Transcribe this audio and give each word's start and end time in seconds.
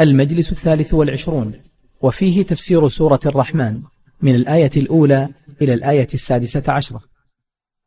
المجلس 0.00 0.52
الثالث 0.52 0.94
والعشرون 0.94 1.52
وفيه 2.00 2.42
تفسير 2.42 2.88
سورة 2.88 3.20
الرحمن 3.26 3.80
من 4.22 4.34
الآية 4.34 4.70
الأولى 4.76 5.28
إلى 5.62 5.74
الآية 5.74 6.08
السادسة 6.14 6.72
عشرة. 6.72 7.00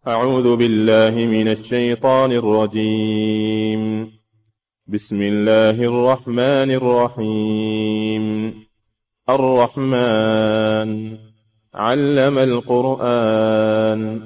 أعوذ 0.08 0.55
بالله 0.55 1.12
من 1.12 1.47
الشيطان 1.47 2.31
الرجيم. 2.31 4.12
بسم 4.88 5.21
الله 5.21 5.70
الرحمن 5.70 6.71
الرحيم. 6.71 8.54
الرحمن 9.30 11.18
علم 11.74 12.38
القرآن 12.40 14.22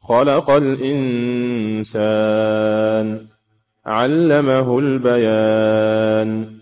خلق 0.00 0.50
الإنسان 0.50 1.86
علمه 3.86 4.78
البيان. 4.78 6.61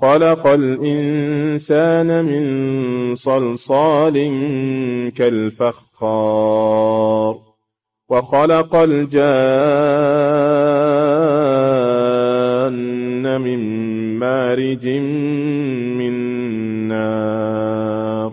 خلق 0.00 0.46
الإنسان 0.46 2.24
من 2.24 2.44
صلصال 3.14 4.14
كالفخار 5.16 6.58
وخلق 8.08 8.76
الجان 8.76 9.08
من 13.40 13.60
مارج 14.18 14.88
من 15.98 16.14
نار 16.88 18.32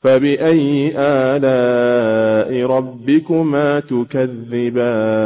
فبأي 0.00 0.92
آلاء 0.96 2.66
ربكما 2.66 3.80
تكذبان؟ 3.80 5.22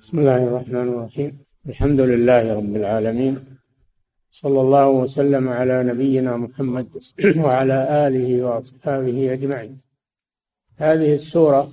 بسم 0.00 0.18
الله 0.18 0.36
الرحمن 0.36 0.88
الرحيم. 0.88 1.32
الحمد 1.68 2.00
لله 2.00 2.56
رب 2.56 2.76
العالمين. 2.76 3.53
صلى 4.34 4.60
الله 4.60 4.88
وسلم 4.88 5.48
على 5.48 5.82
نبينا 5.82 6.36
محمد 6.36 6.88
وعلى 7.44 8.06
آله 8.06 8.42
وأصحابه 8.44 9.32
أجمعين. 9.32 9.80
هذه 10.76 11.14
السورة 11.14 11.72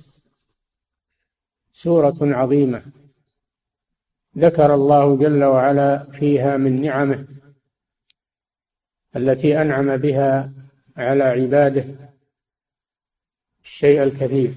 سورة 1.72 2.16
عظيمة. 2.20 2.82
ذكر 4.38 4.74
الله 4.74 5.16
جل 5.16 5.44
وعلا 5.44 6.10
فيها 6.10 6.56
من 6.56 6.82
نعمه 6.82 7.26
التي 9.16 9.60
أنعم 9.60 9.96
بها 9.96 10.52
على 10.96 11.24
عباده 11.24 11.84
الشيء 13.62 14.02
الكثير. 14.02 14.54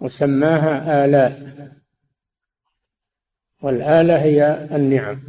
وسماها 0.00 1.04
آلاء. 1.04 1.83
والآلة 3.64 4.22
هي 4.22 4.68
النعم. 4.76 5.22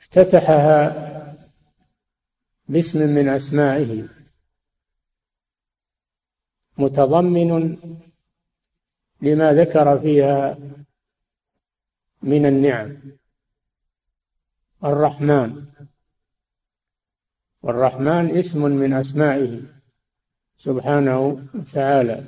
افتتحها 0.00 0.92
باسم 2.68 3.14
من 3.14 3.28
أسمائه. 3.28 4.08
متضمن 6.78 7.76
لما 9.22 9.52
ذكر 9.52 9.98
فيها 9.98 10.58
من 12.22 12.46
النعم. 12.46 12.96
الرحمن. 14.84 15.66
والرحمن 17.62 18.38
اسم 18.38 18.64
من 18.64 18.92
أسمائه. 18.92 19.71
سبحانه 20.56 21.48
وتعالى 21.54 22.24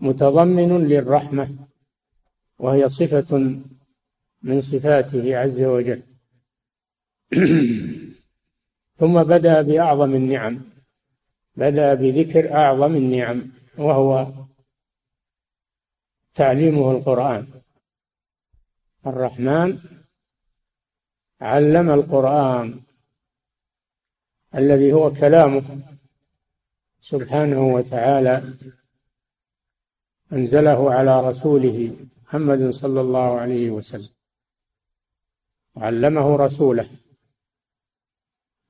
متضمن 0.00 0.88
للرحمة 0.88 1.68
وهي 2.58 2.88
صفة 2.88 3.36
من 4.42 4.60
صفاته 4.60 5.36
عز 5.36 5.60
وجل. 5.60 6.02
ثم 9.00 9.22
بدأ 9.22 9.62
بأعظم 9.62 10.14
النعم 10.14 10.60
بدأ 11.56 11.94
بذكر 11.94 12.54
أعظم 12.54 12.94
النعم 12.94 13.52
وهو 13.78 14.26
تعليمه 16.34 16.90
القرآن. 16.90 17.46
الرحمن 19.06 19.78
علم 21.40 21.90
القرآن. 21.90 22.80
الذي 24.54 24.92
هو 24.92 25.12
كلامه 25.12 25.62
سبحانه 27.00 27.74
وتعالى 27.74 28.54
أنزله 30.32 30.92
على 30.92 31.28
رسوله 31.28 31.96
محمد 32.22 32.70
صلى 32.70 33.00
الله 33.00 33.40
عليه 33.40 33.70
وسلم 33.70 34.14
علمه 35.76 36.36
رسوله 36.36 36.88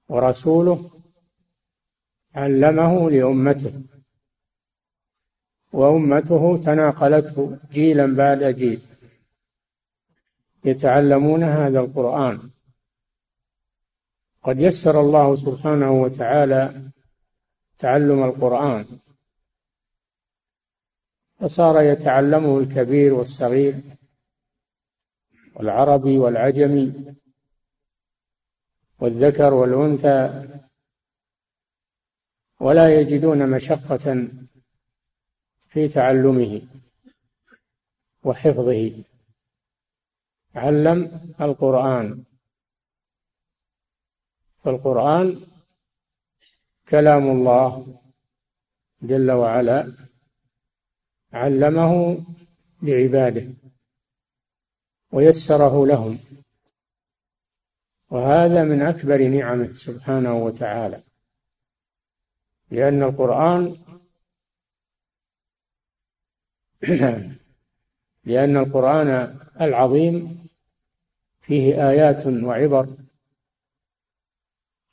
ورسوله 0.09 0.91
علمه 2.35 3.11
لأمته 3.11 3.83
وأمته 5.73 6.57
تناقلته 6.57 7.59
جيلا 7.73 8.15
بعد 8.15 8.45
جيل 8.45 8.81
يتعلمون 10.65 11.43
هذا 11.43 11.81
القرآن. 11.81 12.51
قد 14.43 14.61
يسر 14.61 15.01
الله 15.01 15.37
سبحانه 15.37 15.91
وتعالى 15.91 16.91
تعلم 17.79 18.25
القرآن 18.25 18.87
فصار 21.41 21.83
يتعلمه 21.83 22.59
الكبير 22.59 23.15
والصغير 23.15 23.83
والعربي 25.55 26.19
والعجمي 26.19 27.15
والذكر 29.01 29.55
والأنثى 29.55 30.49
ولا 32.61 33.01
يجدون 33.01 33.51
مشقة 33.51 34.29
في 35.69 35.89
تعلمه 35.89 36.63
وحفظه. 38.25 39.05
علم 40.55 41.21
القرآن. 41.41 42.25
فالقرآن 44.65 45.41
كلام 46.89 47.31
الله 47.31 48.01
جل 49.03 49.31
وعلا 49.31 49.93
علمه 51.33 52.25
لعباده 52.83 53.47
ويسره 55.13 55.87
لهم. 55.87 56.19
وهذا 58.11 58.65
من 58.65 58.83
أكبر 58.83 59.29
نعمة 59.29 59.73
سبحانه 59.73 60.35
وتعالى 60.35 61.03
لأن 62.71 63.03
القرآن 63.03 63.77
لأن 68.25 68.57
القرآن 68.57 69.39
العظيم 69.61 70.47
فيه 71.41 71.91
آيات 71.91 72.27
وعبر 72.27 72.97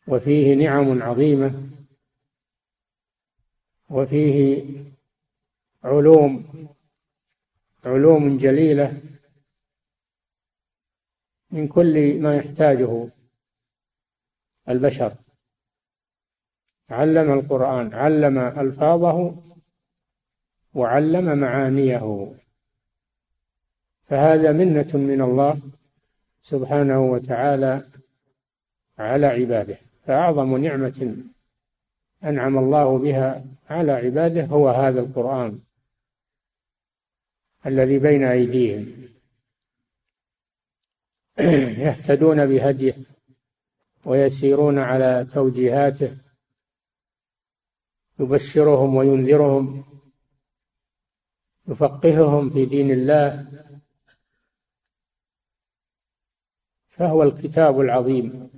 وفيه 0.07 0.55
نعم 0.55 1.03
عظيمة 1.03 1.69
وفيه 3.89 4.63
علوم 5.83 6.45
علوم 7.85 8.37
جليلة 8.37 9.01
من 11.51 11.67
كل 11.67 12.21
ما 12.21 12.35
يحتاجه 12.35 13.09
البشر. 14.69 15.11
علم 16.89 17.39
القرآن 17.39 17.93
علم 17.93 18.37
ألفاظه 18.37 19.35
وعلم 20.73 21.37
معانيه. 21.37 22.33
فهذا 24.05 24.51
منة 24.51 24.97
من 24.97 25.21
الله 25.21 25.61
سبحانه 26.41 27.01
وتعالى 27.01 27.85
على 28.97 29.27
عباده. 29.27 29.86
فأعظم 30.07 30.57
نعمة 30.57 31.17
أنعم 32.23 32.57
الله 32.57 32.97
بها 32.97 33.45
على 33.69 33.91
عباده 33.91 34.45
هو 34.45 34.69
هذا 34.69 34.99
القرآن 34.99 35.59
الذي 37.65 37.99
بين 37.99 38.23
أيديهم. 38.23 39.09
يهتدون 41.85 42.45
بهديه 42.45 42.95
ويسيرون 44.05 44.79
على 44.79 45.27
توجيهاته. 45.31 46.17
يبشرهم 48.19 48.95
وينذرهم. 48.95 49.83
يفقههم 51.67 52.49
في 52.49 52.65
دين 52.65 52.91
الله. 52.91 53.47
فهو 56.89 57.23
الكتاب 57.23 57.79
العظيم. 57.79 58.56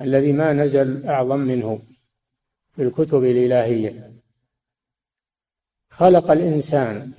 الذي 0.00 0.32
ما 0.32 0.52
نزل 0.52 1.06
أعظم 1.06 1.38
منه 1.38 1.82
في 2.76 2.82
الكتب 2.82 3.24
الإلهية. 3.24 4.12
خلق 5.90 6.30
الإنسان. 6.30 7.12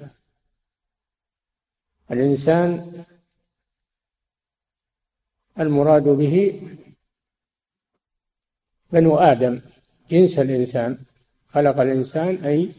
الإنسان 2.12 3.04
المراد 5.60 6.04
به 6.04 6.62
بنو 8.92 9.18
آدم 9.18 9.62
جنس 10.10 10.40
الإنسان. 10.40 10.98
خلق 11.48 11.80
الإنسان 11.80 12.36
أي 12.36 12.72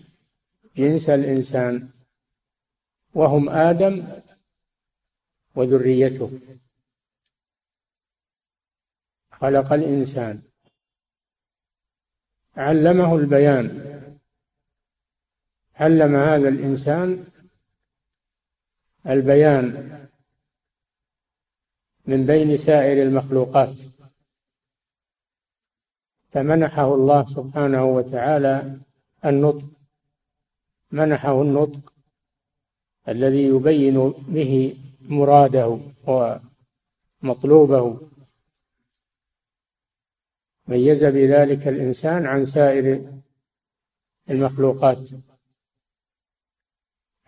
جنس 0.76 1.10
الإنسان. 1.10 1.88
وهم 3.14 3.48
آدم 3.48 4.22
وذريته. 5.54 6.40
خلق 9.40 9.72
الإنسان. 9.72 10.42
علمه 12.56 13.16
البيان. 13.16 13.66
علم 15.76 16.16
هذا 16.16 16.48
الإنسان 16.48 17.24
البيان 19.06 19.98
من 22.06 22.26
بين 22.26 22.56
سائر 22.56 23.02
المخلوقات. 23.02 23.80
فمنحه 26.30 26.94
الله 26.94 27.24
سبحانه 27.24 27.84
وتعالى 27.84 28.78
النطق. 29.24 29.66
منحه 30.90 31.42
النطق 31.42 31.92
الذي 33.08 33.42
يبين 33.42 34.10
به 34.10 34.76
مراده 35.00 35.78
ومطلوبه. 37.22 38.08
ميز 40.68 41.04
بذلك 41.04 41.68
الإنسان 41.68 42.26
عن 42.26 42.44
سائر 42.44 43.12
المخلوقات. 44.30 45.08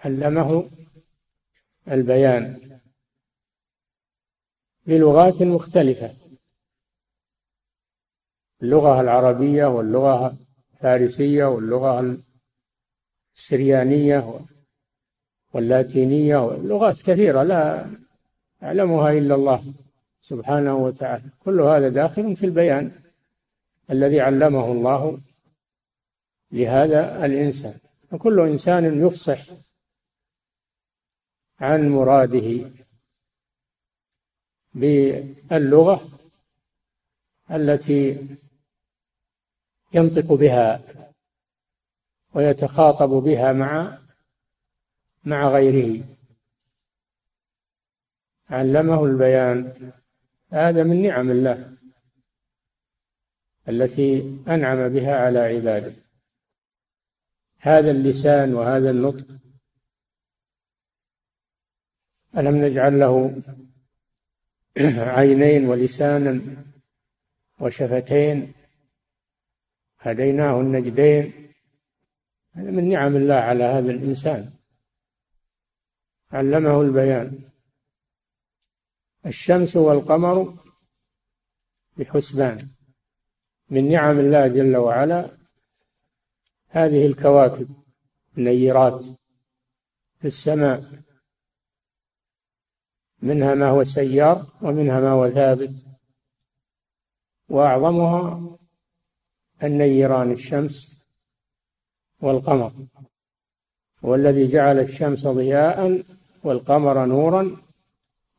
علمه 0.04 0.70
البيان 1.90 2.80
بلغات 4.86 5.42
مختلفة. 5.42 6.16
اللغة 8.62 9.00
العربية 9.00 9.64
واللغة 9.66 10.36
الفارسية 10.74 11.44
واللغة 11.44 12.18
السريانية 13.36 14.40
واللاتينية 15.52 16.36
لغات 16.36 17.02
كثيرة 17.02 17.42
لا 17.42 17.90
يعلمها 18.62 19.12
إلا 19.12 19.34
الله 19.34 19.74
سبحانه 20.20 20.76
وتعالى. 20.76 21.30
كل 21.38 21.60
هذا 21.60 21.88
داخل 21.88 22.36
في 22.36 22.46
البيان. 22.46 23.09
الذي 23.90 24.20
علمه 24.20 24.72
الله 24.72 25.20
لهذا 26.52 27.26
الإنسان. 27.26 27.80
وكل 28.12 28.40
إنسان 28.40 29.06
يفصح 29.06 29.42
عن 31.60 31.88
مراده 31.88 32.70
باللغة 34.74 36.08
التي 37.50 38.28
ينطق 39.94 40.32
بها 40.32 40.82
ويتخاطب 42.34 43.08
بها 43.08 43.52
مع 43.52 43.98
مع 45.24 45.48
غيره. 45.48 46.04
علمه 48.50 49.04
البيان. 49.04 49.92
هذا 50.50 50.82
من 50.82 51.02
نعم 51.02 51.30
الله. 51.30 51.79
التي 53.68 54.38
أنعم 54.48 54.88
بها 54.88 55.16
على 55.16 55.38
عباده. 55.38 55.92
هذا 57.58 57.90
اللسان 57.90 58.54
وهذا 58.54 58.90
النطق 58.90 59.26
ألم 62.36 62.64
نجعل 62.64 63.00
له 63.00 63.42
عينين 64.98 65.68
ولسانا 65.68 66.40
وشفتين 67.60 68.52
هديناه 69.98 70.60
النجدين. 70.60 71.52
هذا 72.52 72.70
من 72.70 72.88
نعم 72.88 73.16
الله 73.16 73.34
على 73.34 73.64
هذا 73.64 73.90
الإنسان. 73.90 74.52
علمه 76.32 76.80
البيان. 76.80 77.38
الشمس 79.26 79.76
والقمر 79.76 80.58
بحسبان. 81.96 82.68
من 83.70 83.90
نعم 83.90 84.18
الله 84.18 84.46
جل 84.46 84.76
وعلا 84.76 85.30
هذه 86.68 87.06
الكواكب 87.06 87.68
النيرات 88.38 89.04
في 90.18 90.24
السماء. 90.24 90.84
منها 93.22 93.54
ما 93.54 93.68
هو 93.68 93.84
سيار 93.84 94.46
ومنها 94.62 95.00
ما 95.00 95.10
هو 95.10 95.30
ثابت. 95.30 95.86
وأعظمها 97.48 98.56
النيران 99.62 100.32
الشمس 100.32 101.04
والقمر. 102.20 102.72
والذي 104.02 104.46
جعل 104.48 104.78
الشمس 104.78 105.26
ضياء 105.26 106.02
والقمر 106.44 107.06
نورا 107.06 107.56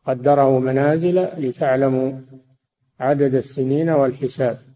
قدره 0.05 0.59
منازل 0.59 1.23
لتعلموا 1.23 2.21
عدد 3.00 3.35
السنين 3.35 3.89
والحساب. 3.89 4.70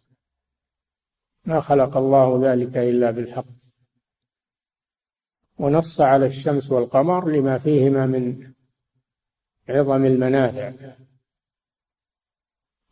ما 1.45 1.61
خلق 1.61 1.97
الله 1.97 2.51
ذلك 2.51 2.77
إلا 2.77 3.11
بالحق. 3.11 3.45
ونص 5.57 6.01
على 6.01 6.25
الشمس 6.25 6.71
والقمر 6.71 7.29
لما 7.29 7.57
فيهما 7.57 8.05
من 8.05 8.53
عظم 9.69 10.05
المنافع 10.05 10.73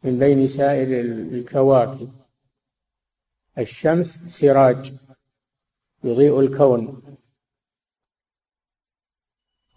من 0.03 0.19
بين 0.19 0.47
سائر 0.47 1.01
الكواكب. 1.01 2.11
الشمس 3.57 4.07
سراج 4.27 4.93
يضيء 6.03 6.39
الكون 6.39 7.03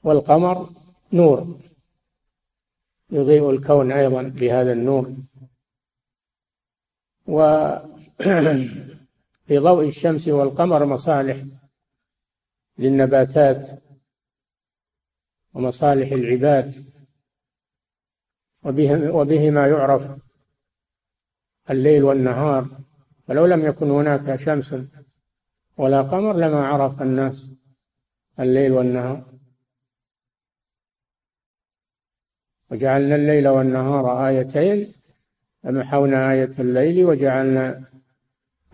والقمر 0.04 0.70
نور 1.12 1.60
يضيء 3.10 3.50
الكون 3.50 3.92
أيضا 3.92 4.22
بهذا 4.22 4.72
النور. 4.72 5.16
وفي 8.20 9.58
ضوء 9.58 9.86
الشمس 9.86 10.28
والقمر 10.28 10.84
مصالح 10.84 11.44
للنباتات 12.78 13.82
ومصالح 15.54 16.12
العباد 16.12 16.84
وبهما 19.12 19.66
يعرف 19.66 20.18
الليل 21.70 22.04
والنهار. 22.04 22.68
ولو 23.28 23.46
لم 23.46 23.64
يكن 23.64 23.90
هناك 23.90 24.36
شمس 24.36 24.76
ولا 25.76 26.02
قمر 26.02 26.36
لما 26.36 26.66
عرف 26.66 27.02
الناس 27.02 27.52
الليل 28.40 28.72
والنهار. 28.72 29.36
وجعلنا 32.70 33.14
الليل 33.14 33.48
والنهار 33.48 34.26
آيتين 34.28 34.92
فمحونا 35.62 36.32
آية 36.32 36.50
الليل 36.58 37.04
وجعلنا 37.04 37.84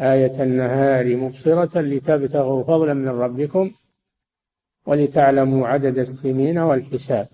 آية 0.00 0.42
النهار 0.42 1.16
مبصرة 1.16 1.80
لتبتغوا 1.80 2.64
فضلا 2.64 2.94
من 2.94 3.08
ربكم 3.08 3.70
ولتعلموا 4.86 5.68
عدد 5.68 5.98
السنين 5.98 6.58
والحساب. 6.58 7.28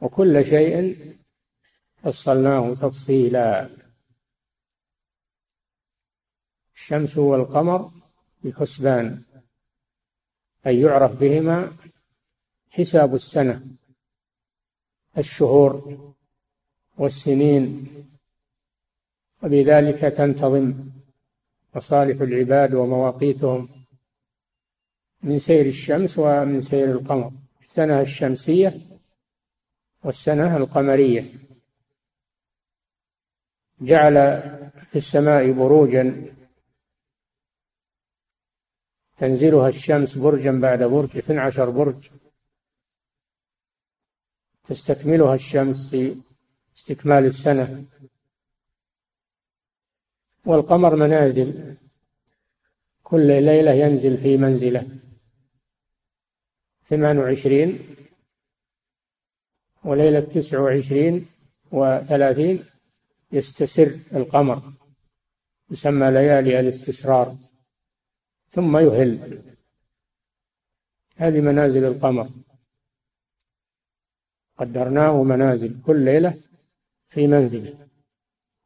وكل 0.00 0.44
شيء 0.44 1.06
فصلناه 2.02 2.74
تفصيلا. 2.74 3.68
الشمس 6.74 7.18
والقمر 7.18 7.90
بحسبان. 8.44 9.22
أي 10.66 10.80
يعرف 10.80 11.20
بهما 11.20 11.76
حساب 12.70 13.14
السنة. 13.14 13.66
الشهور 15.18 15.98
والسنين. 16.98 17.88
وبذلك 19.42 20.00
تنتظم. 20.00 20.91
مصالح 21.74 22.20
العباد 22.20 22.74
ومواقيتهم 22.74 23.68
من 25.22 25.38
سير 25.38 25.66
الشمس 25.66 26.18
ومن 26.18 26.60
سير 26.60 26.90
القمر. 26.90 27.32
السنة 27.62 28.00
الشمسية 28.00 28.80
والسنة 30.04 30.56
القمرية. 30.56 31.24
جعل 33.80 34.14
في 34.90 34.96
السماء 34.96 35.52
بروجا. 35.52 36.34
تنزلها 39.16 39.68
الشمس 39.68 40.18
برجا 40.18 40.60
بعد 40.60 40.82
برج 40.82 41.16
12 41.16 41.70
برج. 41.70 42.10
تستكملها 44.64 45.34
الشمس 45.34 45.90
في 45.90 46.22
استكمال 46.76 47.24
السنة. 47.24 47.84
والقمر 50.46 50.96
منازل. 50.96 51.76
كل 53.02 53.42
ليلة 53.42 53.72
ينزل 53.72 54.18
في 54.18 54.36
منزلة. 54.36 54.98
ثمان 56.84 57.18
وعشرين 57.18 57.96
وليلة 59.84 60.20
تسع 60.20 60.60
وعشرين 60.60 61.26
وثلاثين 61.72 62.64
يستسر 63.32 64.16
القمر. 64.16 64.72
يسمى 65.70 66.10
ليالي 66.10 66.60
الاستسرار. 66.60 67.36
ثم 68.48 68.76
يهل. 68.76 69.42
هذه 71.16 71.40
منازل 71.40 71.84
القمر. 71.84 72.30
قدرناه 74.58 75.22
منازل 75.22 75.82
كل 75.82 76.04
ليلة 76.04 76.34
في 77.06 77.26
منزله. 77.26 77.88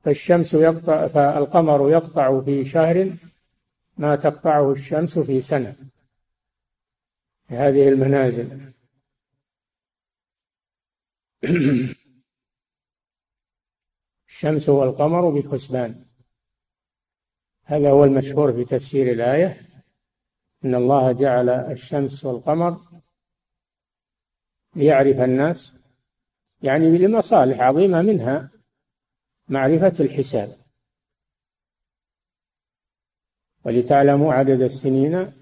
فالشمس 0.07 0.55
يقطع 0.55 1.07
فالقمر 1.07 1.91
يقطع 1.91 2.41
في 2.41 2.65
شهر 2.65 3.17
ما 3.99 4.17
تقطعه 4.17 4.73
الشمس 4.73 5.19
في 5.19 5.41
سنة. 5.41 5.77
في 7.49 7.55
هذه 7.55 7.89
المنازل. 7.89 8.73
الشمس 14.29 14.69
والقمر 14.69 15.31
بحسبان. 15.31 16.05
هذا 17.65 17.91
هو 17.91 18.05
المشهور 18.05 18.53
في 18.53 18.65
تفسير 18.65 19.13
الآية. 19.13 19.61
إن 20.65 20.75
الله 20.75 21.13
جعل 21.13 21.49
الشمس 21.49 22.25
والقمر 22.25 22.81
ليعرف 24.77 25.17
الناس 25.17 25.77
يعني 26.63 26.99
لمصالح 26.99 27.61
عظيمة 27.61 28.03
منها. 28.03 28.56
معرفة 29.49 30.05
الحساب. 30.05 30.49
ولتعلموا 33.65 34.35
عدد 34.35 34.61
السنين 34.61 35.33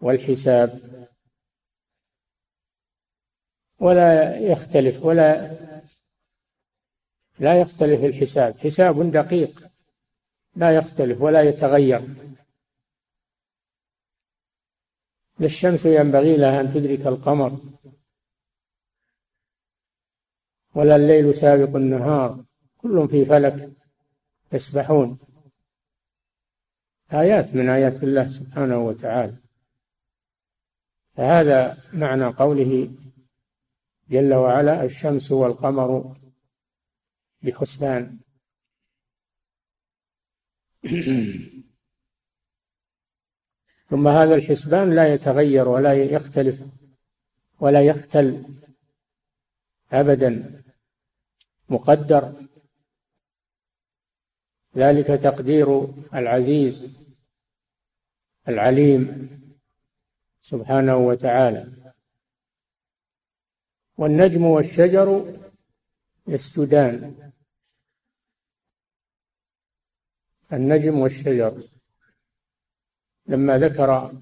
والحساب. 0.00 0.80
ولا 3.80 4.38
يختلف 4.38 5.04
ولا 5.04 5.56
لا 7.38 7.60
يختلف 7.60 8.04
الحساب. 8.04 8.54
حساب 8.54 9.12
دقيق 9.12 9.70
لا 10.56 10.76
يختلف 10.76 11.20
ولا 11.20 11.42
يتغير. 11.42 12.00
للشمس 15.40 15.86
ينبغي 15.86 16.36
لها 16.36 16.60
أن 16.60 16.74
تدرك 16.74 17.06
القمر. 17.06 17.60
ولا 20.74 20.96
الليل 20.96 21.34
سابق 21.34 21.76
النهار. 21.76 22.49
كل 22.82 23.08
في 23.08 23.24
فلك 23.24 23.72
يسبحون. 24.52 25.18
آيات 27.12 27.54
من 27.54 27.68
آيات 27.68 28.02
الله 28.02 28.28
سبحانه 28.28 28.78
وتعالى. 28.78 29.36
فهذا 31.16 31.82
معنى 31.92 32.24
قوله 32.24 32.90
جل 34.10 34.34
وعلا 34.34 34.84
الشمس 34.84 35.32
والقمر 35.32 36.16
بحسبان. 37.42 38.18
ثم 43.90 44.08
هذا 44.08 44.34
الحسبان 44.34 44.94
لا 44.94 45.14
يتغير 45.14 45.68
ولا 45.68 45.94
يختلف 45.94 46.64
ولا 47.60 47.82
يختل 47.86 48.44
ابدا. 49.92 50.62
مقدر. 51.68 52.49
ذلك 54.76 55.06
تقدير 55.06 55.86
العزيز 56.14 56.96
العليم 58.48 59.30
سبحانه 60.42 60.96
وتعالى. 60.96 61.92
والنجم 63.98 64.44
والشجر 64.44 65.34
يسجدان. 66.26 67.32
النجم 70.52 70.98
والشجر. 70.98 71.62
لما 73.26 73.58
ذكر 73.58 74.12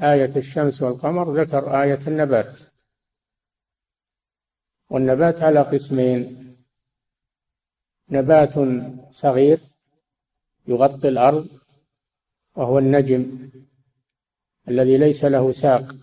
آية 0.00 0.36
الشمس 0.36 0.82
والقمر 0.82 1.42
ذكر 1.42 1.82
آية 1.82 1.98
النبات. 2.06 2.60
والنبات 4.90 5.42
على 5.42 5.60
قسمين. 5.60 6.46
نبات 8.10 8.54
صغير 9.10 9.75
يغطي 10.68 11.08
الأرض 11.08 11.48
وهو 12.56 12.78
النجم 12.78 13.50
الذي 14.68 14.98
ليس 14.98 15.24
له 15.24 15.52
ساق. 15.52 15.94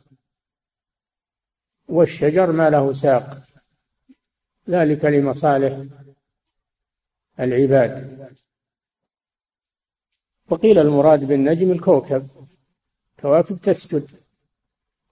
والشجر 1.87 2.51
ما 2.51 2.69
له 2.69 2.93
ساق. 2.93 3.47
ذلك 4.69 5.05
لمصالح 5.05 5.85
العباد. 7.39 8.23
وقيل 10.49 10.79
المراد 10.79 11.19
بالنجم 11.19 11.71
الكوكب. 11.71 12.29
كواكب 13.19 13.57
تسجد 13.57 14.07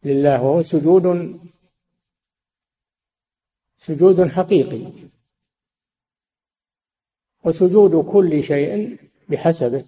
لله 0.03 0.43
وهو 0.43 0.61
سجود 0.61 1.39
سجود 3.77 4.27
حقيقي. 4.27 4.91
وسجود 7.43 8.05
كل 8.11 8.43
شيء 8.43 9.10
بحسبه. 9.31 9.85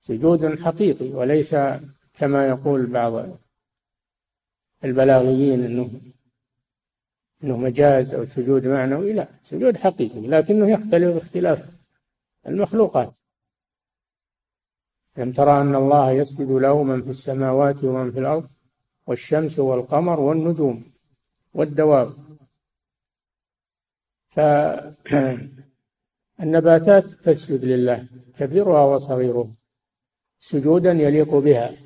سجود 0.00 0.60
حقيقي 0.60 1.10
وليس 1.10 1.56
كما 2.14 2.48
يقول 2.48 2.86
بعض 2.86 3.38
البلاغيين 4.84 5.64
إنه 5.64 6.00
إنه 7.44 7.56
مجاز 7.56 8.14
أو 8.14 8.24
سجود 8.24 8.66
معنوي. 8.66 9.12
لا 9.12 9.28
سجود 9.42 9.76
حقيقي 9.76 10.20
لكنه 10.20 10.70
يختلف 10.70 11.14
باختلاف 11.14 11.70
المخلوقات. 12.46 13.18
لم 15.16 15.32
ترى 15.32 15.60
أن 15.60 15.74
الله 15.74 16.10
يسجد 16.10 16.50
له 16.50 16.82
من 16.82 17.02
في 17.02 17.08
السماوات 17.08 17.84
ومن 17.84 18.12
في 18.12 18.18
الأرض 18.18 18.48
والشمس 19.06 19.58
والقمر 19.58 20.20
والنجوم 20.20 20.92
والدواب. 21.54 22.14
فالنباتات 26.38 27.04
تسجد 27.04 27.64
لله 27.64 28.08
كبيرها 28.38 28.84
وصغيرها 28.84 29.54
سجودا 30.38 30.90
يليق 30.90 31.34
بها. 31.34 31.76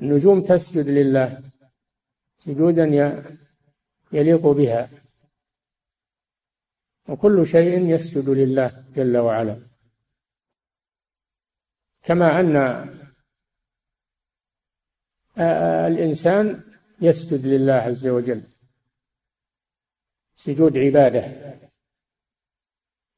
النجوم 0.00 0.42
تسجد 0.42 0.88
لله 0.88 1.42
سجودا 2.38 2.84
يليق 4.12 4.46
بها. 4.46 4.90
وكل 7.08 7.46
شيء 7.46 7.88
يسجد 7.94 8.28
لله 8.28 8.84
جل 8.96 9.16
وعلا. 9.16 9.66
كما 12.02 12.40
أن 12.40 12.56
الإنسان 15.86 16.64
يسجد 17.00 17.46
لله 17.46 17.72
عز 17.72 18.06
وجل. 18.06 18.42
سجود 20.34 20.78
عبادة. 20.78 21.52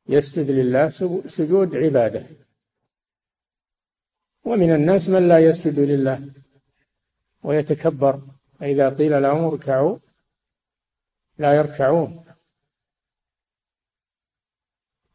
يسجد 0.08 0.50
لله 0.50 0.88
سجود 1.28 1.76
عباده. 1.76 2.26
ومن 4.44 4.74
الناس 4.74 5.08
من 5.08 5.28
لا 5.28 5.38
يسجد 5.38 5.78
لله 5.78 6.30
ويتكبر. 7.42 8.22
فإذا 8.58 8.88
قيل 8.88 9.22
لهم 9.22 9.44
اركعوا 9.44 9.98
لا 11.38 11.52
يركعون. 11.54 12.24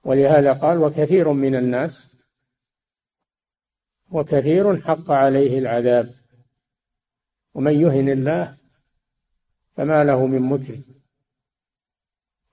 ولهذا 0.04 0.54
قال 0.54 0.78
وكثير 0.78 1.32
من 1.32 1.56
الناس 1.56 2.16
وكثير 4.12 4.82
حق 4.82 5.12
عليه 5.12 5.60
العذاب. 5.60 6.20
ومن 7.54 7.82
يهن 7.82 8.10
الله 8.10 8.58
فما 9.76 10.04
له 10.04 10.26
من 10.26 10.42
مكرم 10.42 10.99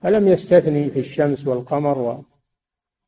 فلم 0.01 0.29
يستثني 0.29 0.91
في 0.91 0.99
الشمس 0.99 1.47
والقمر 1.47 2.25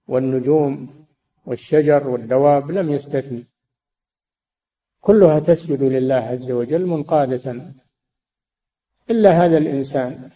والنجوم 0.09 1.04
والشجر 1.47 2.09
والدواب؟ 2.09 2.71
لم 2.71 2.92
يستثني. 2.92 3.47
كلها 5.00 5.38
تسجد 5.40 5.83
لله 5.83 6.14
عز 6.14 6.50
وجل 6.50 6.87
منقادة 6.87 7.73
إلا 9.11 9.30
هذا 9.45 9.59
الإنسان. 9.59 10.30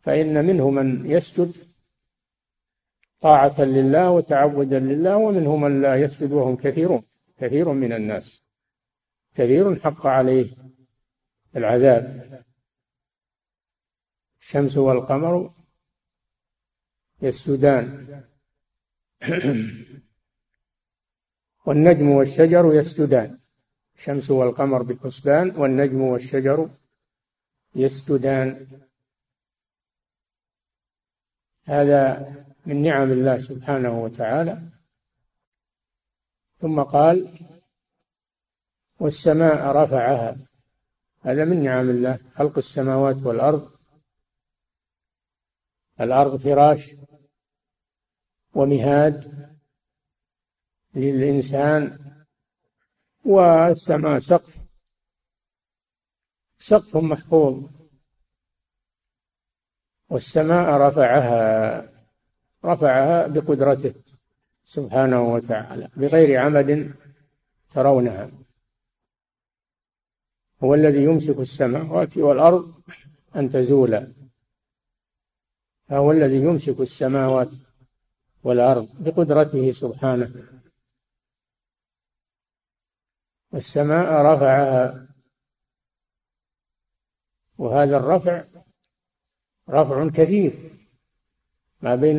فإن 0.00 0.44
منه 0.44 0.70
من 0.70 1.10
يسجد 1.10 1.56
طاعة 3.20 3.60
لله 3.60 4.10
وتعبدا 4.10 4.78
لله 4.78 5.16
ومنهم 5.16 5.60
من 5.60 5.82
لا 5.82 5.96
يسجد 5.96 6.32
وهم 6.32 6.56
كثيرون. 6.56 7.02
كثير 7.38 7.72
من 7.72 7.92
الناس. 7.92 8.44
كثير 9.34 9.76
حق 9.76 10.06
عليه 10.06 10.46
العذاب. 11.56 12.30
الشمس 14.40 14.76
والقمر 14.76 15.52
يسجدان. 17.22 18.06
والنجم 21.66 22.08
والشجر 22.10 22.74
يسجدان. 22.74 23.38
الشمس 23.96 24.30
والقمر 24.30 24.82
بحسبان 24.82 25.56
والنجم 25.56 26.00
والشجر 26.00 26.68
يسجدان. 27.74 28.66
هذا 31.64 32.32
من 32.66 32.82
نعم 32.82 33.12
الله 33.12 33.38
سبحانه 33.38 34.02
وتعالى. 34.02 34.62
ثم 36.60 36.82
قال 36.82 37.38
والسماء 39.00 39.76
رفعها. 39.76 40.36
هذا 41.20 41.44
من 41.44 41.64
نعم 41.64 41.90
الله 41.90 42.18
خلق 42.32 42.58
السماوات 42.58 43.22
والأرض. 43.22 43.79
الأرض 46.00 46.36
فراش 46.36 46.94
ومهاد 48.54 49.48
للإنسان 50.94 51.98
والسماء 53.24 54.18
سقف. 54.18 54.56
سقف 56.58 56.96
محفوظ. 56.96 57.70
والسماء 60.10 60.80
رفعها 60.80 61.92
رفعها 62.64 63.26
بقدرته 63.26 63.94
سبحانه 64.64 65.22
وتعالى 65.22 65.88
بغير 65.96 66.40
عمد 66.40 66.94
ترونها. 67.70 68.30
هو 70.64 70.74
الذي 70.74 71.04
يمسك 71.04 71.38
السماوات 71.38 72.18
والأرض 72.18 72.82
أن 73.36 73.50
تزولا. 73.50 74.19
فهو 75.90 76.12
الذي 76.12 76.36
يمسك 76.36 76.80
السماوات 76.80 77.48
والأرض 78.42 78.88
بقدرته 79.00 79.70
سبحانه. 79.70 80.30
والسماء 83.52 84.12
رفعها. 84.12 85.08
وهذا 87.58 87.96
الرفع 87.96 88.44
رفع 89.70 90.08
كثير. 90.08 90.52
ما 91.80 91.94
بين 91.94 92.18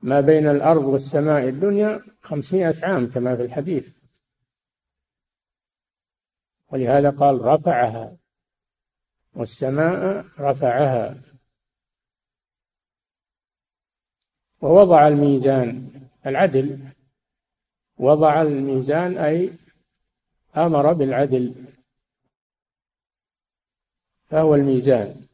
ما 0.00 0.20
بين 0.20 0.46
الأرض 0.46 0.84
والسماء 0.84 1.48
الدنيا 1.48 2.02
خمسمائة 2.22 2.84
عام 2.84 3.10
كما 3.10 3.36
في 3.36 3.42
الحديث. 3.42 3.88
ولهذا 6.72 7.10
قال 7.10 7.40
رفعها. 7.40 8.16
والسماء 9.34 10.24
رفعها. 10.38 11.27
ووضع 14.60 15.08
الميزان 15.08 15.90
العدل. 16.26 16.78
وضع 17.98 18.42
الميزان 18.42 19.18
أي 19.18 19.52
أمر 20.56 20.92
بالعدل. 20.92 21.54
فهو 24.26 24.54
الميزان. 24.54 25.26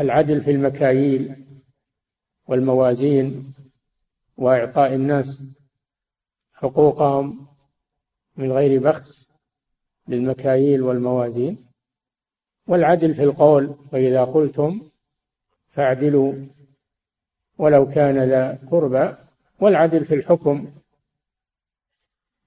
العدل 0.00 0.40
في 0.40 0.50
المكاييل 0.50 1.44
والموازين 2.46 3.54
وإعطاء 4.36 4.94
الناس 4.94 5.42
حقوقهم 6.54 7.46
من 8.36 8.52
غير 8.52 8.80
بخس 8.82 9.28
للمكاييل 10.08 10.82
والموازين. 10.82 11.66
والعدل 12.66 13.14
في 13.14 13.22
القول 13.22 13.74
فإذا 13.92 14.24
قلتم 14.24 14.90
فاعدلوا. 15.70 16.57
ولو 17.58 17.88
كان 17.88 18.18
ذا 18.18 18.58
قربى 18.70 19.16
والعدل 19.60 20.04
في 20.04 20.14
الحكم. 20.14 20.72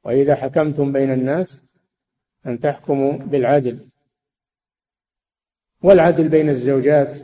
وإذا 0.04 0.36
حكمتم 0.36 0.91
بين 0.91 1.12
الناس 1.12 1.63
أن 2.45 2.60
تحكموا 2.60 3.13
بالعدل. 3.13 3.89
والعدل 5.84 6.30
بين 6.30 6.50
الزوجات. 6.50 7.17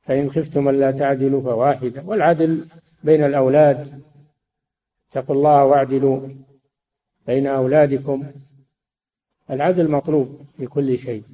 فإن 0.00 0.30
خفتم 0.30 0.68
ألا 0.68 0.90
تعدلوا 0.90 1.42
فواحدة. 1.42 2.02
والعدل 2.02 2.68
بين 3.04 3.24
الأولاد. 3.24 4.02
اتقوا 5.10 5.36
الله 5.36 5.64
واعدلوا 5.64 6.28
بين 7.26 7.46
أولادكم. 7.46 8.32
العدل 9.50 9.90
مطلوب 9.90 10.46
في 10.56 10.66
كل 10.66 10.98
شيء. 10.98 11.24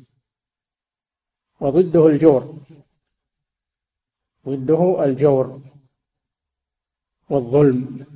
وضده 1.61 2.07
الجور. 2.07 2.59
ضده 4.47 5.05
الجور 5.05 5.63
والظلم. 7.31 8.07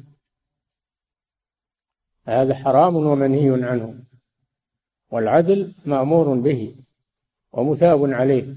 هذا 2.25 2.55
حرام 2.55 2.97
ومنهي 2.97 3.65
عنه. 3.65 4.05
والعدل 5.11 5.75
مأمور 5.87 6.41
به 6.41 6.77
ومثاب 7.53 8.05
عليه. 8.05 8.57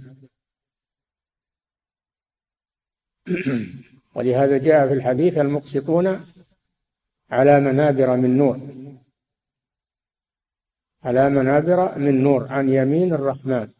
ولهذا 4.15 4.57
جاء 4.57 4.87
في 4.87 4.93
الحديث 4.93 5.37
المقسطون 5.37 6.25
على 7.29 7.59
منابر 7.59 8.15
من 8.15 8.37
نور. 8.37 8.59
على 11.03 11.29
منابر 11.29 11.97
من 11.97 12.23
نور 12.23 12.47
عن 12.47 12.69
يمين 12.69 13.13
الرحمن 13.13 13.73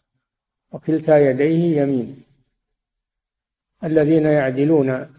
وكلتا 0.71 1.29
يديه 1.29 1.81
يمين. 1.81 2.28
الذين 3.83 4.25
يعدلون 4.25 5.15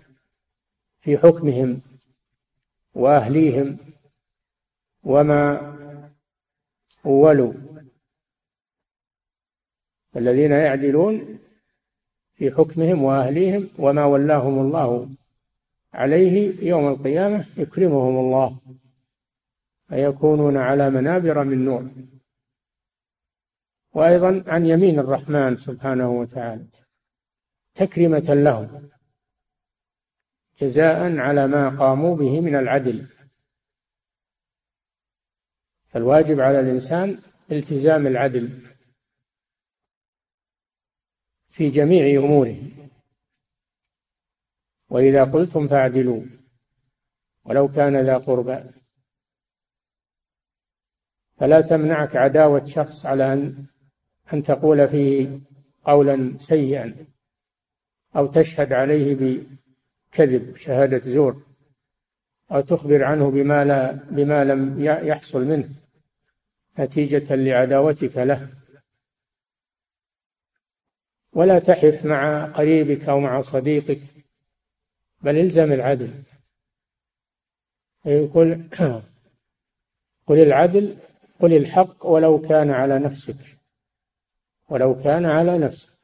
في 1.01 1.19
حكمهم 1.19 1.81
وأهليهم 2.95 3.79
وما 5.03 5.71
ولوا 7.05 7.53
الذين 10.17 10.53
يعدلون 10.53 11.39
في 12.35 12.51
حكمهم 12.51 13.05
وأهليهم 13.05 13.69
وما 13.79 14.05
ولاهم 14.05 14.59
الله 14.59 15.09
عليه 15.93 16.67
يوم 16.69 16.89
القيامة 16.89 17.47
يكرمهم 17.57 18.19
الله 18.19 18.59
فيكونون 19.89 20.57
على 20.57 20.91
منابر 20.91 21.45
من 21.45 21.65
نور. 21.65 21.91
وأيضا 23.93 24.45
عن 24.47 24.67
يمين 24.67 24.99
الرحمن 24.99 25.57
سبحانه 25.57 26.11
وتعالى. 26.11 26.67
تكرمة 27.75 28.35
لهم 28.35 28.91
جزاء 30.59 31.19
على 31.19 31.47
ما 31.47 31.69
قاموا 31.69 32.17
به 32.17 32.41
من 32.41 32.57
العدل. 32.57 33.09
فالواجب 35.89 36.41
على 36.41 36.61
الإنسان 36.61 37.23
التزام 37.53 38.07
العدل 38.07 38.77
في 41.47 41.71
جميع 41.71 42.25
أموره. 42.25 42.59
وإذا 44.91 45.25
قلتم 45.25 45.69
فاعدلوا 45.69 46.23
ولو 47.45 47.69
كان 47.69 47.97
ذا 47.97 48.17
قربى. 48.17 48.65
فلا 51.37 51.61
تمنعك 51.61 52.17
عداوة 52.17 52.67
شخص 52.67 53.07
على 53.07 53.33
أن 53.33 53.67
أن 54.33 54.43
تقول 54.43 54.89
فيه 54.89 55.41
قولا 55.85 56.39
سيئا. 56.39 57.07
أو 58.17 58.27
تشهد 58.27 58.73
عليه 58.73 59.15
بكذب 59.15 60.57
شهادة 60.57 60.99
زور 60.99 61.43
أو 62.53 62.61
تخبر 62.61 63.05
عنه 63.05 63.31
بما 63.31 63.65
لا 63.65 63.93
بما 63.93 64.45
لم 64.45 64.85
يحصل 64.85 65.45
منه 65.45 65.69
نتيجة 66.79 67.35
لعداوتك 67.35 68.17
له. 68.17 68.49
ولا 71.33 71.59
تحف 71.59 72.05
مع 72.05 72.45
قريبك 72.45 73.09
أو 73.09 73.21
مع 73.21 73.41
صديقك 73.41 74.01
بل 75.23 75.39
الزم 75.39 75.73
العدل. 75.73 76.23
يقول 78.07 78.69
قل 80.27 80.43
العدل 80.43 80.97
قل 81.41 81.57
الحق 81.57 82.07
ولو 82.07 82.41
كان 82.41 82.71
على 82.71 82.99
نفسك 82.99 83.57
ولو 84.69 85.03
كان 85.03 85.27
على 85.27 85.59
نفسك. 85.59 86.00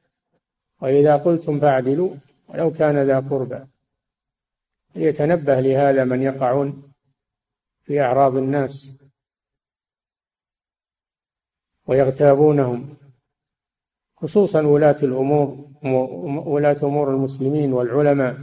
وإذا 0.80 1.16
قلتم 1.16 1.60
فاعدلوا 1.60 2.16
ولو 2.48 2.70
كان 2.70 2.98
ذا 2.98 3.20
قربى. 3.20 3.66
ليتنبه 4.94 5.60
لهذا 5.60 6.04
من 6.04 6.22
يقعون 6.22 6.92
في 7.82 8.00
أعراض 8.00 8.36
الناس 8.36 9.02
ويغتابونهم 11.86 12.96
خصوصا 14.16 14.62
ولاة 14.62 14.96
الأمور 15.02 15.70
ولاة 16.46 16.76
أمور 16.82 17.10
المسلمين 17.10 17.72
والعلماء. 17.72 18.36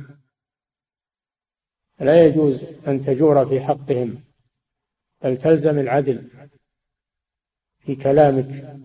لا 1.99 2.25
يجوز 2.25 2.63
أن 2.87 3.01
تجور 3.01 3.45
في 3.45 3.61
حقهم 3.61 4.23
بل 5.21 5.37
تلزم 5.37 5.79
العدل 5.79 6.29
في 7.79 7.95
كلامك. 7.95 8.79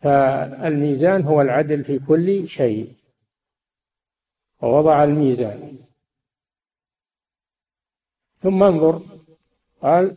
فالميزان 0.00 1.22
هو 1.22 1.40
العدل 1.40 1.84
في 1.84 1.98
كل 1.98 2.48
شيء. 2.48 2.94
ووضع 4.62 5.04
الميزان. 5.04 5.78
ثم 8.40 8.62
انظر. 8.62 9.02
قال 9.82 10.16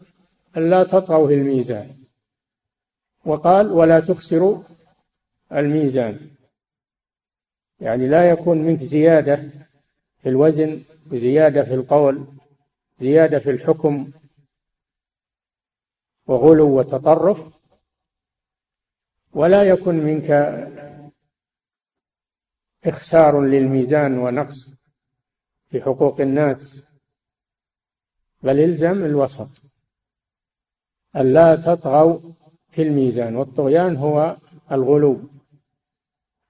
ألا 0.57 0.83
تطغوا 0.83 1.27
في 1.27 1.33
الميزان. 1.33 1.95
وقال 3.25 3.71
ولا 3.71 3.99
تخسروا 3.99 4.63
الميزان. 5.51 6.29
يعني 7.79 8.07
لا 8.07 8.29
يكون 8.29 8.57
منك 8.57 8.79
زيادة 8.79 9.35
في 10.17 10.29
الوزن 10.29 10.83
وزيادة 11.11 11.63
في 11.63 11.73
القول 11.73 12.25
زيادة 12.97 13.39
في 13.39 13.51
الحكم 13.51 14.11
وغلو 16.27 16.79
وتطرف. 16.79 17.60
ولا 19.33 19.63
يكن 19.63 19.95
منك 19.95 20.31
إخسار 22.85 23.41
للميزان 23.41 24.17
ونقص 24.17 24.75
في 25.69 25.81
حقوق 25.81 26.21
الناس 26.21 26.87
بل 28.43 28.59
الزم 28.59 29.05
الوسط. 29.05 29.71
ألا 31.15 31.55
تطغوا 31.55 32.33
في 32.69 32.81
الميزان 32.81 33.35
والطغيان 33.35 33.95
هو 33.95 34.37
الغلو 34.71 35.29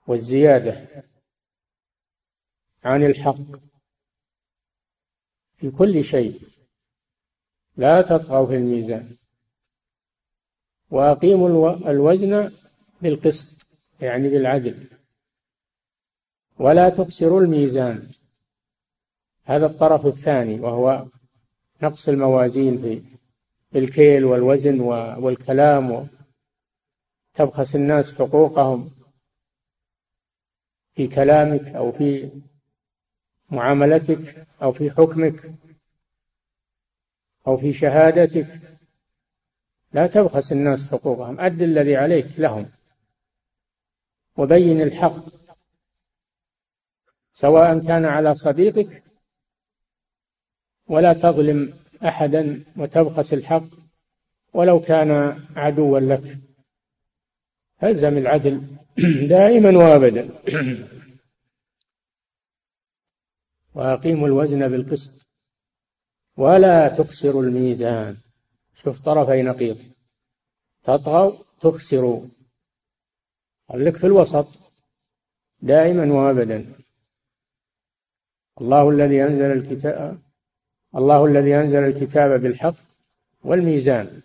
والزيادة 0.07 0.87
عن 2.83 3.05
الحق 3.05 3.59
في 5.55 5.71
كل 5.71 6.03
شيء. 6.03 6.41
لا 7.77 8.01
تطغوا 8.01 8.47
في 8.47 8.55
الميزان. 8.55 9.17
وأقيموا 10.91 11.89
الوزن 11.89 12.51
بالقسط 13.01 13.67
يعني 14.01 14.29
بالعدل. 14.29 14.87
ولا 16.59 16.89
تخسروا 16.89 17.41
الميزان. 17.41 18.07
هذا 19.43 19.65
الطرف 19.65 20.05
الثاني 20.05 20.59
وهو 20.59 21.05
نقص 21.81 22.09
الموازين 22.09 22.77
في 22.77 23.01
الكيل 23.75 24.25
والوزن 24.25 24.81
والكلام 25.19 26.07
تبخس 27.33 27.75
الناس 27.75 28.15
حقوقهم 28.21 28.91
في 30.95 31.07
كلامك 31.07 31.67
أو 31.67 31.91
في 31.91 32.31
معاملتك 33.51 34.47
أو 34.61 34.71
في 34.71 34.91
حكمك 34.91 35.51
أو 37.47 37.57
في 37.57 37.73
شهادتك. 37.73 38.47
لا 39.93 40.07
تبخس 40.07 40.51
الناس 40.51 40.87
حقوقهم. 40.87 41.39
أد 41.39 41.61
الذي 41.61 41.95
عليك 41.95 42.39
لهم. 42.39 42.69
وبين 44.37 44.81
الحق. 44.81 45.25
سواء 47.33 47.79
كان 47.79 48.05
على 48.05 48.33
صديقك 48.33 49.03
ولا 50.87 51.13
تظلم 51.13 51.73
أحدا 52.03 52.63
وتبخس 52.77 53.33
الحق 53.33 53.67
ولو 54.53 54.79
كان 54.79 55.11
عدوا 55.55 55.99
لك. 55.99 56.37
ألزم 57.83 58.17
العدل 58.17 58.77
دائما 59.29 59.77
وأبدا. 59.77 60.29
وأقيموا 63.75 64.27
الوزن 64.27 64.67
بالقسط. 64.67 65.27
ولا 66.37 66.87
تخسروا 66.87 67.43
الميزان. 67.43 68.17
شوف 68.75 68.99
طرفي 68.99 69.41
نقيض. 69.41 69.77
تطغوا 70.83 71.43
تخسروا. 71.61 72.27
خليك 73.71 73.97
في 73.97 74.05
الوسط. 74.07 74.47
دائما 75.61 76.13
وابدا. 76.13 76.73
الله 78.61 78.89
الذي 78.89 79.23
أنزل 79.23 79.51
الكتاب 79.51 80.21
الله 80.95 81.25
الذي 81.25 81.55
أنزل 81.55 81.83
الكتاب 81.83 82.41
بالحق 82.41 82.75
والميزان. 83.43 84.21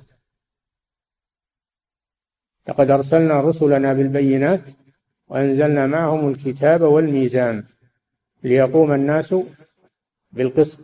لقد 2.68 2.90
أرسلنا 2.90 3.40
رسلنا 3.40 3.92
بالبينات 3.92 4.68
وأنزلنا 5.28 5.86
معهم 5.86 6.28
الكتاب 6.28 6.80
والميزان 6.80 7.64
ليقوم 8.42 8.92
الناس 8.92 9.34
بالقسط. 10.30 10.80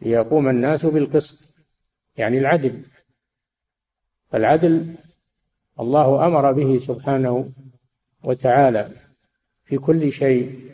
ليقوم 0.00 0.48
الناس 0.48 0.86
بالقسط 0.86 1.54
يعني 2.16 2.38
العدل. 2.38 2.84
فالعدل 4.28 4.96
الله 5.80 6.26
أمر 6.26 6.52
به 6.52 6.78
سبحانه 6.78 7.52
وتعالى 8.24 8.90
في 9.64 9.78
كل 9.78 10.12
شيء 10.12 10.70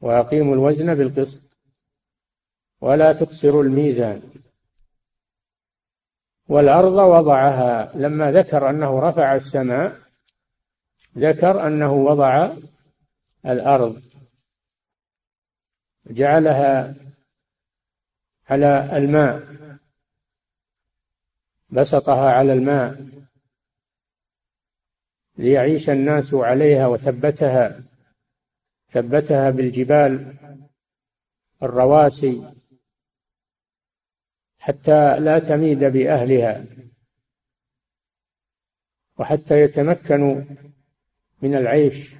وأقيموا 0.00 0.54
الوزن 0.54 0.94
بالقسط 0.94 1.58
ولا 2.80 3.12
تخسروا 3.12 3.62
الميزان. 3.62 4.22
والأرض 6.48 6.92
وضعها 6.92 7.96
لما 7.96 8.32
ذكر 8.32 8.70
أنه 8.70 9.00
رفع 9.00 9.34
السماء 9.34 10.00
ذكر 11.18 11.66
أنه 11.66 11.92
وضع 11.92 12.50
الأرض. 13.46 14.02
جعلها 16.06 16.94
على 18.48 18.96
الماء. 18.96 19.67
بسطها 21.70 22.30
على 22.32 22.52
الماء 22.52 23.06
ليعيش 25.36 25.90
الناس 25.90 26.34
عليها 26.34 26.86
وثبتها 26.86 27.82
ثبتها 28.88 29.50
بالجبال 29.50 30.34
الرواسي 31.62 32.54
حتى 34.58 35.20
لا 35.20 35.38
تميد 35.38 35.78
بأهلها 35.78 36.64
وحتى 39.18 39.60
يتمكنوا 39.60 40.42
من 41.42 41.54
العيش 41.54 42.14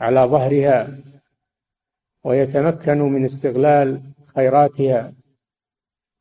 على 0.00 0.20
ظهرها 0.20 0.98
ويتمكنوا 2.24 3.08
من 3.08 3.24
استغلال 3.24 4.02
خيراتها. 4.34 5.12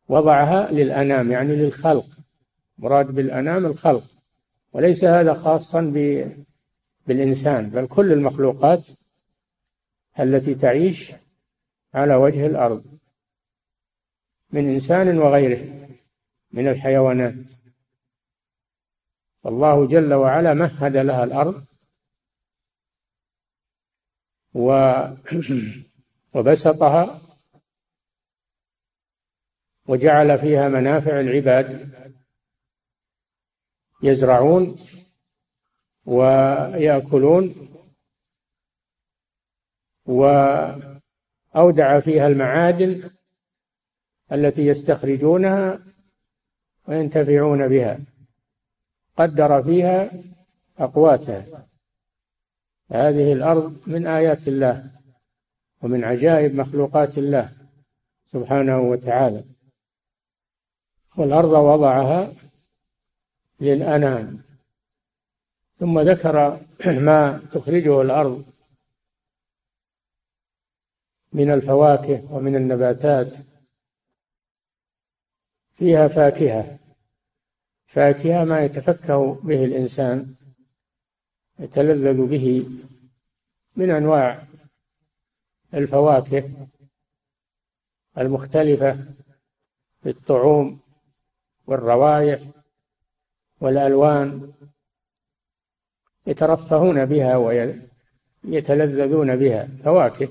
وضعها 0.07 0.71
للأنام 0.71 1.31
يعني 1.31 1.55
للخلق. 1.55 2.05
مراد 2.77 3.11
بالأنام 3.11 3.65
الخلق. 3.65 4.03
وليس 4.73 5.03
هذا 5.03 5.33
خاصا 5.33 5.81
بالإنسان 7.07 7.69
بل 7.69 7.87
كل 7.87 8.11
المخلوقات 8.11 8.89
التي 10.19 10.55
تعيش 10.55 11.11
على 11.93 12.15
وجه 12.15 12.45
الأرض 12.45 12.85
من 14.51 14.69
إنسان 14.69 15.17
وغيره 15.17 15.87
من 16.51 16.67
الحيوانات. 16.67 17.51
فالله 19.43 19.87
جل 19.87 20.13
وعلا 20.13 20.53
مهد 20.53 20.97
لها 20.97 21.23
الأرض 21.23 21.65
وبسطها 26.33 27.21
وجعل 29.87 30.37
فيها 30.37 30.69
منافع 30.69 31.19
العباد 31.19 31.89
يزرعون 34.03 34.77
ويأكلون 36.05 37.55
وأودع 40.05 41.99
فيها 41.99 42.27
المعادن 42.27 43.09
التي 44.31 44.65
يستخرجونها 44.67 45.79
وينتفعون 46.87 47.67
بها. 47.67 47.99
قدر 49.17 49.63
فيها 49.63 50.11
أقواتها. 50.77 51.67
هذه 52.91 53.33
الأرض 53.33 53.87
من 53.87 54.07
آيات 54.07 54.47
الله 54.47 54.91
ومن 55.81 56.03
عجائب 56.03 56.55
مخلوقات 56.55 57.17
الله 57.17 57.49
سبحانه 58.25 58.79
وتعالى. 58.79 59.54
والأرض 61.17 61.49
وضعها 61.49 62.33
للأنام. 63.59 64.41
ثم 65.77 65.99
ذكر 65.99 66.61
ما 67.07 67.41
تخرجه 67.51 68.01
الأرض 68.01 68.45
من 71.33 71.51
الفواكه 71.51 72.33
ومن 72.33 72.55
النباتات. 72.55 73.33
فيها 75.73 76.07
فاكهة. 76.07 76.79
فاكهة 77.87 78.43
ما 78.43 78.65
يتفكه 78.65 79.33
به 79.33 79.65
الإنسان 79.65 80.35
يتلذذ 81.59 82.27
به 82.27 82.69
من 83.75 83.91
أنواع 83.91 84.47
الفواكه 85.73 86.51
المختلفة 88.17 88.97
في 90.03 90.09
الطعوم 90.09 90.79
والروائح 91.67 92.41
والألوان 93.61 94.53
يترفهون 96.27 97.05
بها 97.05 97.37
ويتلذذون 98.47 99.35
بها 99.35 99.67
فواكه 99.83 100.29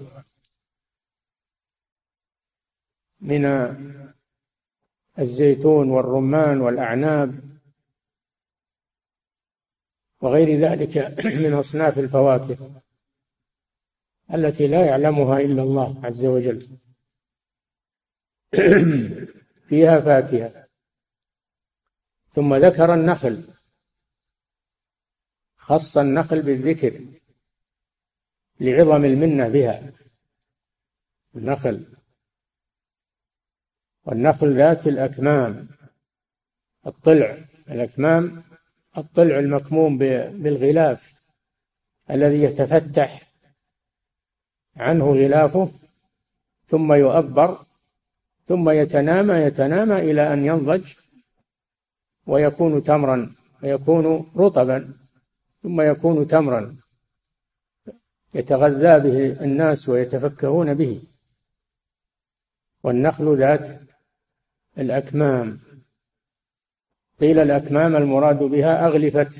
من 3.20 3.44
الزيتون 5.18 5.90
والرمان 5.90 6.60
والأعناب 6.60 7.40
وغير 10.20 10.60
ذلك 10.60 10.98
من 11.36 11.54
أصناف 11.54 11.98
الفواكه 11.98 12.82
التي 14.34 14.66
لا 14.66 14.86
يعلمها 14.86 15.40
إلا 15.40 15.62
الله 15.62 16.06
عز 16.06 16.24
وجل. 16.24 16.78
فيها 19.68 20.00
فاكهة. 20.00 20.63
ثم 22.34 22.54
ذكر 22.54 22.94
النخل. 22.94 23.54
خص 25.56 25.96
النخل 25.98 26.42
بالذكر 26.42 27.00
لعظم 28.60 29.04
المنة 29.04 29.48
بها. 29.48 29.92
النخل. 31.36 31.96
والنخل 34.04 34.56
ذات 34.56 34.86
الأكمام. 34.86 35.68
الطلع. 36.86 37.44
الأكمام 37.70 38.44
الطلع 38.98 39.38
المكموم 39.38 39.98
بالغلاف 39.98 41.22
الذي 42.10 42.42
يتفتح 42.42 43.22
عنه 44.76 45.04
غلافه 45.04 45.70
ثم 46.66 46.92
يؤبر 46.92 47.66
ثم 48.44 48.70
يتنامى 48.70 49.34
يتنامى 49.34 49.96
إلى 49.96 50.32
أن 50.32 50.46
ينضج 50.46 50.94
ويكون 52.26 52.82
تمرا 52.82 53.34
ويكون 53.62 54.32
رطبا 54.36 54.94
ثم 55.62 55.80
يكون 55.80 56.26
تمرا. 56.26 56.76
يتغذى 58.34 59.10
به 59.10 59.44
الناس 59.44 59.88
ويتفكهون 59.88 60.74
به. 60.74 61.02
والنخل 62.82 63.38
ذات 63.38 63.80
الأكمام. 64.78 65.60
قيل 67.20 67.38
الأكمام 67.38 67.96
المراد 67.96 68.38
بها 68.38 68.86
أغلفة 68.86 69.30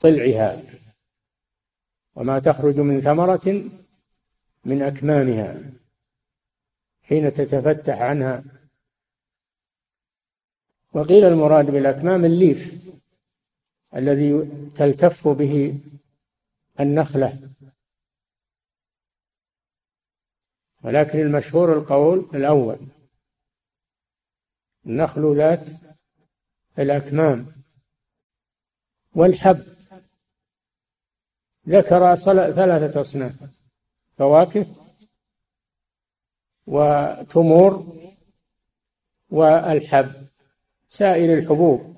طلعها. 0.00 0.62
وما 2.14 2.38
تخرج 2.38 2.80
من 2.80 3.00
ثمرة 3.00 3.70
من 4.64 4.82
أكمامها. 4.82 5.60
حين 7.02 7.32
تتفتح 7.32 8.02
عنها 8.02 8.44
وقيل 10.92 11.24
المراد 11.24 11.66
بالأكمام 11.66 12.24
الليف 12.24 12.90
الذي 13.94 14.50
تلتف 14.76 15.28
به 15.28 15.80
النخلة. 16.80 17.50
ولكن 20.84 21.18
المشهور 21.18 21.72
القول 21.72 22.18
الأول 22.34 22.78
النخل 24.86 25.36
ذات 25.36 25.68
الأكمام 26.78 27.46
والحب. 29.14 29.62
ذكر 31.68 32.16
ثلاثة 32.16 33.00
أصناف 33.00 33.50
فواكه 34.18 34.66
وتمور 36.66 37.96
والحب. 39.30 40.29
سائر 40.92 41.38
الحبوب 41.38 41.96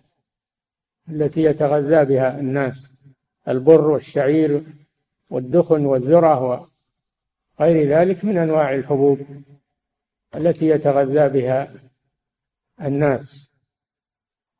التي 1.08 1.42
يتغذى 1.42 2.04
بها 2.04 2.40
الناس 2.40 2.92
البر 3.48 3.90
والشعير 3.90 4.62
والدخن 5.30 5.86
والذرة 5.86 6.70
وغير 7.58 7.88
ذلك 7.88 8.24
من 8.24 8.38
أنواع 8.38 8.74
الحبوب 8.74 9.18
التي 10.36 10.66
يتغذى 10.66 11.28
بها 11.28 11.74
الناس 12.80 13.52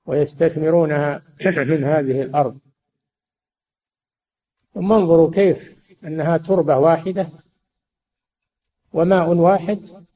ويستثمرونها 0.07 1.23
من 1.71 1.85
هذه 1.85 2.23
الأرض. 2.23 2.59
ثم 4.75 4.92
انظروا 4.92 5.31
كيف 5.31 5.83
أنها 6.05 6.37
تربة 6.37 6.79
واحدة 6.79 7.29
وماء 8.92 9.29
واحد 9.29 10.07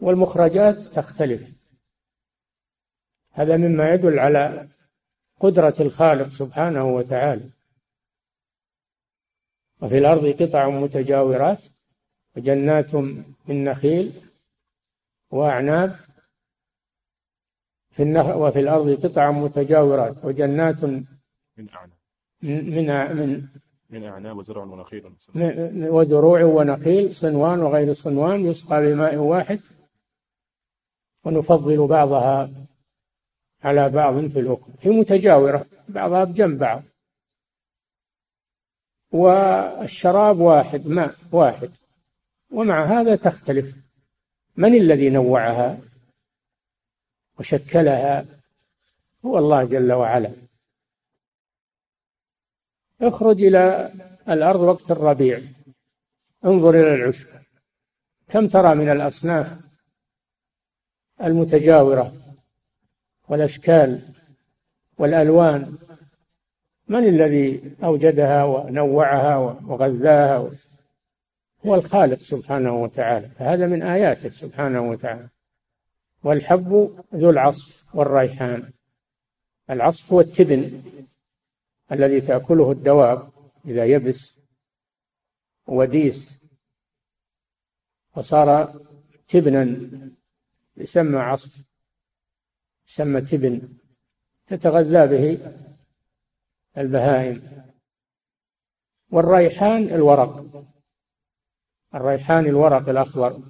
والمخرجات 0.00 0.76
تختلف. 0.76 1.61
هذا 3.32 3.56
مما 3.56 3.94
يدل 3.94 4.18
على 4.18 4.68
قدرة 5.40 5.74
الخالق 5.80 6.28
سبحانه 6.28 6.84
وتعالى. 6.84 7.50
وفي 9.82 9.98
الأرض 9.98 10.42
قطع 10.42 10.68
متجاورات 10.68 11.66
وجنات 12.36 12.94
من 13.48 13.64
نخيل 13.64 14.12
وأعناب. 15.30 15.96
في 17.90 18.02
النخ 18.02 18.26
وفي 18.26 18.60
الأرض 18.60 19.06
قطع 19.06 19.30
متجاورات 19.30 20.24
وجنات 20.24 20.84
من 20.84 21.04
أعناب. 21.74 21.98
من 22.42 23.16
من 23.16 23.48
من 23.90 24.04
أعناب 24.04 24.36
وزرع 24.36 24.62
ونخيل. 24.64 25.12
وزروع 25.90 26.44
ونخيل 26.44 27.12
صنوان 27.12 27.60
وغير 27.60 27.92
صنوان 27.92 28.46
يسقى 28.46 28.82
بماء 28.82 29.16
واحد. 29.16 29.60
ونفضل 31.24 31.86
بعضها 31.86 32.61
على 33.64 33.88
بعض 33.88 34.26
في 34.26 34.40
الأكل 34.40 34.72
هي 34.80 34.90
متجاورة 34.90 35.66
بعضها 35.88 36.24
بجنب 36.24 36.58
بعض. 36.58 36.82
والشراب 39.12 40.38
واحد 40.38 40.86
ماء 40.86 41.14
واحد. 41.32 41.70
ومع 42.50 42.84
هذا 42.84 43.16
تختلف 43.16 43.76
من 44.56 44.74
الذي 44.74 45.10
نوعها 45.10 45.78
وشكلها. 47.38 48.26
هو 49.24 49.38
الله 49.38 49.64
جل 49.64 49.92
وعلا. 49.92 50.32
اخرج 53.02 53.42
إلى 53.42 53.92
الأرض 54.28 54.60
وقت 54.60 54.90
الربيع. 54.90 55.42
انظر 56.44 56.70
إلى 56.70 56.94
العشب. 56.94 57.28
كم 58.28 58.48
ترى 58.48 58.74
من 58.74 58.88
الأصناف 58.88 59.72
المتجاورة؟ 61.22 62.21
والأشكال 63.32 64.00
والألوان 64.98 65.78
من 66.88 67.08
الذي 67.08 67.76
أوجدها 67.84 68.44
ونوعها 68.44 69.36
وغذاها؟ 69.36 70.50
هو 71.66 71.74
الخالق 71.74 72.18
سبحانه 72.18 72.82
وتعالى 72.82 73.28
فهذا 73.28 73.66
من 73.66 73.82
آياته 73.82 74.28
سبحانه 74.28 74.80
وتعالى. 74.90 75.28
والحب 76.24 76.96
ذو 77.14 77.30
العصف 77.30 77.96
والريحان. 77.96 78.72
العصف 79.70 80.12
هو 80.12 80.20
التبن 80.20 80.82
الذي 81.92 82.20
تأكله 82.20 82.72
الدواب 82.72 83.28
إذا 83.66 83.84
يبس 83.84 84.40
وديس. 85.66 86.42
وصار 88.16 88.80
تبنا 89.28 89.90
يسمى 90.76 91.18
عصف. 91.18 91.71
يسمى 92.88 93.20
تبن 93.20 93.68
تتغذى 94.46 95.06
به 95.06 95.52
البهائم. 96.78 97.62
والريحان 99.12 99.82
الورق 99.82 100.64
الريحان 101.94 102.46
الورق 102.46 102.88
الأخضر. 102.88 103.42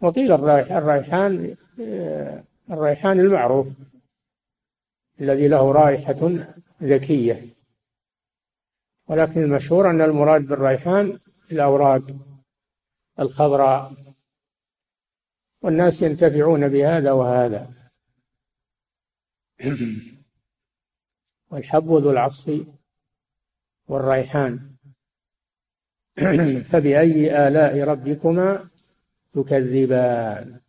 وقيل 0.00 0.32
الريحان 0.32 1.56
آه، 1.80 2.44
الريحان 2.70 3.20
المعروف 3.20 3.68
الذي 5.20 5.48
له 5.48 5.72
رائحة 5.72 6.30
ذكية. 6.82 7.54
ولكن 9.08 9.42
المشهور 9.42 9.90
أن 9.90 10.00
المراد 10.00 10.42
بالريحان 10.42 11.20
الأوراق 11.52 12.02
الخضراء. 13.20 14.09
والناس 15.62 16.02
ينتفعون 16.02 16.68
بهذا 16.68 17.12
وهذا. 17.12 17.70
والحب 21.50 21.92
ذو 21.92 22.10
العصف 22.10 22.66
والريحان. 23.88 24.76
فبأي 26.70 27.48
آلاء 27.48 27.80
ربكما 27.80 28.68
تكذبان. 29.34 30.60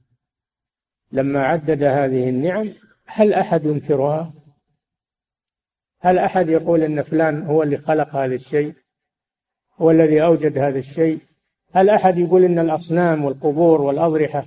لما 1.11 1.43
عدد 1.43 1.83
هذه 1.83 2.29
النعم 2.29 2.73
هل 3.05 3.33
أحد 3.33 3.65
ينكرها؟ 3.65 4.33
هل 5.99 6.17
أحد 6.17 6.49
يقول 6.49 6.81
أن 6.83 7.01
فلان 7.01 7.43
هو 7.43 7.63
اللي 7.63 7.77
خلق 7.77 8.15
هذا 8.15 8.35
الشيء؟ 8.35 8.73
هو 9.75 9.91
الذي 9.91 10.23
أوجد 10.23 10.57
هذا 10.57 10.79
الشيء؟ 10.79 11.19
هل 11.73 11.89
أحد 11.89 12.17
يقول 12.17 12.43
أن 12.43 12.59
الأصنام 12.59 13.25
والقبور 13.25 13.81
والأضرحة 13.81 14.45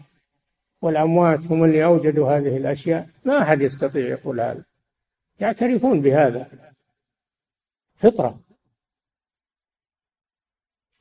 والأموات 0.84 1.46
هم 1.46 1.64
اللي 1.64 1.84
أوجدوا 1.84 2.30
هذه 2.32 2.56
الأشياء. 2.56 3.08
ما 3.24 3.42
أحد 3.42 3.60
يستطيع 3.60 4.08
يقول 4.08 4.40
هذا. 4.40 4.64
يعترفون 5.40 6.00
بهذا. 6.00 6.50
فطرة. 7.94 8.40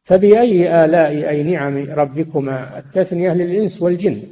فبأي 0.04 0.86
آلاء 0.86 1.30
أي 1.30 1.43
نعم 1.43 1.78
ربكما 1.78 2.80
التثنية 2.80 3.34
للإنس 3.34 3.82
والجن؟ 3.82 4.24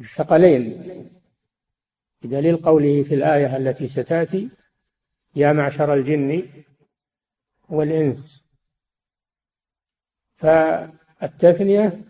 الثقلين. 0.00 1.10
بدليل 2.22 2.56
قوله 2.56 3.02
في 3.02 3.14
الآية 3.14 3.56
التي 3.56 3.88
ستأتي 3.88 4.50
يا 5.36 5.52
معشر 5.52 5.94
الجن 5.94 6.48
والإنس. 7.68 8.46
فالتثنية 10.36 12.05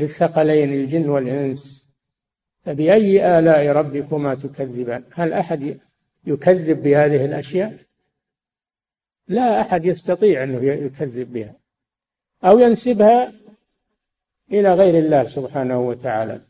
للثقلين 0.00 0.72
الجن 0.72 1.08
والإنس. 1.08 1.90
فبأي 2.64 3.38
آلاء 3.38 3.66
ربكما 3.66 4.34
تكذبان؟ 4.34 5.04
هل 5.12 5.32
أحد 5.32 5.80
يكذب 6.26 6.82
بهذه 6.82 7.24
الأشياء؟ 7.24 7.76
لا 9.28 9.60
أحد 9.60 9.84
يستطيع 9.84 10.44
أنه 10.44 10.64
يكذب 10.64 11.32
بها. 11.32 11.54
أو 12.44 12.58
ينسبها 12.58 13.32
إلى 14.52 14.74
غير 14.74 14.98
الله 14.98 15.24
سبحانه 15.24 15.80
وتعالى. 15.80 16.40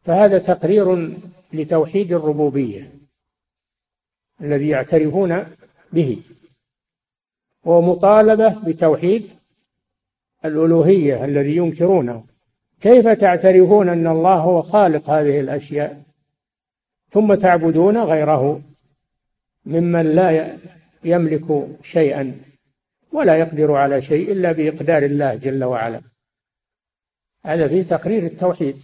فهذا 0.00 0.38
تقرير 0.38 1.16
لتوحيد 1.52 2.12
الربوبية 2.12 2.92
الذي 4.40 4.68
يعترفون 4.68 5.46
به. 5.92 6.22
ومطالبة 7.64 8.64
بتوحيد 8.64 9.30
الألوهية 10.44 11.24
الذي 11.24 11.56
ينكرونه. 11.56 12.24
كيف 12.80 13.08
تعترفون 13.08 13.88
أن 13.88 14.06
الله 14.06 14.34
هو 14.34 14.62
خالق 14.62 15.10
هذه 15.10 15.40
الأشياء؟ 15.40 16.02
ثم 17.08 17.34
تعبدون 17.34 17.98
غيره 17.98 18.62
ممن 19.64 20.14
لا 20.14 20.58
يملك 21.04 21.68
شيئا 21.82 22.40
ولا 23.12 23.36
يقدر 23.36 23.72
على 23.72 24.00
شيء 24.00 24.32
إلا 24.32 24.52
بإقدار 24.52 25.02
الله 25.02 25.34
جل 25.34 25.64
وعلا. 25.64 26.00
هذا 27.44 27.68
فيه 27.68 27.82
تقرير 27.82 28.26
التوحيد. 28.26 28.82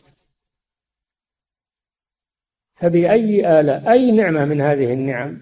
فبأي 2.75 3.61
آلاء 3.61 3.93
أي 3.93 4.11
نعمة 4.11 4.45
من 4.45 4.61
هذه 4.61 4.93
النعم 4.93 5.41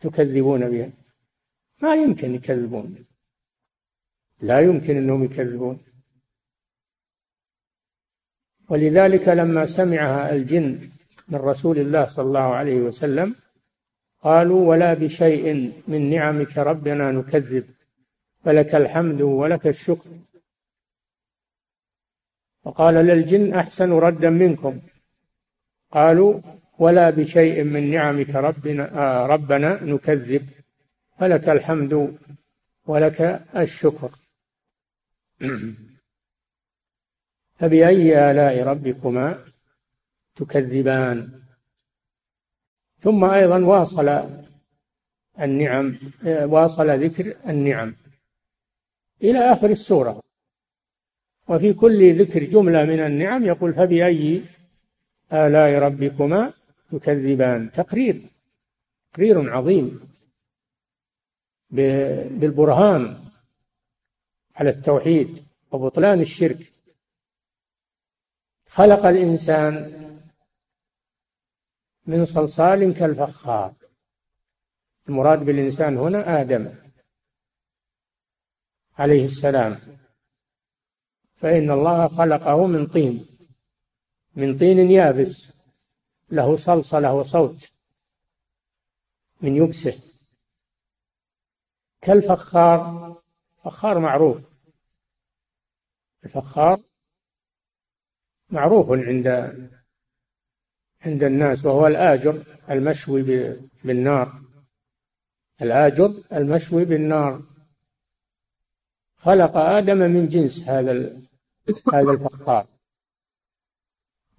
تكذبون 0.00 0.70
بها؟ 0.70 0.90
ما 1.82 1.94
يمكن 1.94 2.34
يكذبون. 2.34 3.09
لا 4.42 4.60
يمكن 4.60 4.96
أنهم 4.96 5.24
يكذبون. 5.24 5.80
ولذلك 8.68 9.28
لما 9.28 9.66
سمعها 9.66 10.32
الجن 10.32 10.90
من 11.28 11.38
رسول 11.38 11.78
الله 11.78 12.06
صلى 12.06 12.26
الله 12.26 12.54
عليه 12.54 12.80
وسلم 12.80 13.34
قالوا 14.22 14.68
ولا 14.68 14.94
بشيء 14.94 15.72
من 15.88 16.10
نعمك 16.10 16.58
ربنا 16.58 17.12
نكذب 17.12 17.64
فلك 18.44 18.74
الحمد 18.74 19.22
ولك 19.22 19.66
الشكر. 19.66 20.10
وقال 22.64 22.94
للجن 22.94 23.54
أحسن 23.54 23.92
ردا 23.92 24.30
منكم. 24.30 24.80
قالوا 25.92 26.40
ولا 26.78 27.10
بشيء 27.10 27.64
من 27.64 27.90
نعمك 27.90 28.30
ربنا 28.34 28.84
آه 28.94 29.26
ربنا 29.26 29.84
نكذب 29.84 30.48
فلك 31.18 31.48
الحمد 31.48 32.18
ولك 32.86 33.20
الشكر. 33.56 34.10
فبأي 37.58 38.30
آلاء 38.30 38.62
ربكما 38.62 39.44
تكذبان؟ 40.36 41.40
ثم 42.98 43.24
أيضا 43.24 43.64
واصل 43.64 44.08
النعم 45.40 45.98
واصل 46.24 46.90
ذكر 46.90 47.36
النعم 47.48 47.94
إلى 49.22 49.38
آخر 49.38 49.70
السورة. 49.70 50.22
وفي 51.48 51.72
كل 51.72 52.20
ذكر 52.20 52.44
جملة 52.44 52.84
من 52.84 53.00
النعم 53.00 53.44
يقول 53.44 53.74
فبأي 53.74 54.44
آلاء 55.32 55.82
ربكما 55.82 56.52
تكذبان؟ 56.92 57.72
تقرير 57.72 58.22
تقرير 59.12 59.50
عظيم 59.50 60.00
بالبرهان. 61.70 63.29
على 64.60 64.70
التوحيد 64.70 65.46
وبطلان 65.70 66.20
الشرك. 66.20 66.72
خلق 68.66 69.06
الإنسان 69.06 69.74
من 72.06 72.24
صلصال 72.24 72.94
كالفخار. 72.94 73.74
المراد 75.08 75.38
بالإنسان 75.38 75.98
هنا 75.98 76.40
آدم 76.40 76.74
عليه 78.98 79.24
السلام. 79.24 79.78
فإن 81.34 81.70
الله 81.70 82.08
خلقه 82.08 82.66
من 82.66 82.86
طين 82.86 83.26
من 84.34 84.58
طين 84.58 84.90
يابس. 84.90 85.52
له 86.30 86.56
صلصلة 86.56 87.14
وصوت 87.14 87.72
من 89.40 89.56
يبسه. 89.56 90.02
كالفخار 92.00 93.22
فخار 93.64 93.98
معروف. 93.98 94.49
الفخار 96.24 96.82
معروف 98.50 98.90
عند 98.90 99.28
عند 101.06 101.22
الناس 101.22 101.64
وهو 101.64 101.86
الآجر 101.86 102.44
المشوي 102.70 103.22
بالنار. 103.84 104.42
الآجر 105.62 106.24
المشوي 106.32 106.84
بالنار. 106.84 107.42
خلق 109.16 109.56
آدم 109.56 109.98
من 109.98 110.28
جنس 110.28 110.68
هذا 110.68 110.92
هذا 111.94 112.10
الفخار. 112.10 112.66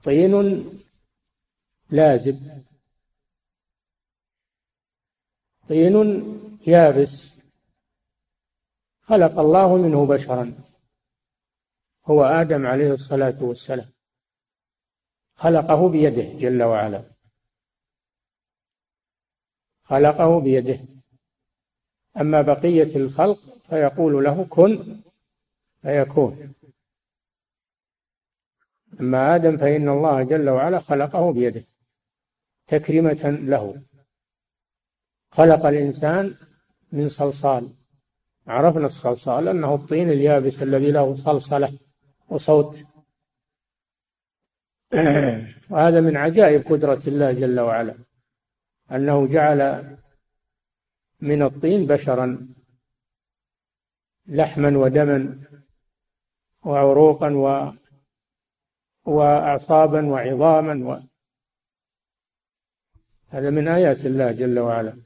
طين 0.04 0.66
لازب. 1.90 2.64
طين 5.68 5.96
يابس. 6.68 7.38
خلق 9.02 9.40
الله 9.40 9.78
منه 9.78 10.06
بشرا. 10.06 10.71
هو 12.06 12.24
آدم 12.24 12.66
عليه 12.68 12.92
الصلاة 12.92 13.44
والسلام. 13.44 13.92
خلقه 15.36 15.90
بيده 15.90 16.38
جل 16.38 16.64
وعلا. 16.64 17.04
خلقه 19.84 20.40
بيده. 20.40 20.80
أما 22.18 22.42
بقية 22.42 22.96
الخلق 22.96 23.40
فيقول 23.70 24.24
له 24.24 24.44
كن 24.44 25.02
فيكون. 25.82 26.54
أما 29.00 29.36
آدم 29.36 29.58
فإن 29.58 29.90
الله 29.90 30.24
جل 30.24 30.50
وعلا 30.50 30.80
خلقه 30.80 31.34
بيده. 31.34 31.64
تكريمة 32.68 33.38
له. 33.44 33.82
خلق 35.32 35.66
الإنسان 35.66 36.36
من 36.92 37.10
صلصال. 37.10 37.74
عرفنا 38.48 38.86
الصلصال 38.86 39.48
أنه 39.48 39.76
الطين 39.76 40.10
اليابس 40.10 40.62
الذي 40.64 40.92
له 40.92 41.16
صلصلة. 41.16 41.80
وصوت. 42.32 42.84
وهذا 45.72 46.02
من 46.02 46.18
عجائب 46.18 46.68
قدرة 46.68 47.02
الله 47.08 47.32
جل 47.32 47.60
وعلا 47.60 47.96
أنه 48.92 49.28
جعل 49.28 49.98
من 51.20 51.42
الطين 51.42 51.88
بشرا 51.88 52.48
لحما 54.28 54.78
ودما 54.78 55.40
وعروقا 56.66 57.30
و 57.30 57.72
وأعصابا 59.06 60.06
وعظاما 60.06 60.90
و... 60.90 61.00
هذا 63.28 63.50
من 63.50 63.68
آيات 63.68 64.06
الله 64.06 64.32
جل 64.32 64.60
وعلا. 64.60 65.02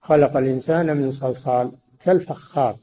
خلق 0.00 0.36
الإنسان 0.36 0.96
من 0.96 1.10
صلصال 1.10 1.72
كالفخار 2.00 2.78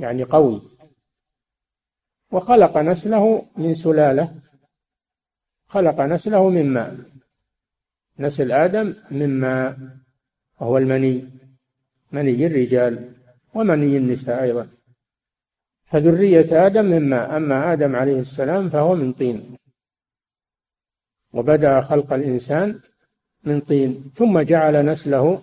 يعني 0.00 0.22
قوي. 0.24 0.77
وخلق 2.32 2.78
نسله 2.78 3.42
من 3.56 3.74
سلالة. 3.74 4.34
خلق 5.66 6.00
نسله 6.00 6.50
من 6.50 6.72
ماء. 6.72 6.96
نسل 8.18 8.52
آدم 8.52 8.94
من 9.10 9.40
ماء 9.40 9.78
وهو 10.60 10.78
المني. 10.78 11.28
مني 12.12 12.46
الرجال 12.46 13.12
ومني 13.54 13.96
النساء 13.96 14.42
أيضا. 14.42 14.68
فذرية 15.84 16.66
آدم 16.66 16.84
من 16.84 17.08
ماء. 17.08 17.36
أما 17.36 17.72
آدم 17.72 17.96
عليه 17.96 18.18
السلام 18.18 18.68
فهو 18.68 18.94
من 18.94 19.12
طين. 19.12 19.56
وبدأ 21.32 21.80
خلق 21.80 22.12
الإنسان 22.12 22.80
من 23.44 23.60
طين. 23.60 24.10
ثم 24.14 24.40
جعل 24.40 24.86
نسله 24.86 25.42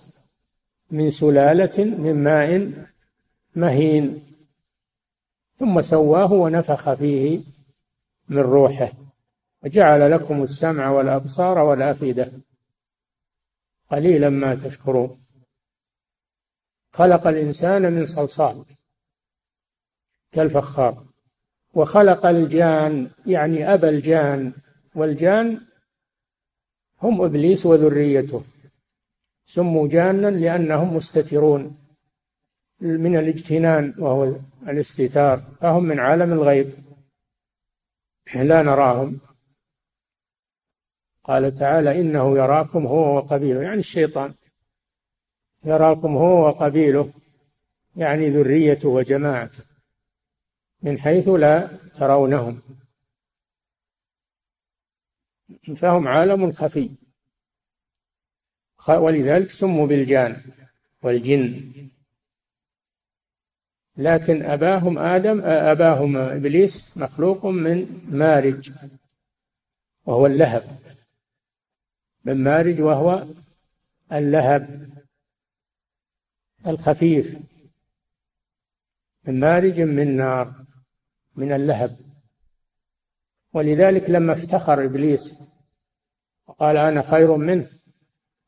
من 0.92 1.10
سلالة 1.10 1.84
من 1.84 2.24
ماء 2.24 2.72
مهين. 3.56 4.25
ثم 5.56 5.82
سواه 5.82 6.34
ونفخ 6.34 6.94
فيه 6.94 7.42
من 8.30 8.40
روحه 8.40 8.92
وجعل 9.64 10.12
لكم 10.12 10.44
السمع 10.44 10.90
والأبصار 10.90 11.60
والأفئدة. 11.60 12.32
قليلا 13.92 14.30
ما 14.30 14.56
تشكرون. 14.56 15.26
خلق 16.92 17.28
الإنسان 17.28 17.94
من 17.94 18.06
صلصال 18.06 18.66
كالفخار 20.32 21.06
وخلق 21.74 22.26
الجان 22.26 23.10
يعني 23.26 23.74
أبا 23.74 23.90
الجان 23.90 24.54
والجان 24.96 25.62
هم 27.02 27.22
إبليس 27.22 27.66
وذريته. 27.66 28.44
سموا 29.46 29.88
جانا 29.88 30.28
لأنهم 30.28 30.96
مستترون 30.96 31.78
من 32.82 33.18
الاجتنان 33.18 33.94
وهو 34.00 34.36
الاستتار 34.68 35.38
فهم 35.62 35.84
من 35.84 36.00
عالم 36.00 36.34
الغيب. 36.34 36.74
لا 38.36 38.62
نراهم. 38.62 39.20
قال 41.24 41.56
تعالى 41.56 42.02
إنه 42.02 42.38
يراكم 42.38 42.88
هو 42.88 43.18
وقبيله 43.18 43.62
يعني 43.62 43.80
الشيطان. 43.80 44.34
يراكم 45.66 46.18
هو 46.18 46.48
وقبيله 46.48 47.14
يعني 47.96 48.30
ذريته 48.30 48.90
وجماعته 48.90 49.64
من 50.82 51.00
حيث 51.00 51.28
لا 51.30 51.68
ترونهم. 51.96 52.62
فهم 55.76 56.08
عالم 56.08 56.52
خفي. 56.52 56.92
ولذلك 58.90 59.50
سموا 59.50 59.88
بالجان 59.88 60.42
والجن. 61.04 61.72
لكن 63.98 64.44
أباهم 64.44 64.98
آدم 64.98 65.42
أباهم 65.44 66.18
إبليس 66.18 66.98
مخلوق 66.98 67.46
من 67.46 68.02
مارج 68.10 68.72
وهو 70.06 70.26
اللهب. 70.26 70.64
من 72.26 72.44
مارج 72.44 72.82
وهو 72.82 73.26
اللهب 74.12 74.90
الخفيف. 76.68 77.38
من 79.28 79.40
مارج 79.40 79.82
من 79.82 80.18
نار 80.18 80.54
من 81.36 81.52
اللهب. 81.52 81.98
ولذلك 83.54 84.10
لما 84.10 84.34
افتخر 84.34 84.86
إبليس 84.86 85.40
وقال 86.48 86.78
أنا 86.78 87.02
خير 87.02 87.38
منه 87.38 87.70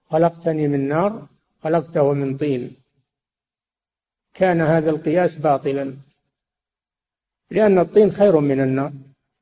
خلقتني 0.05 0.67
من 0.67 0.87
نار 0.87 1.27
خلقته 1.59 2.13
من 2.13 2.37
طين. 2.37 2.86
كان 4.37 4.61
هذا 4.61 4.89
القياس 4.89 5.35
باطلا. 5.35 5.93
لأن 7.51 7.79
الطين 7.79 8.11
خير 8.11 8.39
من 8.39 8.61
النار. 8.61 8.93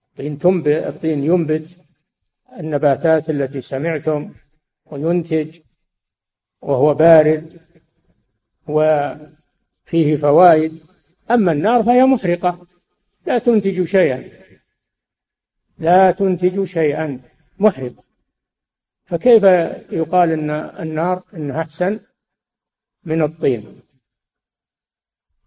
الطين 0.10 0.40
تنبت 0.40 0.68
الطين 0.68 1.24
ينبت. 1.24 1.76
النباتات 2.60 3.30
التي 3.30 3.62
سمعتم 3.62 4.34
وينتج 4.86 5.60
وهو 6.62 6.94
بارد 6.94 7.60
وفيه 8.68 10.16
فوائد. 10.16 10.82
أما 11.32 11.52
النار 11.52 11.84
فهي 11.84 12.06
محرقة. 12.06 12.68
لا 13.26 13.38
تنتج 13.38 13.84
شيئا. 13.84 14.30
لا 15.80 16.12
تنتج 16.12 16.64
شيئا. 16.64 17.20
محرقة 17.60 18.04
فكيف 19.06 19.44
يقال 19.92 20.32
إن 20.32 20.50
النار 20.50 21.24
إنها 21.34 21.62
أحسن 21.62 22.00
من 23.06 23.22
الطين؟ 23.22 23.82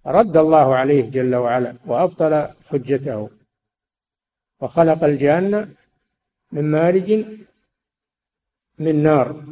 رد 0.09 0.37
الله 0.37 0.77
عليه 0.77 1.11
جل 1.11 1.35
وعلا 1.35 1.75
وأبطل 1.87 2.49
حجته. 2.69 3.31
وخلق 4.61 5.05
الجان 5.05 5.75
من 6.53 6.71
مارج 6.71 7.25
من 8.79 9.03
نار. 9.03 9.45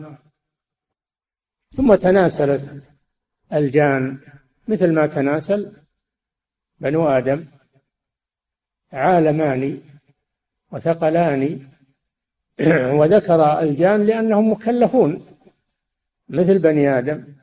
ثم 1.76 1.94
تناسلت 1.94 2.82
الجان 3.52 4.18
مثل 4.68 4.92
ما 4.94 5.06
تناسل 5.06 5.76
بنو 6.80 7.08
آدم 7.08 7.44
عالمان 8.92 9.80
وثقلان. 10.72 11.68
وذكر 12.98 13.60
الجان 13.60 14.06
لأنهم 14.06 14.52
مكلفون 14.52 15.26
مثل 16.28 16.58
بني 16.58 16.98
آدم. 16.98 17.36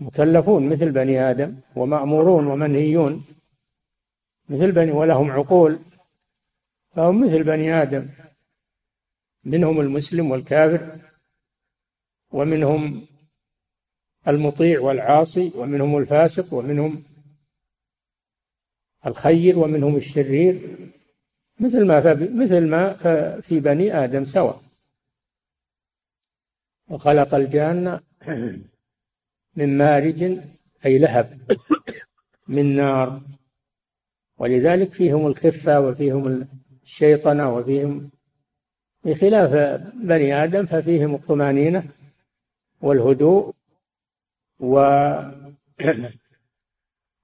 مكلفون 0.00 0.68
مثل 0.68 0.92
بني 0.92 1.20
آدم 1.20 1.60
ومأمورون 1.76 2.46
ومنهيون 2.46 3.24
مثل 4.48 4.72
بني 4.72 4.92
ولهم 4.92 5.30
عقول 5.30 5.78
فهم 6.90 7.26
مثل 7.26 7.44
بني 7.44 7.82
آدم. 7.82 8.08
منهم 9.44 9.80
المسلم 9.80 10.30
والكافر 10.30 10.98
ومنهم 12.30 13.06
المطيع 14.28 14.80
والعاصي 14.80 15.52
ومنهم 15.56 15.98
الفاسق 15.98 16.54
ومنهم 16.54 17.04
الخير 19.06 19.58
ومنهم 19.58 19.96
الشرير 19.96 20.78
مثل 21.60 21.86
ما 21.86 22.14
مثل 22.14 22.66
ما 22.66 22.92
في 23.40 23.60
بني 23.60 24.04
آدم 24.04 24.24
سواء. 24.24 24.60
وخلق 26.90 27.34
الجان 27.34 28.00
من 29.56 29.78
مارج 29.78 30.38
أي 30.86 30.98
لهب 30.98 31.38
من 32.48 32.76
نار. 32.76 33.22
ولذلك 34.38 34.92
فيهم 34.92 35.26
الخفة 35.26 35.80
وفيهم 35.80 36.48
الشيطنة 36.82 37.54
وفيهم 37.54 38.10
بخلاف 39.04 39.80
بني 39.94 40.44
آدم 40.44 40.66
ففيهم 40.66 41.14
الطمأنينة 41.14 41.90
والهدوء 42.80 43.54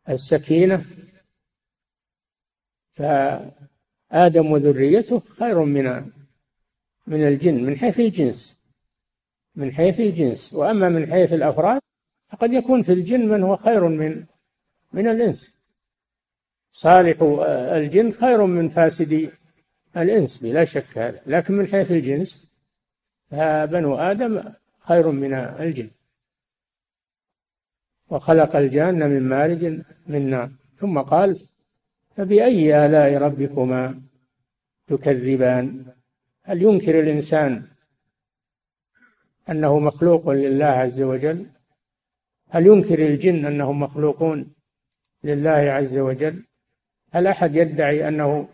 والسكينة 0.06 0.84
ف 2.96 3.02
آدم 4.10 4.52
وذريته 4.52 5.20
خير 5.20 5.64
من 5.64 6.10
من 7.06 7.28
الجن 7.28 7.64
من 7.64 7.76
حيث 7.76 8.00
الجنس 8.00 8.60
من 9.54 9.72
حيث 9.72 10.00
الجنس. 10.00 10.54
وأما 10.54 10.88
من 10.88 11.12
حيث 11.12 11.32
الأفراد 11.32 11.83
فقد 12.34 12.52
يكون 12.52 12.82
في 12.82 12.92
الجن 12.92 13.28
من 13.28 13.42
هو 13.42 13.56
خير 13.56 13.88
من 13.88 14.24
من 14.92 15.08
الإنس. 15.08 15.58
صالح 16.70 17.22
الجن 17.48 18.12
خير 18.12 18.46
من 18.46 18.68
فاسد 18.68 19.30
الإنس 19.96 20.42
بلا 20.42 20.64
شك 20.64 20.98
هذا. 20.98 21.20
لكن 21.26 21.54
من 21.54 21.66
حيث 21.66 21.90
الجنس 21.90 22.50
فبنو 23.30 23.96
آدم 23.96 24.42
خير 24.78 25.10
من 25.10 25.34
الجن. 25.34 25.90
وخلق 28.10 28.56
الجان 28.56 29.10
من 29.10 29.28
مارج 29.28 29.64
من 30.06 30.30
نار. 30.30 30.50
ثم 30.76 30.98
قال 30.98 31.40
فبأي 32.16 32.86
آلاء 32.86 33.22
ربكما 33.22 34.02
تكذبان؟ 34.86 35.84
هل 36.42 36.62
ينكر 36.62 37.00
الإنسان 37.00 37.62
أنه 39.48 39.78
مخلوق 39.78 40.30
لله 40.30 40.66
عز 40.66 41.02
وجل؟ 41.02 41.53
هل 42.54 42.66
ينكر 42.66 42.98
الجن 42.98 43.44
أنهم 43.46 43.80
مخلوقون 43.80 44.54
لله 45.24 45.50
عز 45.50 45.98
وجل؟ 45.98 46.44
هل 47.12 47.26
أحد 47.26 47.54
يدعي 47.54 48.08
أنه 48.08 48.48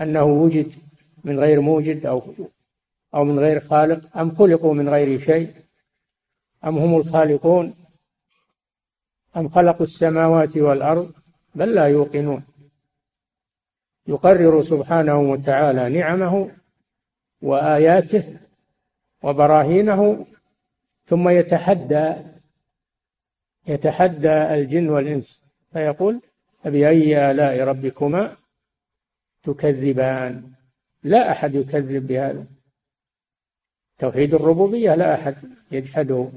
أنه 0.00 0.24
وجد 0.24 0.72
من 1.24 1.40
غير 1.40 1.60
موجد 1.60 2.06
أو 2.06 2.34
أو 3.14 3.24
من 3.24 3.38
غير 3.38 3.60
خالق؟ 3.60 4.16
أم 4.16 4.30
خلقوا 4.30 4.74
من 4.74 4.88
غير 4.88 5.18
شيء؟ 5.18 5.54
أم 6.64 6.78
هم 6.78 6.96
الخالقون؟ 6.96 7.74
أم 9.36 9.48
خلقوا 9.48 9.86
السماوات 9.86 10.56
والأرض؟ 10.56 11.12
بل 11.54 11.74
لا 11.74 11.86
يوقنون. 11.86 12.42
يقرر 14.06 14.62
سبحانه 14.62 15.20
وتعالى 15.20 15.98
نعمه 15.98 16.50
وآياته 17.42 18.38
وبراهينه 19.22 20.26
ثم 21.04 21.28
يتحدى 21.28 22.29
يتحدى 23.70 24.54
الجن 24.54 24.88
والإنس 24.88 25.44
فيقول 25.72 26.20
فبأي 26.64 27.30
آلاء 27.30 27.60
ربكما 27.60 28.36
تكذبان؟ 29.42 30.52
لا 31.02 31.32
أحد 31.32 31.54
يكذب 31.54 32.06
بهذا. 32.06 32.46
توحيد 33.98 34.34
الربوبية 34.34 34.94
لا 34.94 35.14
أحد 35.14 35.36
يجحده. 35.70 36.30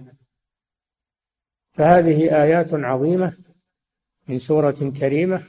فهذه 1.73 2.43
آيات 2.43 2.73
عظيمة 2.73 3.38
من 4.27 4.39
سورة 4.39 4.91
كريمة 4.99 5.43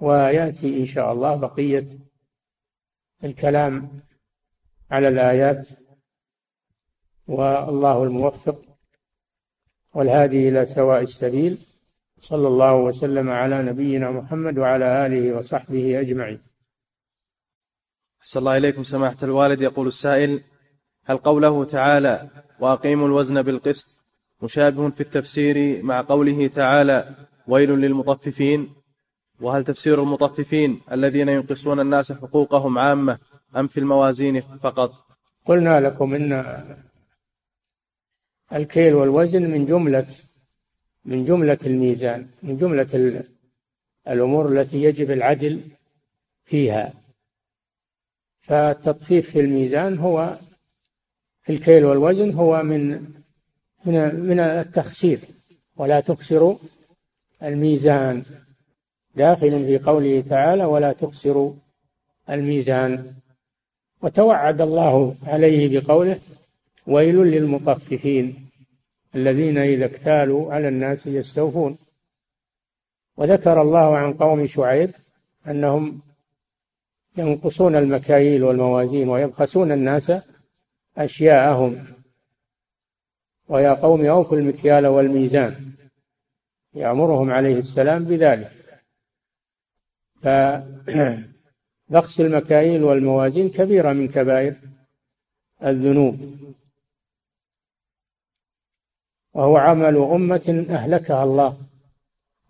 ويأتي 0.00 0.80
إن 0.80 0.84
شاء 0.84 1.12
الله 1.12 1.36
بقية 1.36 1.86
الكلام 3.24 4.00
على 4.90 5.08
الآيات. 5.08 5.68
والله 7.26 8.02
الموفق. 8.02 8.71
والهادي 9.94 10.48
إلى 10.48 10.66
سواء 10.66 11.02
السبيل. 11.02 11.58
صلى 12.20 12.48
الله 12.48 12.74
وسلم 12.76 13.30
على 13.30 13.62
نبينا 13.62 14.10
محمد 14.10 14.58
وعلى 14.58 15.06
آله 15.06 15.36
وصحبه 15.36 16.00
أجمعين. 16.00 16.40
أحسن 18.20 18.38
الله 18.40 18.56
إليكم 18.56 18.82
سماحة 18.82 19.16
الوالد. 19.22 19.60
يقول 19.60 19.86
السائل 19.86 20.40
هل 21.04 21.16
قوله 21.16 21.64
تعالى 21.64 22.28
وأقيموا 22.60 23.06
الوزن 23.06 23.42
بالقسط 23.42 23.88
مشابه 24.42 24.90
في 24.90 25.00
التفسير 25.00 25.82
مع 25.82 26.00
قوله 26.00 26.46
تعالى 26.46 27.14
ويل 27.48 27.70
للمطففين 27.70 28.68
وهل 29.40 29.64
تفسير 29.64 30.02
المطففين 30.02 30.80
الذين 30.92 31.28
ينقصون 31.28 31.80
الناس 31.80 32.12
حقوقهم 32.12 32.78
عامة 32.78 33.18
أم 33.56 33.66
في 33.66 33.80
الموازين 33.80 34.40
فقط؟ 34.40 34.92
قلنا 35.46 35.80
لكم 35.80 36.14
إن 36.14 36.32
الكيل 38.54 38.94
والوزن 38.94 39.50
من 39.50 39.64
جملة 39.64 40.06
من 41.04 41.24
جملة 41.24 41.58
الميزان 41.66 42.26
من 42.42 42.56
جملة 42.56 43.24
الأمور 44.08 44.48
التي 44.48 44.82
يجب 44.82 45.10
العدل 45.10 45.60
فيها. 46.44 46.92
فالتطفيف 48.40 49.30
في 49.30 49.40
الميزان 49.40 49.98
هو 49.98 50.38
في 51.42 51.52
الكيل 51.52 51.84
والوزن 51.84 52.32
هو 52.32 52.62
من 52.62 52.90
من 53.84 54.14
من 54.14 54.40
التخسير 54.40 55.18
ولا 55.76 56.00
تخسروا 56.00 56.56
الميزان. 57.42 58.22
داخل 59.16 59.50
في 59.50 59.78
قوله 59.78 60.20
تعالى 60.20 60.64
ولا 60.64 60.92
تخسروا 60.92 61.54
الميزان 62.30 63.14
وتوعد 64.02 64.60
الله 64.60 65.16
عليه 65.22 65.80
بقوله 65.80 66.18
ويل 66.86 67.16
للمطففين 67.16 68.41
الذين 69.14 69.58
إذا 69.58 69.84
اكتالوا 69.84 70.54
على 70.54 70.68
الناس 70.68 71.06
يستوفون. 71.06 71.78
وذكر 73.16 73.62
الله 73.62 73.96
عن 73.96 74.12
قوم 74.14 74.46
شعيب 74.46 74.90
أنهم 75.46 76.00
ينقصون 77.16 77.76
المكاييل 77.76 78.44
والموازين 78.44 79.08
ويبخسون 79.08 79.72
الناس 79.72 80.12
أشياءهم. 80.96 81.86
ويا 83.48 83.72
قوم 83.72 84.06
أوفوا 84.06 84.36
المكيال 84.36 84.86
والميزان. 84.86 85.72
يأمرهم 86.74 87.30
عليه 87.30 87.58
السلام 87.58 88.04
بذلك. 88.04 88.52
فبخس 90.22 92.20
المكاييل 92.20 92.84
والموازين 92.84 93.50
كبيرة 93.50 93.92
من 93.92 94.08
كبائر 94.08 94.56
الذنوب. 95.64 96.36
وهو 99.34 99.56
عمل 99.56 99.96
أمة 99.96 100.66
أهلكها 100.70 101.24
الله 101.24 101.56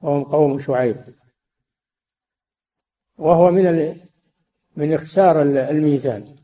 وهم 0.03 0.25
قوم 0.25 0.59
شعيب. 0.59 0.97
وهو 3.19 3.51
من 3.51 3.97
من 4.77 4.93
إخسار 4.93 5.43
الميزان 5.43 6.37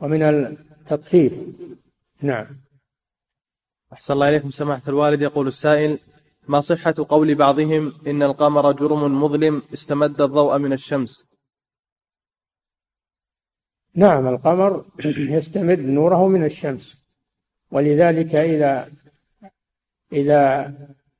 ومن 0.00 0.22
التطفيف. 0.22 1.32
نعم. 2.22 2.46
أحسن 3.92 4.14
الله 4.14 4.28
إليكم 4.28 4.50
سماحة 4.50 4.82
الوالد. 4.88 5.22
يقول 5.22 5.46
السائل 5.46 5.98
ما 6.48 6.60
صحة 6.60 6.94
قول 7.08 7.34
بعضهم 7.34 7.92
إن 8.06 8.22
القمر 8.22 8.72
جرم 8.72 9.22
مظلم 9.22 9.62
استمد 9.72 10.20
الضوء 10.20 10.58
من 10.58 10.72
الشمس؟ 10.72 11.26
نعم 13.94 14.28
القمر 14.28 14.84
يستمد 15.36 15.78
نوره 15.78 16.28
من 16.28 16.44
الشمس. 16.44 17.04
ولذلك 17.70 18.34
إذا 18.34 18.90
إذا 20.12 20.72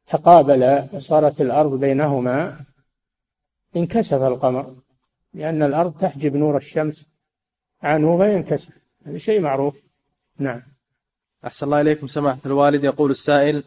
تقابل 0.07 0.89
وصارت 0.93 1.41
الأرض 1.41 1.81
بينهما 1.81 2.61
انكسف 3.77 4.23
القمر 4.23 4.77
لأن 5.35 5.63
الأرض 5.63 5.97
تحجب 5.97 6.37
نور 6.37 6.57
الشمس 6.57 7.11
عنه 7.83 8.19
فينكسف 8.19 8.73
هذا 9.07 9.19
شيء 9.19 9.41
معروف. 9.41 9.75
نعم. 10.39 10.63
أحسن 11.47 11.67
الله 11.67 11.81
إليكم 11.81 12.07
سماحة 12.07 12.41
الوالد 12.47 12.85
يقول 12.85 13.11
السائل 13.11 13.63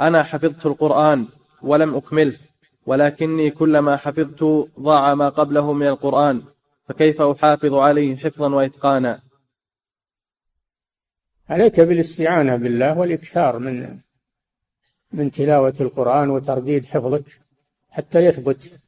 أنا 0.00 0.22
حفظت 0.22 0.66
القرآن 0.66 1.26
ولم 1.62 1.94
أكمله 1.94 2.38
ولكني 2.86 3.50
كلما 3.50 3.96
حفظت 3.96 4.68
ضاع 4.80 5.14
ما 5.14 5.28
قبله 5.28 5.72
من 5.72 5.86
القرآن 5.86 6.42
فكيف 6.88 7.22
أحافظ 7.22 7.74
عليه 7.74 8.16
حفظا 8.16 8.54
وإتقانا؟ 8.54 9.20
عليك 11.48 11.80
بالاستعانة 11.80 12.56
بالله 12.56 12.98
والإكثار 12.98 13.58
من 13.58 13.98
من 15.12 15.30
تلاوة 15.30 15.74
القرآن 15.80 16.30
وترديد 16.30 16.84
حفظك 16.84 17.24
حتى 17.90 18.18
يثبت. 18.18 18.80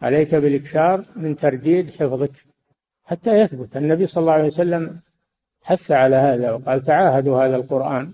عليك 0.00 0.34
بالإكثار 0.34 1.04
من 1.16 1.36
ترديد 1.36 1.90
حفظك 1.90 2.32
حتى 3.04 3.30
يثبت. 3.30 3.76
النبي 3.76 4.06
صلى 4.06 4.20
الله 4.20 4.32
عليه 4.32 4.46
وسلم 4.46 5.00
حث 5.62 5.90
على 5.90 6.16
هذا 6.16 6.52
وقال 6.52 6.82
تعاهدوا 6.82 7.44
هذا 7.44 7.56
القرآن 7.56 8.12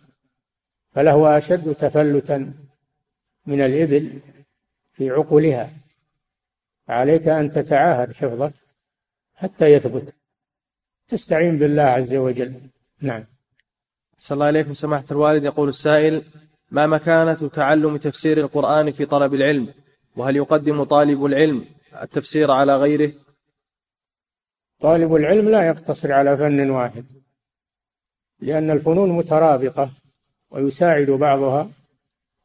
فله 0.92 1.38
أشد 1.38 1.74
تفلتا 1.74 2.54
من 3.46 3.60
الإبل 3.60 4.20
في 4.92 5.10
عقلها 5.10 5.70
عليك 6.88 7.28
أن 7.28 7.50
تتعاهد 7.50 8.12
حفظك 8.12 8.52
حتى 9.34 9.72
يثبت. 9.72 10.14
تستعين 11.08 11.58
بالله 11.58 11.82
عز 11.82 12.14
وجل. 12.14 12.60
نعم. 13.00 13.24
صلى 14.18 14.34
الله 14.34 14.46
عليكم 14.46 14.74
سماحة 14.74 15.04
الوالد. 15.10 15.44
يقول 15.44 15.68
السائل 15.68 16.22
ما 16.74 16.86
مكانة 16.86 17.48
تعلم 17.48 17.96
تفسير 17.96 18.38
القرآن 18.38 18.90
في 18.90 19.06
طلب 19.06 19.34
العلم؟ 19.34 19.74
وهل 20.16 20.36
يقدم 20.36 20.84
طالب 20.84 21.24
العلم 21.24 21.64
التفسير 22.02 22.50
على 22.50 22.76
غيره؟ 22.76 23.12
طالب 24.80 25.14
العلم 25.14 25.48
لا 25.48 25.66
يقتصر 25.68 26.12
على 26.12 26.36
فن 26.36 26.70
واحد 26.70 27.04
لأن 28.40 28.70
الفنون 28.70 29.10
مترابطة 29.10 29.90
ويساعد 30.50 31.10
بعضها 31.10 31.70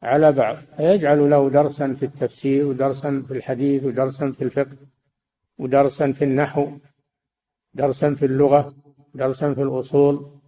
على 0.02 0.32
بعض 0.32 0.56
فيجعل 0.76 1.30
له 1.30 1.50
درسا 1.50 1.94
في 1.94 2.02
التفسير 2.02 2.66
ودرسا 2.66 3.24
في 3.28 3.34
الحديث 3.34 3.84
ودرسا 3.84 4.30
في 4.30 4.44
الفقه 4.44 4.76
ودرسا 5.58 6.12
في 6.12 6.24
النحو 6.24 6.70
درسا 7.74 8.14
في 8.14 8.24
اللغة 8.26 8.74
درسا 9.14 9.54
في 9.54 9.62
الأصول 9.62 10.40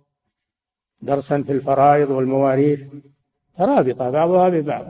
درسا 1.00 1.42
في 1.42 1.52
الفرائض 1.52 2.10
والمواريث. 2.10 2.84
ترابطة 3.56 4.10
بعضها 4.10 4.48
ببعض. 4.48 4.86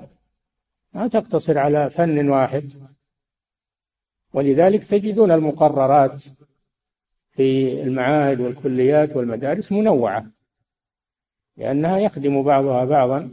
ما 0.92 1.08
تقتصر 1.08 1.58
على 1.58 1.90
فن 1.90 2.28
واحد. 2.28 2.64
ولذلك 4.34 4.84
تجدون 4.84 5.30
المقررات 5.30 6.22
في 7.30 7.82
المعاهد 7.82 8.40
والكليات 8.40 9.16
والمدارس 9.16 9.72
منوعة 9.72 10.26
لأنها 11.56 11.98
يخدم 11.98 12.42
بعضها 12.42 12.84
بعضا 12.84 13.30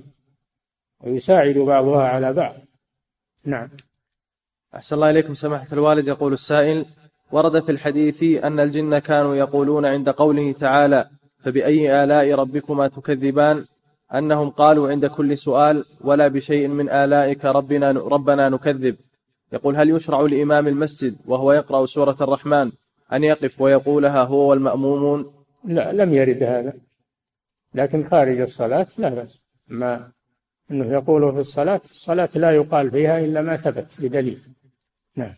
ويساعد 1.00 1.58
بعضها 1.58 2.08
على 2.08 2.34
بعض. 2.34 2.56
نعم. 3.46 3.70
أحسن 4.76 4.96
الله 4.96 5.10
إليكم 5.10 5.34
سماحة 5.34 5.68
الوالد. 5.72 6.08
يقول 6.08 6.34
السائل 6.34 6.86
ورد 7.32 7.64
في 7.64 7.72
الحديث 7.72 8.24
أن 8.24 8.60
الجن 8.60 9.00
كانوا 9.00 9.36
يقولون 9.36 9.86
عند 9.86 10.10
قوله 10.10 10.52
تعالى 10.52 11.10
فبأي 11.40 12.04
آلاء 12.04 12.32
ربكما 12.32 12.88
تكذبان؟ 12.88 13.66
أنهم 14.14 14.50
قالوا 14.50 14.90
عند 14.90 15.06
كل 15.06 15.38
سؤال 15.38 15.86
ولا 16.02 16.28
بشيء 16.28 16.68
من 16.68 16.90
آلائك 16.90 17.46
ربنا 17.46 17.92
ربنا 17.92 18.50
نكذب. 18.50 18.96
يقول 19.54 19.76
هل 19.76 19.90
يشرع 19.90 20.22
لإمام 20.22 20.68
المسجد 20.68 21.16
وهو 21.26 21.54
يقرأ 21.54 21.86
سورة 21.86 22.16
الرحمن 22.22 22.72
أن 23.14 23.24
يقف 23.24 23.62
ويقولها 23.62 24.24
هو 24.24 24.50
والمأمومون؟ 24.50 25.34
لا 25.66 25.94
لم 25.94 26.14
يرد 26.14 26.44
هذا. 26.44 26.74
لكن 27.76 28.04
خارج 28.04 28.40
الصلاة 28.40 28.88
لا 28.98 29.10
بأس. 29.10 29.48
ما 29.68 30.12
أنه 30.72 30.94
يقول 30.94 31.34
في 31.34 31.40
الصلاة 31.40 31.82
الصلاة 31.86 32.30
لا 32.36 32.52
يقال 32.52 32.92
فيها 32.92 33.20
إلا 33.20 33.42
ما 33.42 33.58
ثبت 33.58 33.98
بدليل. 34.00 34.42
نعم. 35.16 35.36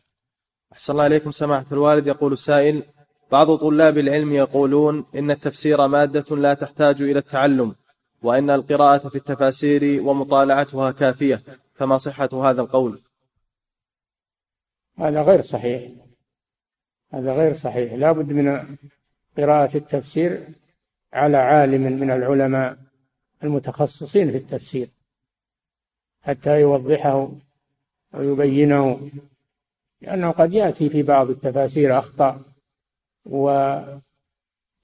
أحسن 0.74 0.94
الله 0.94 1.08
إليكم 1.08 1.32
سماحة 1.32 1.66
الوالد. 1.72 2.08
يقول 2.08 2.34
السائل 2.34 2.84
بعض 3.32 3.56
طلاب 3.56 3.98
العلم 3.98 4.34
يقولون 4.34 5.06
إن 5.16 5.32
التفسير 5.32 5.88
مادة 5.88 6.36
لا 6.36 6.54
تحتاج 6.54 7.02
إلى 7.02 7.20
التعلم 7.20 7.76
وإن 8.22 8.50
القراءة 8.50 9.10
في 9.10 9.16
التفاسير 9.16 10.04
ومطالعتها 10.04 10.92
كافية 10.92 11.44
فما 11.74 11.98
صحة 11.98 12.30
هذا 12.34 12.62
القول؟ 12.62 13.02
هذا 14.98 15.22
غير 15.22 15.42
صحيح. 15.42 15.92
هذا 17.14 17.34
غير 17.34 17.54
صحيح. 17.54 17.94
لا 17.94 18.12
بد 18.12 18.32
من 18.32 18.78
قراءة 19.38 19.78
التفسير 19.78 20.48
على 21.14 21.38
عالم 21.38 21.82
من 21.82 22.12
العلماء 22.12 22.78
المتخصصين 23.44 24.32
في 24.32 24.38
التفسير 24.38 24.88
حتى 26.22 26.62
يوضحه 26.62 27.32
ويبينه 28.14 29.10
لأنه 30.02 30.32
قد 30.32 30.54
يأتي 30.54 30.90
في 30.90 31.04
بعض 31.04 31.30
التفاسير 31.30 31.98
أخطاء 31.98 32.42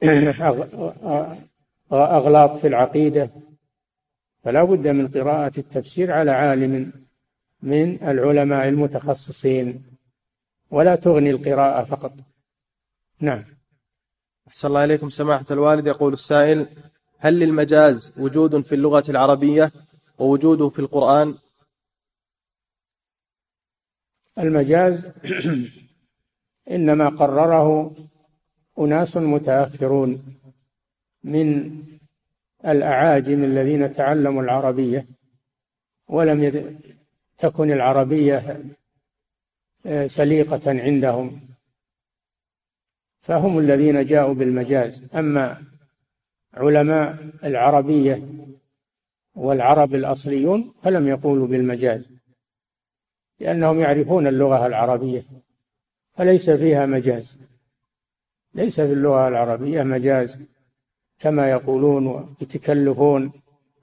وأغلاط 1.90 2.58
في 2.58 2.68
العقيدة 2.68 3.30
فلا 4.44 4.64
بد 4.64 4.88
من 4.88 5.08
قراءة 5.08 5.60
التفسير 5.60 6.12
على 6.12 6.32
عالم 6.32 6.92
من 7.62 8.04
العلماء 8.04 8.68
المتخصصين 8.68 9.84
ولا 10.72 10.96
تغني 10.96 11.30
القراءة 11.30 11.84
فقط. 11.84 12.14
نعم. 13.20 13.44
أحسن 14.48 14.68
الله 14.68 14.84
إليكم. 14.84 15.10
سماحة 15.10 15.46
الوالد 15.52 15.88
يقول 15.88 16.14
السائل 16.14 16.68
هل 17.18 17.40
للمجاز 17.40 18.20
وجود 18.20 18.62
في 18.62 18.76
اللغة 18.76 19.04
العربية 19.10 19.72
ووجوده 20.20 20.70
في 20.70 20.80
القرآن؟ 20.80 21.36
المجاز 24.40 25.08
إنما 26.72 27.10
قرره 27.10 27.96
أناس 28.80 29.18
متأخرون. 29.18 30.37
من 31.24 31.78
الأعاجم 32.66 33.44
الذين 33.44 33.92
تعلموا 33.92 34.44
العربية 34.44 35.08
ولم 36.08 36.80
تكن 37.38 37.72
العربية 37.72 38.64
آه، 39.86 40.08
سليقة 40.08 40.82
عندهم. 40.82 41.42
فهم 43.20 43.60
الذين 43.60 44.06
جاءوا 44.06 44.34
بالمجاز. 44.34 45.16
أما 45.16 45.64
علماء 46.54 47.30
العربية 47.44 48.28
والعرب 49.36 49.96
الأصليون 49.96 50.74
فلم 50.84 51.08
يقولوا 51.08 51.48
بالمجاز 51.48 52.12
لأنهم 53.40 53.80
يعرفون 53.80 54.28
اللغة 54.28 54.66
العربية 54.66 55.24
فليس 56.14 56.50
فيها 56.50 56.86
مجاز. 56.86 57.40
ليس 58.54 58.82
في 58.82 58.94
اللغة 58.94 59.28
العربية 59.28 59.84
مجاز. 59.84 60.42
كما 61.20 61.50
يقولون 61.50 62.08
ويتكلفون 62.08 63.32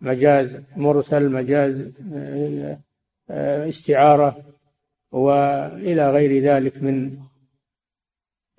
مجاز 0.01 0.61
مرسل 0.77 1.33
مجاز 1.33 1.93
آه، 3.31 3.69
استعارة 3.69 4.37
وإلى 5.13 6.11
غير 6.11 6.43
ذلك 6.43 6.83
من 6.83 7.17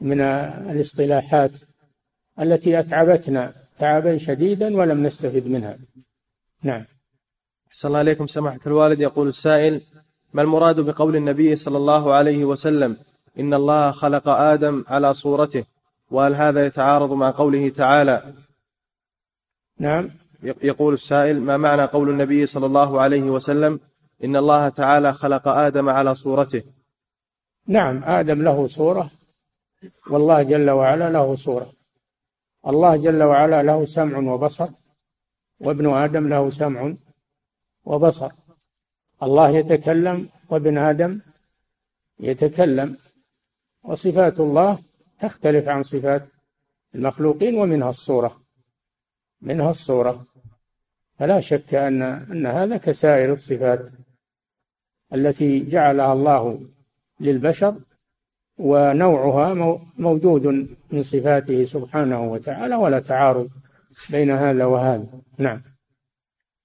من 0.01 0.21
الاصطلاحات 0.21 1.51
التي 2.39 2.79
أتعبتنا 2.79 3.53
تعبا 3.77 4.17
شديدا 4.17 4.77
ولم 4.77 5.03
نستفد 5.03 5.47
منها. 5.47 5.77
نعم. 6.63 6.85
أحسن 7.67 7.87
الله 7.87 7.99
عليكم. 7.99 8.27
سماحة 8.27 8.59
الوالد 8.67 8.99
يقول 8.99 9.27
السائل 9.27 9.81
ما 10.33 10.41
المراد 10.41 10.79
بقول 10.79 11.15
النبي 11.15 11.55
صلى 11.55 11.77
الله 11.77 12.13
عليه 12.13 12.45
وسلم؟ 12.45 12.97
إن 13.39 13.53
الله 13.53 13.91
خلق 13.91 14.27
آدم 14.27 14.85
على 14.87 15.13
صورته 15.13 15.65
وهل 16.11 16.35
هذا 16.35 16.65
يتعارض 16.65 17.13
مع 17.13 17.31
قوله 17.31 17.69
تعالى 17.69 18.33
نعم. 19.79 20.09
يقول 20.43 20.93
السائل 20.93 21.41
ما 21.41 21.57
معنى 21.57 21.85
قول 21.85 22.09
النبي 22.09 22.45
صلى 22.45 22.65
الله 22.65 23.01
عليه 23.01 23.21
وسلم؟ 23.21 23.79
إن 24.23 24.35
الله 24.35 24.69
تعالى 24.69 25.13
خلق 25.13 25.47
آدم 25.47 25.89
على 25.89 26.15
صورته. 26.15 26.63
نعم 27.67 28.03
آدم 28.03 28.41
له 28.41 28.67
صورة 28.67 29.11
والله 30.09 30.43
جل 30.43 30.69
وعلا 30.69 31.09
له 31.09 31.35
صورة. 31.35 31.71
الله 32.67 32.95
جل 32.95 33.23
وعلا 33.23 33.63
له 33.63 33.85
سمع 33.85 34.33
وبصر 34.33 34.67
وابن 35.59 35.93
آدم 35.93 36.27
له 36.27 36.49
سمع 36.49 36.93
وبصر. 37.85 38.31
الله 39.23 39.49
يتكلم 39.49 40.29
وابن 40.49 40.77
آدم 40.77 41.21
يتكلم 42.19 42.97
وصفات 43.83 44.39
الله 44.39 44.79
تختلف 45.19 45.67
عن 45.67 45.83
صفات 45.83 46.27
المخلوقين 46.95 47.55
ومنها 47.55 47.89
الصورة. 47.89 48.44
منها 49.45 49.69
الصورة. 49.69 50.25
فلا 51.19 51.39
شك 51.39 51.73
أن 51.73 52.01
أن 52.01 52.45
هذا 52.45 52.77
كسائر 52.77 53.31
الصفات 53.31 53.89
التي 55.13 55.59
جعلها 55.59 56.13
الله 56.13 56.59
للبشر 57.19 57.75
ونوعها 58.57 59.53
موجود 59.97 60.47
من 60.91 61.03
صفاته 61.03 61.65
سبحانه 61.65 62.31
وتعالى 62.31 62.75
ولا 62.75 62.99
تعارض 62.99 63.49
بين 64.09 64.31
هذا 64.31 64.65
وهذا. 64.65 65.07
نعم. 65.37 65.61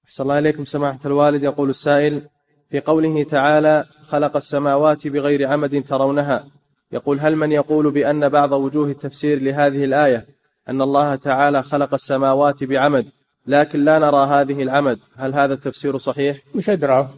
أحسن 0.05 0.23
الله 0.23 0.39
إليكم 0.39 0.65
سماحة 0.65 0.99
الوالد. 1.05 1.43
يقول 1.43 1.71
السائل 1.71 2.23
في 2.71 2.81
قوله 2.81 3.25
تعالى 3.25 3.85
خلق 4.03 4.37
السماوات 4.37 5.09
بغير 5.09 5.49
عمد 5.49 5.85
ترونها 5.85 6.45
يقول 6.93 7.21
هل 7.21 7.37
من 7.37 7.53
يقول 7.53 7.91
بأن 7.91 8.29
بعض 8.29 8.53
وجوه 8.53 8.91
التفسير 8.91 9.43
لهذه 9.43 9.85
الآية 9.85 10.27
أن 10.69 10.83
الله 10.83 11.15
تعالى 11.15 11.63
خلق 11.63 11.95
السماوات 11.95 12.65
بعمد 12.65 13.07
لكن 13.47 13.85
لا 13.85 13.99
نرى 13.99 14.27
هذه 14.27 14.63
العمد. 14.63 14.99
هل 15.17 15.35
هذا 15.35 15.55
التفسير 15.55 15.99
صحيح؟ 15.99 16.43
مش 16.55 16.71
أدراه 16.71 17.11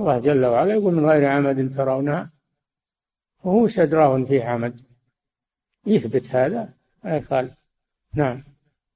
الله 0.00 0.18
جل 0.18 0.44
وعلا 0.44 0.72
يقول 0.72 0.94
من 0.94 1.06
غير 1.06 1.24
عمد 1.24 1.74
ترونها. 1.76 2.30
وهو 3.44 3.68
أدراه 3.78 4.24
فيه 4.24 4.44
عمد. 4.44 4.80
يثبت 5.86 6.30
هذا. 6.30 6.68
ما 7.04 7.16
يخالف 7.16 7.52
نعم. 8.14 8.44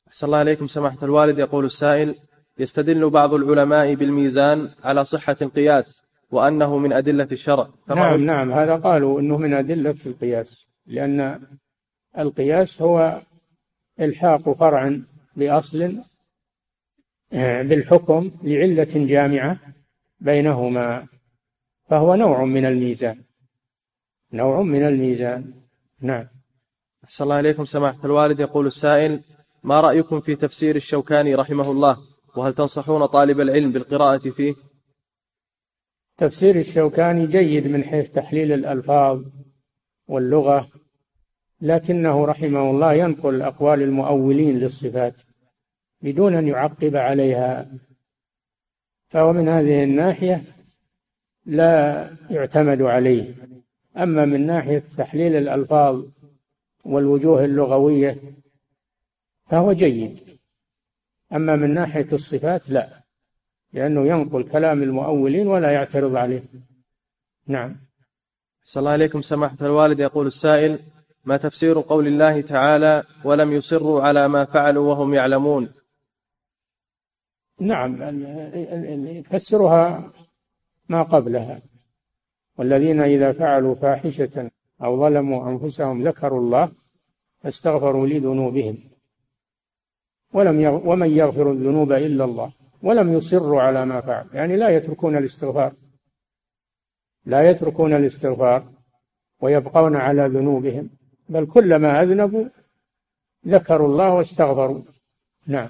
أحسن 0.09 0.27
الله 0.27 0.39
عليكم 0.39 0.69
سماحة 0.69 0.99
الوالد 1.03 1.39
يقول 1.39 1.65
السائل 1.65 2.15
يستدل 2.59 3.11
بعض 3.11 3.35
العلماء 3.35 3.95
بالميزان 3.95 4.71
على 4.85 5.05
صحة 5.05 5.37
القياس 5.43 6.03
وأنه 6.31 6.79
من 6.79 6.93
أدلة 6.93 7.29
الشرع. 7.33 7.69
نعم 7.89 8.25
نعم. 8.25 8.53
هذا 8.53 8.77
قالوا 8.77 9.21
أنه 9.21 9.37
من 9.37 9.55
أدلة 9.55 9.97
القياس. 10.07 10.69
لأن 10.87 11.41
القياس 12.19 12.83
هو 12.83 13.23
إلحاق 14.01 14.53
فرع 14.53 14.99
بأصل 15.37 15.99
آه، 17.33 17.63
بالحكم 17.63 18.31
لعلة 18.43 18.89
جامعة 18.95 19.61
بينهما 20.21 21.07
فهو 21.89 22.15
نوع 22.15 22.45
من 22.45 22.65
الميزان. 22.65 23.25
نوع 24.33 24.63
من 24.63 24.87
الميزان. 24.87 25.55
نعم. 26.01 26.29
أحسن 27.05 27.25
الله 27.25 27.41
إليكم 27.41 27.65
سماحة 27.65 28.05
الوالد. 28.05 28.41
يقول 28.41 28.67
السائل 28.67 29.21
ما 29.63 29.81
رأيكم 29.81 30.21
في 30.21 30.37
تفسير 30.37 30.77
الشوكاني 30.77 31.35
رحمه 31.35 31.71
الله؟ 31.71 31.97
وهل 32.37 32.55
تنصحون 32.55 33.07
طالب 33.07 33.41
العلم 33.41 33.73
بالقراءة 33.73 34.19
فيه؟ 34.31 34.55
تفسير 36.17 36.57
الشوكاني 36.57 37.27
جيد 37.27 37.67
من 37.67 37.85
حيث 37.85 38.11
تحليل 38.11 38.53
الألفاظ 38.53 39.25
واللغة 40.09 40.69
لكنه 41.61 42.25
رحمه 42.25 42.71
الله 42.71 42.93
ينقل 42.93 43.43
أقوال 43.43 43.83
المؤولين 43.83 44.59
للصفات 44.59 45.23
بدون 46.03 46.35
أن 46.35 46.49
يعقب 46.49 46.97
عليها. 46.97 47.71
فهو 49.09 49.33
من 49.33 49.49
هذه 49.49 49.85
الناحية 49.85 50.43
لا 51.47 52.11
يعتمد 52.31 52.83
عليه. 52.83 53.35
أما 53.97 54.25
من 54.25 54.47
ناحية 54.47 54.79
تحليل 54.79 55.37
الألفاظ 55.37 56.05
والوجوه 56.85 57.45
اللغوية 57.45 58.17
فهو 59.47 59.73
جيد. 59.73 60.21
أما 61.33 61.57
من 61.57 61.75
ناحية 61.75 62.07
الصفات 62.13 62.71
لا 62.71 63.05
لأنه 63.73 64.07
ينقل 64.07 64.49
كلام 64.49 64.83
المؤولين 64.83 65.47
ولا 65.47 65.71
يعترض 65.71 66.17
عليه. 66.17 66.43
نعم. 67.47 67.77
صلى 68.65 68.81
الله 68.81 68.91
عليكم 68.93 69.23
سماحة 69.23 69.57
الوالد 69.61 70.01
يقول 70.01 70.27
السائل 70.27 70.79
ما 71.29 71.37
تفسير 71.37 71.81
قول 71.81 72.07
الله 72.07 72.41
تعالى 72.41 73.03
ولم 73.25 73.53
يصروا 73.53 74.03
على 74.03 74.29
ما 74.29 74.45
فعلوا 74.45 74.89
وهم 74.89 75.15
يعلمون. 75.15 75.73
نعم 77.61 78.03
يفسرها 79.07 80.13
ما 80.89 81.03
قبلها. 81.03 81.63
والذين 82.59 83.01
إذا 83.01 83.33
فعلوا 83.33 83.75
فاحشة 83.75 84.51
أو 84.83 85.01
ظلموا 85.01 85.51
أنفسهم 85.51 86.09
ذكروا 86.09 86.41
الله 86.41 86.73
فاستغفروا 87.41 88.07
لذنوبهم. 88.07 88.77
ولم 90.33 90.81
ومن 90.87 91.11
يغفر 91.11 91.53
الذنوب 91.53 91.93
إلا 91.93 92.25
الله 92.25 92.53
ولم 92.83 93.13
يصروا 93.13 93.63
على 93.63 93.87
ما 93.87 94.01
فعل. 94.01 94.27
يعني 94.33 94.57
لا 94.57 94.69
يتركون 94.69 95.17
الاستغفار. 95.17 95.73
لا 97.25 97.51
يتركون 97.51 97.95
الاستغفار 97.95 98.73
ويبقون 99.41 99.97
على 99.97 100.27
ذنوبهم. 100.27 100.91
بل 101.29 101.47
كلما 101.47 102.03
أذنبوا 102.03 102.49
ذكروا 103.47 103.89
الله 103.89 104.15
واستغفروا. 104.15 104.83
نعم. 105.47 105.69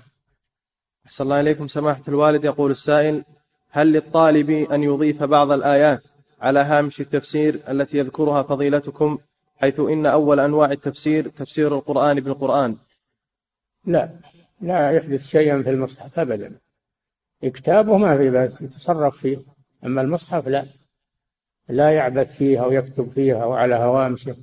أحسن 1.07 1.25
الله 1.25 1.41
إليكم. 1.41 1.69
سماحة 1.69 2.03
الوالد 2.09 2.45
يقول 2.45 2.71
السائل 2.71 3.25
هل 3.71 3.93
للطالب 3.93 4.51
أن 4.51 4.83
يضيف 4.83 5.23
بعض 5.23 5.53
الآيات 5.53 6.09
على 6.41 6.61
هامش 6.61 7.01
التفسير 7.01 7.61
التي 7.69 7.99
يذكرها 7.99 8.43
فضيلتكم 8.43 9.19
حيث 9.57 9.81
إن 9.81 10.07
أول 10.07 10.41
أنواع 10.41 10.71
التفسير 10.71 11.29
تفسير 11.29 11.75
القرآن 11.75 12.21
بالقرآن؟ 12.21 12.77
لا 13.85 14.11
لا 14.61 14.91
يحدث 14.91 15.27
شيئا 15.27 15.63
في 15.63 15.71
المصحف 15.71 16.19
أبدا. 16.19 16.59
كتابه 17.43 17.97
ما 17.97 18.17
في 18.17 18.31
بأس 18.31 18.63
يتصرف 18.63 19.17
فيه. 19.17 19.39
أما 19.85 20.01
المصحف 20.01 20.49
لا 20.49 20.67
لا 21.69 21.91
يعبث 21.91 22.37
فيها 22.37 22.67
ويكتب 22.67 23.11
فيها 23.11 23.45
وعلى 23.45 23.75
هوامشه. 23.75 24.37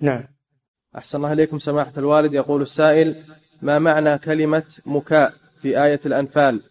نعم. 0.00 0.24
أحسن 0.96 1.18
الله 1.18 1.32
إليكم 1.32 1.58
سماحة 1.58 1.92
الوالد. 1.96 2.34
يقول 2.34 2.62
السائل 2.62 3.24
ما 3.62 3.78
معنى 3.78 4.18
كلمة 4.18 4.64
مكاء 4.86 5.34
في 5.62 5.84
آية 5.84 6.00
الأنفال؟ 6.06 6.62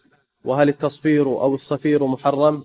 وهل 0.43 0.69
التصفير 0.69 1.25
أو 1.25 1.55
الصفير 1.55 2.07
محرم؟ 2.07 2.63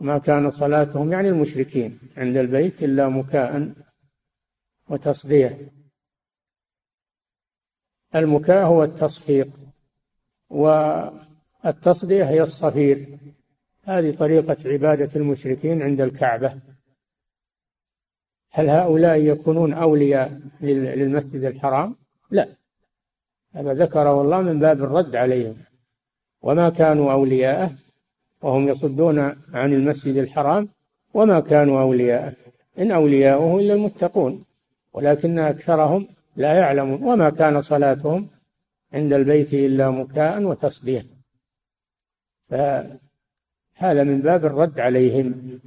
ما 0.00 0.18
كان 0.18 0.50
صلاتهم 0.50 1.12
يعني 1.12 1.28
المشركين 1.28 1.98
عند 2.16 2.36
البيت 2.36 2.82
إلا 2.82 3.08
مكاء 3.08 3.72
وتصدية 4.88 5.58
المكاء 8.14 8.66
هو 8.66 8.84
التصفيق 8.84 9.48
والتصدية 10.50 12.24
هي 12.24 12.42
الصفير. 12.42 13.18
هذه 13.84 14.16
طريقة 14.16 14.56
عبادة 14.64 15.10
المشركين 15.16 15.82
عند 15.82 16.00
الكعبة. 16.00 16.60
هل 18.54 18.70
هؤلاء 18.70 19.20
يكونون 19.20 19.74
أولياء 19.74 20.40
للمسجد 20.60 21.44
الحرام؟ 21.44 21.96
لا. 22.30 22.48
هذا 23.54 23.72
ذكره 23.74 24.22
الله 24.22 24.42
من 24.42 24.58
باب 24.58 24.84
الرد 24.84 25.16
عليهم. 25.16 25.56
وما 26.42 26.70
كانوا 26.70 27.12
أولياءه 27.12 27.70
وهم 28.42 28.68
يصدون 28.68 29.18
عن 29.54 29.72
المسجد 29.72 30.16
الحرام 30.16 30.68
وما 31.14 31.40
كانوا 31.40 31.80
أولياءه. 31.80 32.32
إن 32.78 32.92
أولياؤه 32.92 33.60
إلا 33.60 33.74
المتقون 33.74 34.44
ولكن 34.92 35.38
أكثرهم 35.38 36.08
لا 36.36 36.52
يعلمون. 36.52 37.02
وما 37.02 37.30
كان 37.30 37.60
صلاتهم 37.60 38.28
عند 38.92 39.12
البيت 39.12 39.54
إلا 39.54 39.90
مكاء 39.90 40.42
وتصدية 40.42 41.04
فهذا 42.48 44.02
من 44.04 44.20
باب 44.20 44.44
الرد 44.44 44.80
عليهم. 44.80 45.60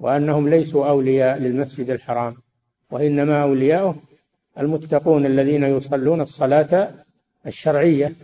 وأنهم 0.00 0.48
ليسوا 0.48 0.88
أولياء 0.88 1.38
للمسجد 1.38 1.90
الحرام 1.90 2.36
وإنما 2.90 3.42
أولياؤه 3.42 3.96
المتقون 4.58 5.26
الذين 5.26 5.64
يصلون 5.64 6.20
الصلاة 6.20 6.94
الشرعية. 7.46 8.14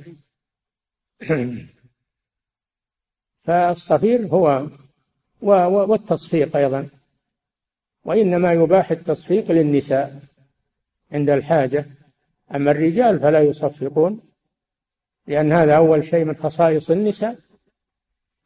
فالصفير 3.44 4.26
هو 4.26 4.68
والتصفيق 5.90 6.56
أيضا. 6.56 6.88
وإنما 8.04 8.52
يباح 8.52 8.90
التصفيق 8.90 9.52
للنساء 9.52 10.20
عند 11.12 11.30
الحاجة. 11.30 11.86
أما 12.54 12.70
الرجال 12.70 13.20
فلا 13.20 13.40
يصفقون 13.40 14.20
لأن 15.26 15.52
هذا 15.52 15.76
أول 15.76 16.04
شيء 16.04 16.24
من 16.24 16.34
خصائص 16.34 16.90
النساء. 16.90 17.38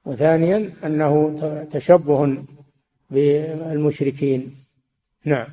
وثانيا 0.04 0.72
أنه 0.84 1.36
تشبه 1.70 2.24
بالمشركين. 3.10 4.56
نعم. 5.24 5.46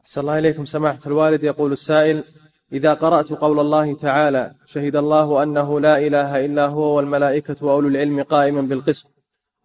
أحسن 0.00 0.20
الله 0.20 0.38
إليكم. 0.38 0.64
سماحة 0.64 0.98
الوالد 1.06 1.44
يقول 1.44 1.72
السائل 1.72 2.24
إذا 2.72 2.94
قرأت 2.94 3.32
قول 3.32 3.60
الله 3.60 3.94
تعالى 3.94 4.54
شهد 4.66 4.96
الله 4.96 5.42
أنه 5.42 5.80
لا 5.80 5.98
إله 5.98 6.44
إلا 6.44 6.66
هو 6.66 6.96
والملائكة 6.96 7.66
وأولو 7.66 7.88
العلم 7.88 8.22
قائما 8.22 8.60
بالقسط 8.60 9.10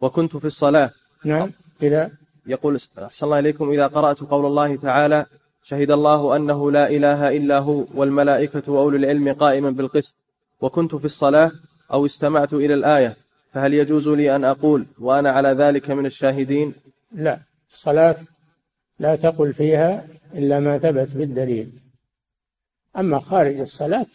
وكنت 0.01 0.37
في 0.37 0.45
الصلاة. 0.45 0.91
نعم. 1.25 1.51
إذا 1.83 2.11
يقول 2.47 2.77
أحسن 3.03 3.25
الله 3.25 3.39
إليكم. 3.39 3.69
إذا 3.71 3.87
قرأت 3.87 4.19
قول 4.19 4.45
الله 4.45 4.75
تعالى 4.75 5.25
شهد 5.63 5.91
الله 5.91 6.35
أنه 6.35 6.71
لا 6.71 6.89
إله 6.89 7.37
إلا 7.37 7.59
هو 7.59 7.85
والملائكة 7.93 8.71
وأولو 8.71 8.97
العلم 8.97 9.33
قائما 9.33 9.69
بالقسط 9.69 10.15
وكنت 10.61 10.95
في 10.95 11.05
الصلاة 11.05 11.51
أو 11.93 12.05
استمعت 12.05 12.53
إلى 12.53 12.73
الآية. 12.73 13.17
فهل 13.51 13.73
يجوز 13.73 14.07
لي 14.07 14.35
أن 14.35 14.45
أقول 14.45 14.85
وأنا 14.99 15.29
على 15.29 15.49
ذلك 15.49 15.89
من 15.89 16.05
الشاهدين؟ 16.05 16.73
لا 17.11 17.39
الصلاة 17.69 18.17
لا 18.99 19.15
تقل 19.15 19.53
فيها 19.53 20.07
إلا 20.33 20.59
ما 20.59 20.77
ثبت 20.77 21.17
بالدليل. 21.17 21.71
أما 22.97 23.19
خارج 23.19 23.59
الصلاة 23.59 24.07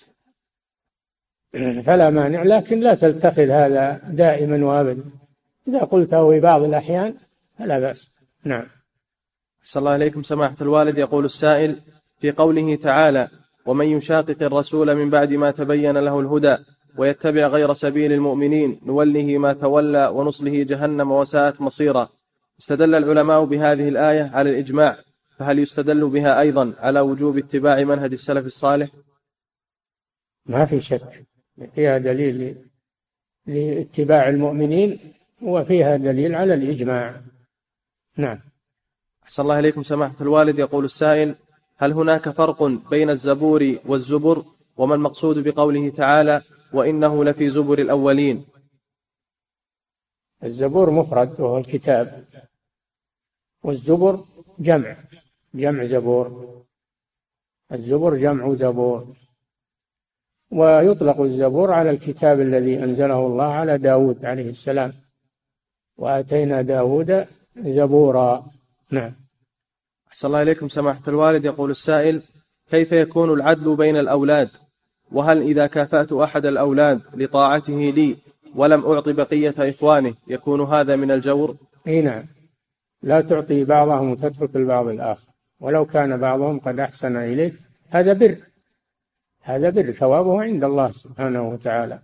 فلا 1.87 2.11
مانع 2.11 2.43
لكن 2.43 2.81
لا 2.81 2.95
تتخذ 2.95 3.51
هذا 3.51 4.01
دائما 4.09 4.67
وأبدا. 4.67 5.05
إذا 5.69 5.85
قلته 5.85 6.31
في 6.31 6.41
بعض 6.41 6.63
الأحيان 6.63 7.15
فلا 7.59 7.79
بأس. 7.79 8.11
نعم. 8.45 8.67
أحسن 9.63 9.81
الله 9.81 9.97
إليكم 9.97 10.23
سماحة 10.23 10.57
الوالد 10.61 10.99
يقول 10.99 11.25
السائل 11.25 11.81
في 12.21 12.31
قوله 12.31 12.77
تعالى 12.77 13.29
ومن 13.67 13.87
يشاقق 13.87 14.43
الرسول 14.43 14.95
من 14.95 15.11
بعد 15.11 15.33
ما 15.33 15.51
تبين 15.51 15.99
له 15.99 16.21
الهدى 16.21 16.57
ويتبع 16.99 17.47
غير 17.47 17.73
سبيل 17.73 18.13
المؤمنين 18.13 18.81
نوله 18.87 19.39
ما 19.39 19.53
تولى 19.53 20.07
ونصله 20.07 20.63
جهنم 20.63 21.13
وساءت 21.13 21.61
مصيرا. 21.61 22.09
استدل 22.61 22.95
العلماء 22.95 23.45
بهذه 23.45 23.89
الآية 23.89 24.31
على 24.35 24.51
الإجماع 24.51 24.99
فهل 25.39 25.59
يستدل 25.59 26.09
بها 26.09 26.41
أيضا 26.41 26.73
على 26.79 27.01
وجوب 27.01 27.39
اتباع 27.39 27.85
منهج 27.85 28.13
السلف 28.13 28.47
الصالح؟ 28.47 28.89
ما 30.47 30.65
في 30.65 30.81
شك. 30.81 31.27
فيها 31.75 31.99
دليل 31.99 32.57
لاتباع 33.47 34.29
المؤمنين 34.29 34.99
وفيها 35.43 35.97
دليل 35.97 36.35
على 36.35 36.55
الإجماع. 36.55 37.21
نعم. 38.17 38.39
أحسن 39.25 39.43
الله 39.43 39.59
إليكم. 39.59 39.83
سماحة 39.83 40.15
الوالد 40.21 40.59
يقول 40.59 40.85
السائل 40.85 41.35
هل 41.77 41.93
هناك 41.93 42.29
فرق 42.29 42.63
بين 42.91 43.11
الزبور 43.11 43.79
والزبر؟ 43.87 44.45
وما 44.77 44.95
المقصود 44.95 45.39
بقوله 45.39 45.91
تعالى 45.91 46.43
وإنه 46.77 47.25
لفي 47.25 47.51
زبر 47.51 47.79
الأولين. 47.79 48.45
الزبور 50.45 50.91
مفرد 50.91 51.41
وهو 51.41 51.59
الكتاب 51.59 52.25
والزبر 53.63 54.25
جمع 54.59 54.97
جمع 55.55 55.85
زبور 55.85 56.57
الزبر 57.73 58.17
جمع 58.17 58.55
زبور. 58.55 59.17
ويطلق 60.51 61.21
الزبور 61.21 61.73
على 61.73 61.91
الكتاب 61.91 62.41
الذي 62.41 62.85
أنزله 62.85 63.27
الله 63.27 63.53
على 63.53 63.79
داود 63.79 64.25
عليه 64.25 64.49
السلام. 64.49 64.93
وآتينا 65.97 66.63
داود 66.63 67.27
زبورا. 67.57 68.51
نعم. 68.91 69.13
أحسن 70.09 70.29
الله 70.29 70.43
إليكم 70.43 70.69
سماحة 70.69 71.03
الوالد. 71.09 71.45
يقول 71.45 71.71
السائل 71.71 72.23
كيف 72.71 72.93
يكون 72.93 73.33
العدل 73.33 73.77
بين 73.77 73.97
الأولاد؟ 73.97 74.51
وهل 75.13 75.43
إذا 75.43 75.67
كافأت 75.67 76.13
أحد 76.13 76.47
الأولاد 76.47 77.01
لطاعته 77.15 77.75
لي 77.97 78.17
ولم 78.55 78.87
أعطي 78.87 79.13
بقية 79.13 79.55
إخوانه 79.59 80.15
يكون 80.29 80.61
هذا 80.61 80.97
من 80.97 81.11
الجور؟ 81.11 81.57
أي 81.87 82.03
نعم. 82.03 82.25
لا 83.03 83.21
تعطي 83.21 83.65
بعضهم 83.65 84.11
وتترك 84.11 84.57
البعض 84.57 84.89
الآخر. 84.89 85.29
ولو 85.61 85.85
كان 85.85 86.17
بعضهم 86.17 86.59
قد 86.59 86.81
أحسن 86.81 87.17
إليك 87.17 87.55
هذا 87.91 88.13
بر. 88.13 88.37
هذا 89.43 89.71
بر. 89.71 89.93
ثوابه 89.93 90.43
عند 90.43 90.65
الله 90.65 90.91
سبحانه 90.91 91.49
وتعالى. 91.49 91.99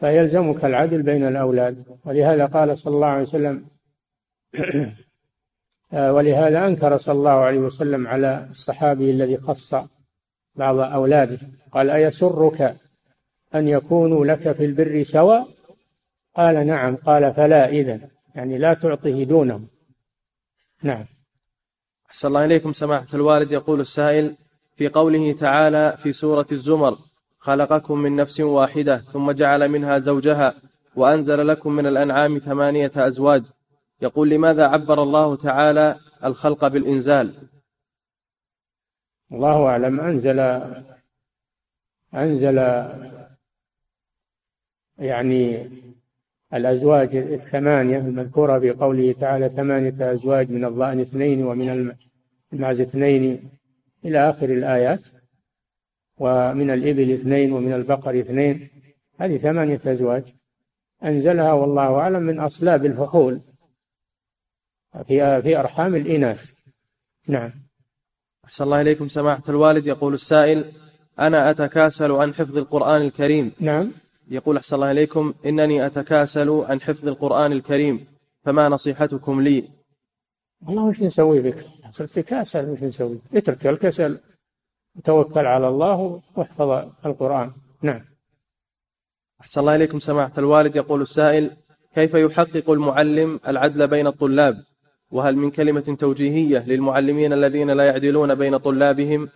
فيلزمك 0.00 0.64
العدل 0.64 1.02
بين 1.02 1.26
الأولاد. 1.28 1.84
ولهذا 2.04 2.46
قال 2.46 2.78
صلى 2.78 2.94
الله 2.94 3.06
عليه 3.06 3.22
وسلم 3.22 3.64
ولهذا 6.16 6.66
أنكر 6.66 6.96
صلى 6.96 7.14
الله 7.14 7.30
عليه 7.30 7.58
وسلم 7.58 8.06
على 8.06 8.46
الصحابي 8.50 9.10
الذي 9.10 9.36
خص 9.36 9.74
بعض 10.56 10.78
أولاده 10.78 11.38
قال 11.72 11.90
أيسرك 11.90 12.76
أن 13.54 13.68
يكونوا 13.68 14.26
لك 14.26 14.52
في 14.52 14.64
البر 14.64 15.02
سواء؟ 15.02 15.48
قال 16.36 16.66
نعم. 16.66 16.96
قال 16.96 17.34
فلا 17.34 17.68
إذن. 17.68 18.00
يعني 18.34 18.58
لا 18.58 18.74
تعطيه 18.74 19.24
دونهم. 19.24 19.68
نعم. 20.82 21.04
أحسن 22.10 22.28
الله 22.28 22.44
إليكم. 22.44 22.72
سماحة 22.72 23.06
الوالد 23.14 23.52
يقول 23.52 23.80
السائل 23.80 24.34
في 24.76 24.88
قوله 24.88 25.32
تعالى 25.32 25.96
في 26.02 26.12
سورة 26.12 26.46
الزمر 26.52 26.98
خلقكم 27.38 27.98
من 27.98 28.16
نفس 28.16 28.40
واحدة 28.40 28.96
ثم 28.96 29.30
جعل 29.30 29.68
منها 29.68 29.98
زوجها 29.98 30.54
وأنزل 30.96 31.46
لكم 31.46 31.72
من 31.72 31.86
الأنعام 31.86 32.38
ثمانية 32.38 32.92
أزواج. 32.96 33.42
يقول 34.02 34.30
لماذا 34.30 34.66
عبر 34.66 35.02
الله 35.02 35.36
تعالى 35.36 35.96
الخلق 36.24 36.68
بالإنزال؟ 36.68 37.32
الله 39.32 39.66
أعلم. 39.66 40.00
أنزل 40.00 40.40
أنزل 42.14 42.58
يعني 44.98 45.70
الأزواج 46.54 47.16
الثمانية 47.16 47.98
المذكورة 47.98 48.58
في 48.58 48.70
قوله 48.70 49.12
تعالى 49.12 49.48
ثمانية 49.48 50.12
أزواج 50.12 50.52
من 50.52 50.64
الضأن 50.64 51.00
اثنين 51.00 51.44
ومن 51.44 51.94
المعز 52.52 52.80
اثنين 52.80 53.50
إلى 54.04 54.30
آخر 54.30 54.50
الآيات 54.50 55.08
ومن 56.18 56.70
الإبل 56.70 57.10
اثنين 57.10 57.52
ومن 57.52 57.72
البقر 57.72 58.20
اثنين. 58.20 58.68
هذه 59.18 59.36
ثمانية 59.36 59.80
أزواج 59.86 60.24
أنزلها 61.04 61.52
والله 61.52 61.94
أعلم 61.94 62.22
من 62.22 62.40
أصلاب 62.40 62.84
الفحول 62.84 63.40
في 65.06 65.42
في 65.42 65.56
أرحام 65.56 65.94
الإناث. 65.94 66.54
نعم. 67.28 67.65
أحسن 68.46 68.64
الله 68.64 68.80
إليكم 68.80 69.08
سماحة 69.08 69.42
الوالد. 69.48 69.86
يقول 69.86 70.14
السائل 70.14 70.72
أنا 71.18 71.50
أتكاسل 71.50 72.12
عن 72.12 72.34
حفظ 72.34 72.58
القرآن 72.58 73.02
الكريم. 73.02 73.52
نعم. 73.60 73.92
يقول 74.28 74.56
أحسن 74.56 74.76
الله 74.76 74.90
إليكم 74.90 75.34
إنني 75.46 75.86
أتكاسل 75.86 76.50
عن 76.50 76.80
حفظ 76.80 77.08
القرآن 77.08 77.52
الكريم. 77.52 78.06
فما 78.44 78.68
نصيحتكم 78.68 79.40
لي؟ 79.40 79.68
والله 80.66 80.84
وش 80.84 81.02
نسوي 81.02 81.40
بك؟ 81.40 81.66
صرت 81.90 82.10
تكاسل 82.10 82.70
وش 82.70 82.82
نسوي؟ 82.82 83.18
اترك 83.34 83.66
الكسل 83.66 84.18
وتوكل 84.96 85.46
على 85.46 85.68
الله 85.68 86.22
واحفظ 86.36 86.70
القرآن. 87.06 87.52
نعم. 87.82 88.04
أحسن 89.40 89.60
الله 89.60 89.74
إليكم 89.74 90.00
سماحة 90.00 90.32
الوالد. 90.38 90.76
يقول 90.76 91.02
السائل 91.02 91.56
كيف 91.94 92.14
يحقق 92.14 92.70
المعلم 92.70 93.40
العدل 93.48 93.88
بين 93.88 94.06
الطلاب؟ 94.06 94.56
وهل 95.10 95.36
من 95.36 95.50
كلمة 95.50 95.80
توجيهية 95.80 96.58
للمعلمين 96.58 97.32
الذين 97.32 97.70
لا 97.70 97.86
يعدلون 97.86 98.34
بين 98.34 98.56
طلابهم؟ 98.56 99.28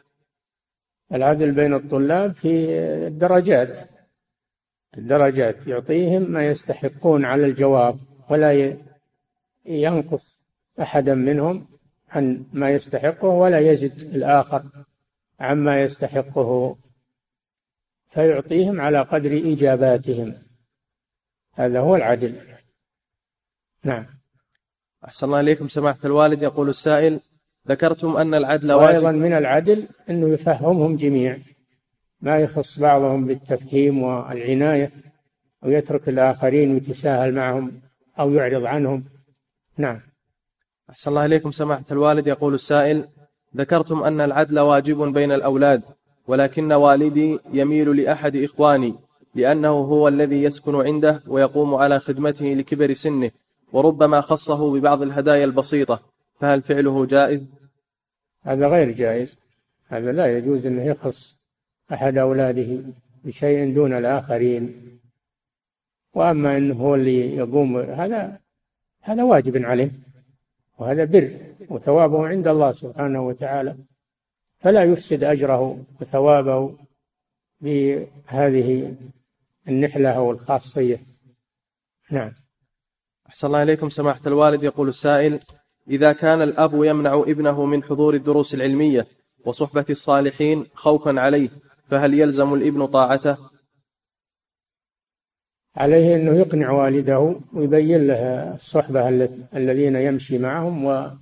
العدل 1.12 1.52
بين 1.52 1.74
الطلاب 1.74 2.34
في 2.34 2.78
الدرجات. 3.06 3.78
الدرجات 4.98 5.66
يعطيهم 5.66 6.30
ما 6.30 6.46
يستحقون 6.46 7.24
على 7.24 7.46
الجواب 7.46 7.98
ولا 8.30 8.76
ينقص 9.66 10.42
أحدا 10.80 11.14
منهم 11.14 11.66
عن 12.08 12.44
ما 12.52 12.70
يستحقه 12.70 13.28
ولا 13.28 13.58
يزد 13.58 14.14
الآخر 14.14 14.62
عما 15.40 15.82
يستحقه. 15.82 16.76
فيعطيهم 18.08 18.80
على 18.80 19.00
قدر 19.00 19.52
إجاباتهم. 19.52 20.34
هذا 21.54 21.80
هو 21.80 21.96
العدل. 21.96 22.40
نعم. 23.84 24.19
أحسن 25.04 25.26
الله 25.26 25.40
إليكم 25.40 25.68
سماحة 25.68 25.98
الوالد. 26.04 26.42
يقول 26.42 26.68
السائل 26.68 27.20
ذكرتم 27.68 28.16
أن 28.16 28.34
العدل 28.34 28.72
واجب. 28.72 28.94
وأيضا 28.94 29.10
من 29.10 29.32
العدل 29.32 29.88
أنه 30.10 30.28
يفهمهم 30.28 30.96
جميع 30.96 31.38
ما 32.20 32.38
يخص 32.38 32.78
بعضهم 32.78 33.26
بالتفهيم 33.26 34.02
والعناية 34.02 34.92
ويترك 35.62 36.08
الآخرين 36.08 36.72
ويتساهل 36.72 37.34
معهم 37.34 37.72
أو 38.18 38.32
يعرض 38.32 38.64
عنهم. 38.64 39.04
نعم. 39.78 40.00
أحسن 40.90 41.10
الله 41.10 41.24
إليكم 41.24 41.52
سماحة 41.52 41.84
الوالد. 41.90 42.26
يقول 42.26 42.54
السائل 42.54 43.08
ذكرتم 43.56 44.02
أن 44.02 44.20
العدل 44.20 44.58
واجب 44.58 45.02
بين 45.02 45.32
الأولاد 45.32 45.82
ولكن 46.26 46.72
والدي 46.72 47.38
يميل 47.52 47.96
لأحد 47.96 48.36
إخواني 48.36 48.94
لأنه 49.34 49.68
هو 49.68 50.08
الذي 50.08 50.42
يسكن 50.42 50.74
عنده 50.74 51.22
ويقوم 51.26 51.74
على 51.74 52.00
خدمته 52.00 52.46
لكبر 52.46 52.92
سنه. 52.92 53.30
وربما 53.72 54.20
خصه 54.20 54.72
ببعض 54.72 55.02
الهدايا 55.02 55.44
البسيطة 55.44 56.00
فهل 56.40 56.62
فعله 56.62 57.06
جائز؟ 57.06 57.50
هذا 58.42 58.68
غير 58.68 58.90
جائز. 58.90 59.38
هذا 59.88 60.12
لا 60.12 60.38
يجوز 60.38 60.66
أنه 60.66 60.84
يخص 60.84 61.40
أحد 61.92 62.18
أولاده 62.18 62.82
بشيء 63.24 63.74
دون 63.74 63.92
الآخرين. 63.92 64.98
وأما 66.14 66.56
أنه 66.56 66.74
هو 66.74 66.94
اللي 66.94 67.36
يقوم 67.36 67.76
هذا 67.76 68.38
هذا 69.00 69.22
واجب 69.22 69.64
عليه 69.64 69.90
وهذا 70.78 71.04
بر 71.04 71.30
وثوابه 71.70 72.28
عند 72.28 72.48
الله 72.48 72.72
سبحانه 72.72 73.26
وتعالى. 73.26 73.76
فلا 74.58 74.84
يفسد 74.84 75.24
أجره 75.24 75.84
وثوابه 76.00 76.76
بهذه 77.60 78.96
النحلة 79.68 80.10
أو 80.10 80.30
الخاصية. 80.30 80.98
نعم. 82.10 82.32
أحسن 83.30 83.46
الله 83.46 83.62
إليكم 83.62 83.90
سماحة 83.90 84.20
الوالد 84.26 84.62
يقول 84.62 84.88
السائل 84.88 85.40
إذا 85.88 86.12
كان 86.12 86.42
الأب 86.42 86.84
يمنع 86.84 87.24
ابنه 87.26 87.64
من 87.64 87.82
حضور 87.82 88.14
الدروس 88.14 88.54
العلمية 88.54 89.06
وصحبة 89.46 89.84
الصالحين 89.90 90.66
خوفا 90.74 91.20
عليه 91.20 91.48
فهل 91.88 92.14
يلزم 92.14 92.54
الابن 92.54 92.86
طاعته؟ 92.86 93.36
عليه 95.76 96.16
أنه 96.16 96.38
يقنع 96.38 96.70
والده 96.70 97.40
ويبين 97.52 98.06
له 98.06 98.54
الصحبة 98.54 99.08
الذين 99.54 99.96
يمشي 99.96 100.38
معهم 100.38 100.84
و 100.84 101.16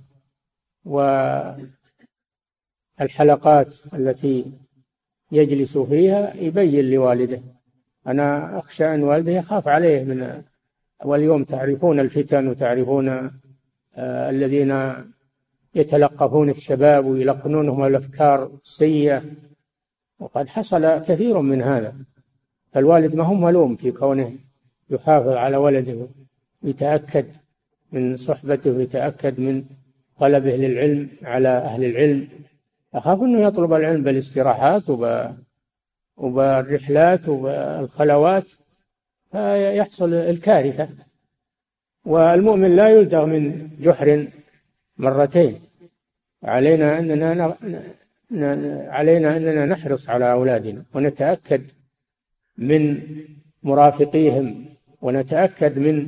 والحلقات 2.99 3.75
التي 3.93 4.51
يجلس 5.31 5.77
فيها 5.77 6.33
يبين 6.35 6.91
لوالده 6.91 7.41
أنا 8.07 8.57
أخشى 8.59 8.93
أن 8.93 9.03
والده 9.03 9.31
يخاف 9.31 9.67
عليه 9.67 10.03
من 10.03 10.43
واليوم 11.05 11.43
تعرفون 11.43 11.99
الفتن 11.99 12.47
وتعرفون 12.47 13.09
آه 13.95 14.29
الذين 14.29 14.93
يتلقفون 15.75 16.49
الشباب 16.49 17.05
ويلقنونهم 17.05 17.85
الأفكار 17.85 18.45
السيئة. 18.45 19.23
وقد 20.19 20.47
حصل 20.47 20.97
كثير 21.03 21.41
من 21.41 21.61
هذا. 21.61 21.95
فالوالد 22.73 23.15
ما 23.15 23.23
هو 23.23 23.33
ملوم 23.33 23.75
في 23.75 23.91
كونه 23.91 24.31
يحافظ 24.89 25.29
على 25.29 25.57
ولده 25.57 26.07
يتأكد 26.63 27.25
من 27.91 28.17
صحبته 28.17 28.71
ويتأكد 28.71 29.39
من 29.39 29.63
طلبه 30.19 30.55
للعلم 30.55 31.09
على 31.23 31.49
أهل 31.49 31.83
العلم. 31.85 32.27
أخاف 32.93 33.21
أنه 33.21 33.41
يطلب 33.41 33.73
العلم 33.73 34.03
بالاستراحات 34.03 34.89
وب... 34.89 35.29
وبالرحلات 36.17 37.29
وبالخلوات. 37.29 38.51
فيحصل 39.31 40.13
الكارثة. 40.13 40.89
والمؤمن 42.05 42.75
لا 42.75 42.89
يلدغ 42.89 43.25
من 43.25 43.69
جحر 43.79 44.27
مرتين. 44.97 45.59
علينا 46.43 46.99
أننا 46.99 47.57
علينا 48.89 49.37
أننا 49.37 49.65
نحرص 49.65 50.09
على 50.09 50.31
أولادنا 50.31 50.83
ونتأكد 50.93 51.63
من 52.57 53.01
مرافقيهم 53.63 54.65
ونتأكد 55.01 55.79
من 55.79 56.07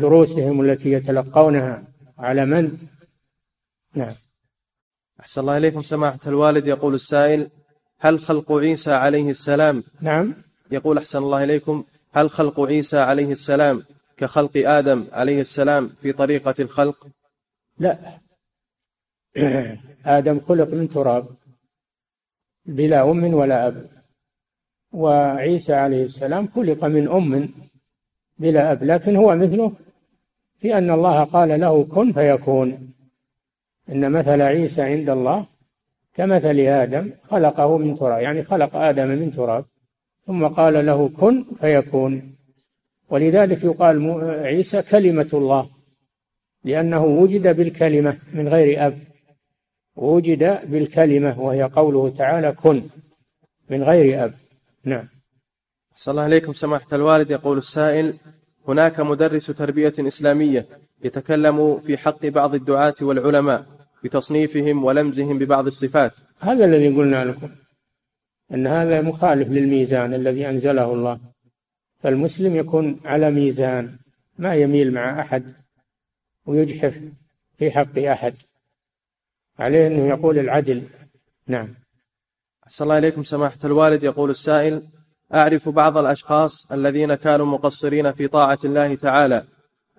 دروسهم 0.00 0.60
التي 0.60 0.92
يتلقونها 0.92 1.84
على 2.18 2.46
من. 2.46 2.78
نعم. 3.94 4.14
أحسن 5.20 5.40
الله 5.40 5.56
إليكم 5.56 5.82
سماحة 5.82 6.20
الوالد. 6.26 6.66
يقول 6.66 6.94
السائل 6.94 7.48
هل 7.98 8.20
خلق 8.20 8.52
عيسى 8.52 8.92
عليه 8.92 9.30
السلام؟ 9.30 9.82
نعم. 10.00 10.34
يقول 10.70 10.98
أحسن 10.98 11.18
الله 11.18 11.44
إليكم. 11.44 11.84
هل 12.16 12.30
خلق 12.30 12.60
عيسى 12.60 12.98
عليه 12.98 13.30
السلام 13.30 13.82
كخلق 14.16 14.50
آدم 14.56 15.06
عليه 15.12 15.40
السلام 15.40 15.88
في 15.88 16.12
طريقة 16.12 16.54
الخلق؟ 16.60 17.06
لا. 17.78 17.98
آدم 20.06 20.40
خلق 20.40 20.68
من 20.68 20.88
تراب 20.88 21.26
بلا 22.66 23.10
أم 23.10 23.34
ولا 23.34 23.68
أب. 23.68 23.86
وعيسى 24.92 25.74
عليه 25.74 26.04
السلام 26.04 26.46
خلق 26.46 26.84
من 26.84 27.08
أم 27.08 27.50
بلا 28.38 28.72
أب 28.72 28.84
لكن 28.84 29.16
هو 29.16 29.36
مثله 29.36 29.72
في 30.58 30.78
أن 30.78 30.90
الله 30.90 31.24
قال 31.24 31.60
له 31.60 31.84
كن 31.84 32.12
فيكون. 32.12 32.92
إن 33.88 34.12
مثل 34.12 34.42
عيسى 34.42 34.82
عند 34.82 35.08
الله 35.10 35.46
كمثل 36.14 36.58
آدم 36.60 37.12
خلقه 37.22 37.78
من 37.78 37.94
تراب 37.94 38.22
يعني 38.22 38.42
خلق 38.42 38.76
آدم 38.76 39.08
من 39.08 39.32
تراب. 39.32 39.64
ثم 40.26 40.46
قال 40.46 40.86
له 40.86 41.08
كن 41.08 41.44
فيكون. 41.60 42.36
ولذلك 43.10 43.64
يقال 43.64 44.20
عيسى 44.20 44.82
كلمة 44.82 45.28
الله 45.34 45.70
لأنه 46.64 47.04
وجد 47.04 47.56
بالكلمة 47.56 48.18
من 48.32 48.48
غير 48.48 48.86
أب. 48.86 48.98
وجد 49.96 50.70
بالكلمة 50.70 51.40
وهي 51.40 51.62
قوله 51.62 52.08
تعالى 52.08 52.52
كن 52.52 52.82
من 53.70 53.82
غير 53.82 54.24
أب. 54.24 54.34
نعم. 54.84 55.08
أحسن 55.92 56.10
الله 56.10 56.22
عليكم 56.22 56.52
سماحة 56.52 56.96
الوالد. 56.96 57.30
يقول 57.30 57.58
السائل 57.58 58.14
هناك 58.68 59.00
مدرس 59.00 59.46
تربية 59.46 59.92
إسلامية 60.00 60.66
يتكلم 61.04 61.80
في 61.80 61.96
حق 61.96 62.26
بعض 62.26 62.54
الدعاة 62.54 62.94
والعلماء 63.02 63.66
بتصنيفهم 64.04 64.84
ولمزهم 64.84 65.38
ببعض 65.38 65.66
الصفات. 65.66 66.12
هذا 66.40 66.64
الذي 66.64 66.96
قلنا 66.96 67.24
لكم. 67.24 67.50
أن 68.54 68.66
هذا 68.66 69.00
مخالف 69.00 69.48
للميزان 69.48 70.14
الذي 70.14 70.48
أنزله 70.48 70.92
الله. 70.92 71.20
فالمسلم 71.98 72.56
يكون 72.56 73.00
على 73.04 73.30
ميزان 73.30 73.98
ما 74.38 74.54
يميل 74.54 74.92
مع 74.92 75.20
أحد 75.20 75.54
ويجحف 76.46 77.00
في 77.58 77.70
حق 77.70 77.98
أحد. 77.98 78.34
عليه 79.58 79.86
أنه 79.86 80.08
يقول 80.08 80.38
العدل. 80.38 80.82
نعم. 81.46 81.68
أحسن 82.66 82.84
الله 82.84 82.98
إليكم 82.98 83.24
سماحة 83.24 83.58
الوالد. 83.64 84.02
يقول 84.02 84.30
السائل 84.30 84.82
أعرف 85.34 85.68
بعض 85.68 85.98
الأشخاص 85.98 86.72
الذين 86.72 87.14
كانوا 87.14 87.46
مقصرين 87.46 88.12
في 88.12 88.28
طاعة 88.28 88.58
الله 88.64 88.94
تعالى 88.94 89.44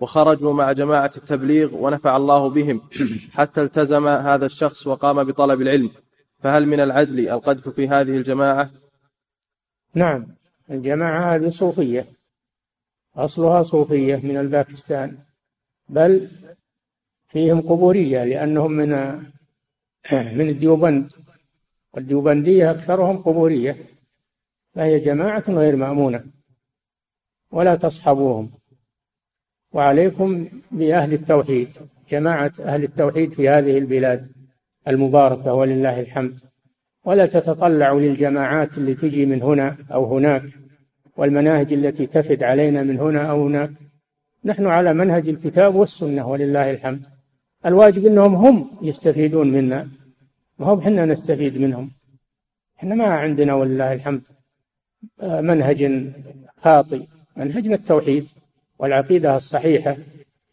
وخرجوا 0.00 0.52
مع 0.52 0.72
جماعة 0.72 1.10
التبليغ 1.16 1.74
ونفع 1.74 2.16
الله 2.16 2.50
بهم 2.50 2.80
حتى 3.32 3.62
التزم 3.62 4.06
هذا 4.08 4.46
الشخص 4.46 4.86
وقام 4.86 5.24
بطلب 5.24 5.60
العلم. 5.62 5.90
فهل 6.38 6.66
من 6.66 6.80
العدل 6.80 7.28
القذف 7.28 7.68
في 7.68 7.88
هذه 7.88 8.16
الجماعة؟ 8.16 8.70
نعم 9.94 10.26
الجماعة 10.70 11.34
هذه 11.34 11.48
صوفية. 11.48 12.06
أصلها 13.16 13.62
صوفية 13.62 14.16
من 14.16 14.36
الباكستان. 14.36 15.18
بل 15.88 16.28
فيهم 17.28 17.60
قبورية 17.60 18.24
لأنهم 18.24 18.72
من 18.72 18.88
من 20.12 20.48
الديوبند. 20.48 21.12
والديوبندية 21.92 22.70
أكثرهم 22.70 23.22
قبورية. 23.22 23.76
فهي 24.74 24.98
جماعة 24.98 25.44
غير 25.48 25.76
مأمونة. 25.76 26.24
ولا 27.50 27.74
تصحبوهم. 27.74 28.50
وعليكم 29.72 30.48
بأهل 30.70 31.12
التوحيد 31.12 31.76
جماعة 32.08 32.52
أهل 32.60 32.84
التوحيد 32.84 33.32
في 33.32 33.48
هذه 33.48 33.78
البلاد. 33.78 34.37
المباركة 34.88 35.52
ولله 35.52 36.00
الحمد. 36.00 36.40
ولا 37.04 37.26
تتطلعوا 37.26 38.00
للجماعات 38.00 38.78
اللي 38.78 38.94
تجي 38.94 39.26
من 39.26 39.42
هنا 39.42 39.76
أو 39.92 40.16
هناك 40.16 40.42
والمناهج 41.16 41.72
التي 41.72 42.06
تفد 42.06 42.42
علينا 42.42 42.82
من 42.82 43.00
هنا 43.00 43.30
أو 43.30 43.46
هناك. 43.46 43.70
نحن 44.44 44.66
على 44.66 44.94
منهج 44.94 45.28
الكتاب 45.28 45.74
والسنة 45.74 46.28
ولله 46.28 46.70
الحمد. 46.70 47.02
الواجب 47.66 48.06
أنهم 48.06 48.34
هم 48.34 48.70
يستفيدون 48.82 49.52
منا. 49.52 49.88
ما 50.58 50.66
هو 50.66 50.78
إحنا 50.78 51.04
نستفيد 51.04 51.58
منهم. 51.60 51.90
إحنا 52.78 52.94
ما 52.94 53.04
عندنا 53.04 53.54
ولله 53.54 53.92
الحمد. 53.92 54.22
منهج 55.22 56.10
خاطئ. 56.56 57.02
منهجنا 57.36 57.74
التوحيد 57.74 58.26
والعقيدة 58.78 59.36
الصحيحة 59.36 59.96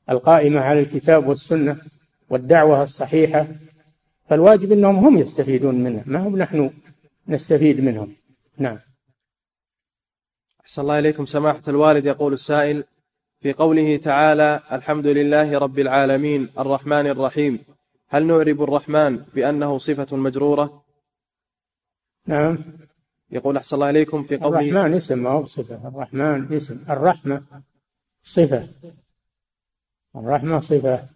القائمة 0.09 0.59
على 0.59 0.79
الكتاب 0.79 1.27
والسنة 1.27 1.77
والدعوة 2.29 2.81
الصحيحة 2.81 3.47
فالواجب 4.25 4.71
أنهم 4.71 4.95
هم 4.95 5.17
يستفيدون 5.17 5.75
منه. 5.75 6.03
ما 6.05 6.27
هم 6.27 6.37
نحن 6.37 6.73
نستفيد 7.27 7.79
منهم. 7.79 8.15
نعم. 8.57 8.79
أحسن 10.61 10.81
الله 10.81 10.99
إليكم. 10.99 11.25
سماحة 11.25 11.61
الوالد 11.67 12.05
يقول 12.05 12.33
السائل 12.33 12.83
في 13.39 13.53
قوله 13.53 13.97
تعالى 13.97 14.59
الحمد 14.71 15.07
لله 15.07 15.57
رب 15.57 15.79
العالمين 15.79 16.49
الرحمن 16.59 17.07
الرحيم. 17.07 17.59
هل 18.07 18.25
نعرب 18.25 18.63
الرحمن 18.63 19.17
بأنه 19.17 19.77
صفة 19.77 20.17
مجرورة؟ 20.17 20.83
نعم. 22.27 22.57
يقول 23.31 23.57
أحسن 23.57 23.75
الله 23.75 23.89
إليكم. 23.89 24.23
في 24.23 24.37
قوله 24.37 24.59
الرحمن 24.59 24.93
اسم 24.93 25.23
ما 25.23 25.29
هو 25.29 25.45
صفة؟ 25.45 25.87
الرحمن 25.87 26.53
اسم. 26.53 26.85
الرحمة 26.89 27.43
صفة. 28.21 28.69
الرحمة 30.15 30.59
صفة. 30.59 31.09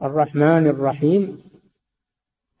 والرحمن 0.00 0.66
الرحيم. 0.66 1.42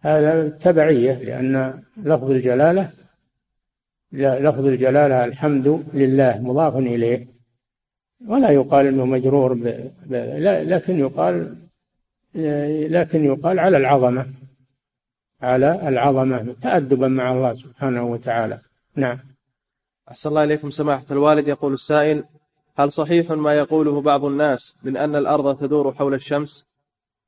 هذا 0.00 0.48
تبعية 0.48 1.12
لأن 1.12 1.82
لفظ 1.96 2.30
الجلالة 2.30 2.92
لفظ 4.12 4.66
الجلالة 4.66 5.24
الحمد 5.24 5.84
لله 5.94 6.40
مضاف 6.40 6.76
إليه. 6.76 7.26
ولا 8.26 8.50
يقال 8.50 8.86
إنه 8.86 9.04
مجرور 9.04 9.54
ب... 9.54 9.62
ب... 10.06 10.14
لكن 10.68 10.98
يقال 10.98 11.56
لكن 12.90 13.24
يقال 13.24 13.58
على 13.58 13.76
العظمة 13.76 14.26
على 15.42 15.88
العظمة 15.88 16.56
تادبا 16.60 17.08
مع 17.08 17.32
الله 17.32 17.54
سبحانه 17.54 18.02
وتعالى. 18.04 18.60
نعم. 18.96 19.18
أحسن 20.08 20.28
الله 20.28 20.44
إليكم 20.44 20.70
سماحة 20.70 21.04
الوالد. 21.10 21.48
يقول 21.48 21.72
السائل 21.72 22.24
هل 22.78 22.92
صحيح 22.92 23.30
ما 23.30 23.54
يقوله 23.54 24.00
بعض 24.00 24.24
الناس 24.24 24.76
من 24.82 24.96
أن 24.96 25.16
الأرض 25.16 25.58
تدور 25.58 25.92
حول 25.92 26.14
الشمس؟ 26.14 26.67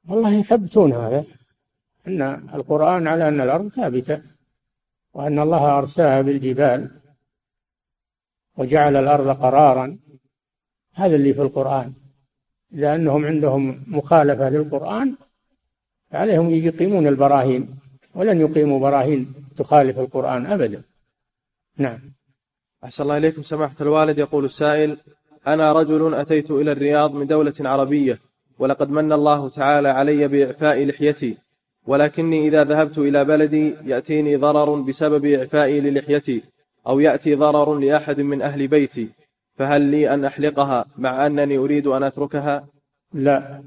والله 0.09 0.35
يثبتون 0.35 0.93
هذا. 0.93 1.25
أن 2.07 2.23
القرآن 2.55 3.07
على 3.09 3.29
أن 3.29 3.41
الأرض 3.41 3.69
ثابتة 3.69 4.23
وأن 5.15 5.39
الله 5.39 5.79
أرساها 5.79 6.21
بالجبال 6.23 6.91
وجعل 8.57 8.97
الأرض 8.97 9.29
قرارا. 9.43 9.99
هذا 10.95 11.17
اللي 11.17 11.35
في 11.35 11.43
القرآن. 11.43 11.93
إذا 12.73 12.95
أنهم 12.95 13.27
عندهم 13.27 13.85
مخالفة 13.87 14.49
للقرآن 14.49 15.17
فعليهم 16.11 16.51
يقيمون 16.51 17.07
البراهين. 17.07 17.79
ولن 18.15 18.41
يقيموا 18.41 18.81
براهين 18.81 19.35
تخالف 19.57 19.99
القرآن 19.99 20.47
أبدا. 20.47 20.83
نعم. 21.77 21.99
أحسن 22.85 23.03
الله 23.03 23.17
إليكم. 23.17 23.43
سماحة 23.43 23.77
الوالد 23.81 24.19
يقول 24.19 24.45
السائل 24.45 24.97
أنا 25.47 25.73
رجل 25.73 26.15
أتيت 26.15 26.51
إلى 26.51 26.73
الرياض 26.73 27.15
من 27.15 27.27
دولة 27.27 27.55
عربية. 27.61 28.19
ولقد 28.61 28.91
من 28.91 29.13
الله 29.13 29.49
تعالى 29.49 29.89
علي 29.89 30.29
بإعفاء 30.29 30.85
لحيتي 30.85 31.37
ولكني 31.87 32.49
إذا 32.49 32.65
ذهبت 32.65 32.99
إلى 32.99 33.25
بلدي 33.25 33.75
يأتيني 33.85 34.37
ضرر 34.37 34.81
بسبب 34.81 35.25
إعفائي 35.25 35.81
للحيتي 35.81 36.43
أو 36.87 37.01
يأتي 37.01 37.35
ضرر 37.35 37.79
لأحد 37.79 38.21
من 38.21 38.43
أهل 38.43 38.69
بيتي 38.69 39.09
فهل 39.55 39.83
لي 39.83 40.15
أن 40.15 40.25
أحلقها 40.25 40.85
مع 40.99 41.27
أنني 41.27 41.59
أريد 41.59 41.87
أن 41.87 42.03
أتركها؟ 42.03 42.69
لا. 43.13 43.63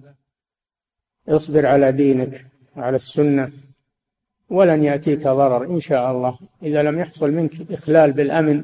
اصبر 1.27 1.65
على 1.65 1.91
دينك 1.91 2.45
وعلى 2.77 2.95
السنة 2.95 3.51
ولن 4.49 4.83
يأتيك 4.83 5.23
ضرر 5.23 5.65
إن 5.65 5.79
شاء 5.79 6.11
الله. 6.11 6.37
إذا 6.63 6.83
لم 6.83 6.99
يحصل 6.99 7.31
منك 7.31 7.71
إخلال 7.71 8.11
بالأمن 8.11 8.63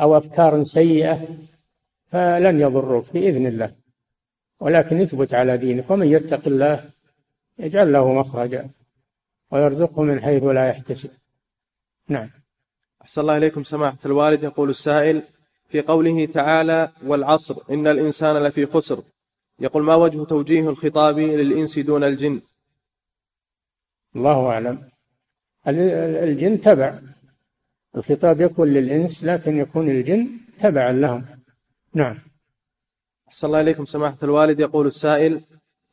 أو 0.00 0.16
أفكار 0.16 0.64
سيئة 0.64 1.20
فلن 2.06 2.60
يضرك 2.60 3.12
بإذن 3.12 3.46
الله. 3.46 3.85
ولكن 4.60 5.00
اثبت 5.00 5.34
على 5.34 5.56
دينك 5.56 5.90
ومن 5.90 6.06
يتق 6.06 6.46
الله 6.46 6.90
يجعل 7.58 7.92
له 7.92 8.12
مخرجا 8.12 8.70
ويرزقه 9.50 10.02
من 10.02 10.20
حيث 10.20 10.42
لا 10.44 10.68
يحتسب. 10.68 11.10
نعم. 12.08 12.30
أحسن 13.02 13.20
الله 13.20 13.36
إليكم. 13.36 13.64
سماحة 13.64 13.98
الوالد 14.06 14.42
يقول 14.42 14.70
السائل 14.70 15.22
في 15.68 15.80
قوله 15.80 16.26
تعالى 16.26 16.92
والعصر 17.04 17.56
إن 17.70 17.86
الإنسان 17.86 18.42
لفي 18.42 18.66
خسر. 18.66 19.02
يقول 19.60 19.82
ما 19.82 19.94
وجه 19.94 20.24
توجيه 20.24 20.68
الخطاب 20.68 21.18
للإنس 21.18 21.78
دون 21.78 22.04
الجن؟ 22.04 22.40
الله 24.16 24.46
أعلم. 24.46 24.88
الجن 25.66 26.60
تبع. 26.60 27.00
الخطاب 27.96 28.40
يكون 28.40 28.68
للإنس 28.68 29.24
لكن 29.24 29.56
يكون 29.58 29.90
الجن 29.90 30.28
تبعا 30.58 30.92
لهم. 30.92 31.26
نعم. 31.94 32.18
أحسن 33.28 33.46
الله 33.46 33.60
إليكم 33.60 33.84
سماحة 33.84 34.16
الوالد. 34.22 34.60
يقول 34.60 34.86
السائل 34.86 35.40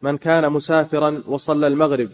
من 0.01 0.17
كان 0.17 0.51
مسافرا 0.51 1.23
وصلى 1.27 1.67
المغرب 1.67 2.09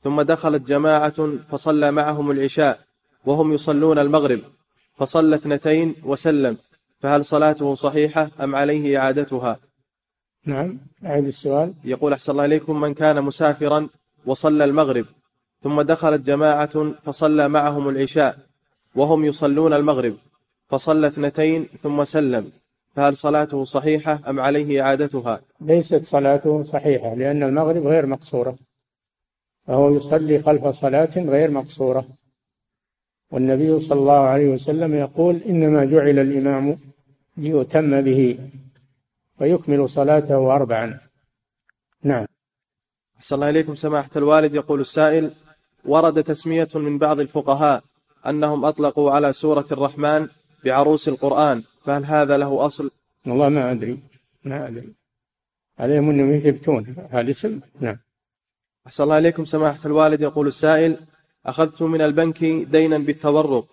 ثم 0.00 0.22
دخلت 0.22 0.62
جماعة 0.62 1.38
فصلى 1.50 1.90
معهم 1.92 2.30
العشاء 2.30 2.80
وهم 3.26 3.52
يصلون 3.52 3.98
المغرب 3.98 4.40
فصلى 4.96 5.36
اثنتين 5.36 5.94
وسلم 6.04 6.56
فهل 7.00 7.24
صلاته 7.24 7.74
صحيحة 7.74 8.30
أم 8.40 8.54
عليه 8.54 8.98
إعادتها؟ 8.98 9.58
نعم 10.46 10.78
أعيد 11.06 11.26
السؤال. 11.26 11.74
يقول 11.84 12.12
أحسن 12.12 12.32
الله 12.32 12.44
إليكم 12.44 12.80
من 12.80 12.94
كان 12.94 13.24
مسافرا 13.24 13.88
وصلى 14.26 14.64
المغرب 14.64 15.06
ثم 15.60 15.82
دخلت 15.82 16.20
جماعة 16.20 16.92
فصلى 17.02 17.48
معهم 17.48 17.88
العشاء 17.88 18.38
وهم 18.94 19.24
يصلون 19.24 19.72
المغرب 19.72 20.16
فصلى 20.68 21.06
اثنتين 21.06 21.68
ثم 21.82 22.04
سلم 22.04 22.52
فهل 22.94 23.16
صلاته 23.16 23.64
صحيحة 23.64 24.20
أم 24.28 24.40
عليه 24.40 24.82
إعادتها 24.82 25.40
ليست 25.60 26.04
صلاته 26.04 26.62
صحيحة 26.62 27.14
لأن 27.14 27.42
المغرب 27.42 27.86
غير 27.86 28.06
مقصورة. 28.06 28.56
فهو 29.66 29.96
يصلي 29.96 30.38
خلف 30.38 30.66
صلاة 30.66 31.10
غير 31.16 31.50
مقصورة. 31.50 32.04
والنبي 33.30 33.80
صلى 33.80 33.98
الله 33.98 34.20
عليه 34.20 34.48
وسلم 34.48 34.94
يقول 34.94 35.36
إنما 35.36 35.84
جعل 35.84 36.18
الإمام 36.18 36.78
ليؤتم 37.36 38.00
به 38.00 38.38
ويكمل 39.40 39.88
صلاته 39.88 40.54
أربعا. 40.54 41.00
نعم. 42.02 42.26
أحسن 43.16 43.34
الله 43.34 43.48
إليكم 43.50 43.74
سماحة 43.74 44.10
الوالد. 44.16 44.54
يقول 44.54 44.80
السائل 44.80 45.30
ورد 45.84 46.22
تسمية 46.24 46.68
من 46.74 46.98
بعض 46.98 47.20
الفقهاء 47.20 47.82
أنهم 48.26 48.64
أطلقوا 48.64 49.10
على 49.10 49.32
سورة 49.32 49.66
الرحمن 49.72 50.28
بعروس 50.64 51.08
القرآن 51.08 51.62
فهل 51.84 52.04
هذا 52.04 52.36
له 52.36 52.66
أصل؟ 52.66 52.90
والله 53.26 53.48
ما 53.48 53.72
أدري 53.72 53.98
ما 54.44 54.68
أدري 54.68 54.94
عليهم 55.78 56.10
أنهم 56.10 56.32
يثبتون 56.32 56.96
هذا 57.10 57.30
اسم 57.30 57.60
نعم 57.80 57.98
أحسن 58.86 59.04
الله 59.04 59.18
إليكم 59.18 59.44
سماحة 59.44 59.78
الوالد 59.86 60.20
يقول 60.20 60.46
السائل 60.46 60.96
أخذت 61.46 61.82
من 61.82 62.00
البنك 62.00 62.44
دينا 62.44 62.98
بالتورق 62.98 63.66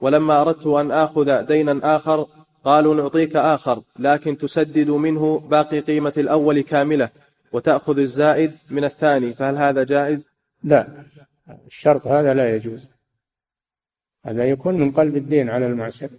ولما 0.00 0.40
أردت 0.40 0.66
أن 0.66 0.90
آخذ 0.90 1.42
دينا 1.42 1.96
آخر 1.96 2.26
قالوا 2.64 2.94
نعطيك 2.94 3.36
آخر 3.36 3.82
لكن 3.98 4.38
تسدد 4.38 4.90
منه 4.90 5.38
باقي 5.38 5.80
قيمة 5.80 6.12
الأول 6.16 6.60
كاملة 6.60 7.10
وتأخذ 7.52 7.98
الزائد 7.98 8.52
من 8.70 8.84
الثاني 8.84 9.34
فهل 9.34 9.56
هذا 9.56 9.84
جائز؟ 9.84 10.30
لا 10.64 10.88
الشرط 11.66 12.06
هذا 12.06 12.34
لا 12.34 12.56
يجوز 12.56 12.88
هذا 14.26 14.44
يكون 14.44 14.74
من 14.74 14.92
قلب 14.92 15.16
الدين 15.16 15.50
على 15.50 15.66
المعسر 15.66 16.10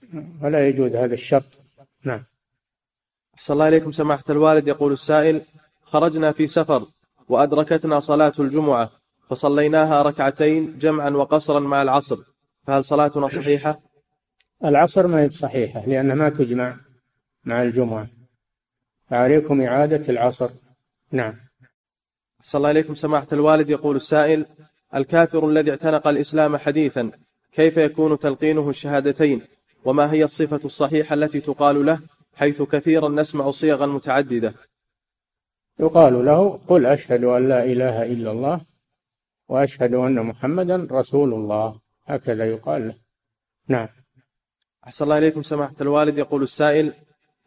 ولا 0.41 0.68
يجوز 0.68 0.95
هذا 0.95 1.14
الشرط. 1.14 1.60
نعم. 2.03 2.24
أحسن 3.36 3.53
الله 3.53 3.68
إليكم 3.68 3.91
سماحة 3.91 4.24
الوالد. 4.30 4.68
يقول 4.68 4.93
السائل 4.93 5.41
خرجنا 5.84 6.32
في 6.32 6.47
سفر 6.47 6.86
وأدركتنا 7.30 7.99
صلاة 7.99 8.34
الجمعة 8.39 8.91
فصليناها 9.28 10.01
ركعتين 10.01 10.78
جمعا 10.78 11.10
وقصرا 11.10 11.60
مع 11.60 11.82
العصر. 11.82 12.18
فهل 12.68 12.84
صلاتنا 12.84 13.28
صحيحة؟ 13.28 13.80
العصر 14.66 15.08
ما 15.08 15.22
هي 15.22 15.30
صحيحة 15.30 15.86
لأنها 15.86 16.16
ما 16.16 16.30
تجمع 16.30 16.78
مع 17.45 17.62
الجمعة. 17.62 18.08
فعليكم 19.10 19.62
إعادة 19.62 20.10
العصر. 20.10 20.49
نعم. 21.12 21.34
أحسن 22.39 22.58
الله 22.58 22.72
إليكم 22.72 22.95
سماحة 22.95 23.28
الوالد. 23.34 23.70
يقول 23.70 23.95
السائل 23.95 24.45
الكافر 24.95 25.49
الذي 25.49 25.72
اعتنق 25.72 26.08
الإسلام 26.08 26.58
حديثا 26.58 27.12
كيف 27.54 27.78
يكون 27.78 28.20
تلقينه 28.20 28.70
الشهادتين؟ 28.70 29.41
وما 29.86 30.12
هي 30.12 30.24
الصفة 30.24 30.60
الصحيحة 30.66 31.14
التي 31.14 31.41
تقال 31.41 31.86
له 31.86 32.00
حيث 32.36 32.62
كثيرا 32.62 33.10
نسمع 33.10 33.52
صيغا 33.52 33.86
متعددة؟ 33.86 34.54
يقال 35.80 36.26
له 36.26 36.60
قل 36.68 36.86
أشهد 36.86 37.24
أن 37.24 37.48
لا 37.50 37.64
إله 37.64 38.04
إلا 38.04 38.32
الله 38.32 38.62
وأشهد 39.50 39.93
أن 39.93 40.24
محمدا 40.26 40.88
رسول 40.91 41.34
الله. 41.34 41.80
هكذا 42.06 42.45
يقال 42.45 42.88
له. 42.88 42.95
نعم. 43.68 43.88
أحسن 44.88 45.04
الله 45.04 45.18
إليكم. 45.18 45.43
سماحة 45.43 45.76
الوالد 45.82 46.18
يقول 46.18 46.43
السائل 46.43 46.93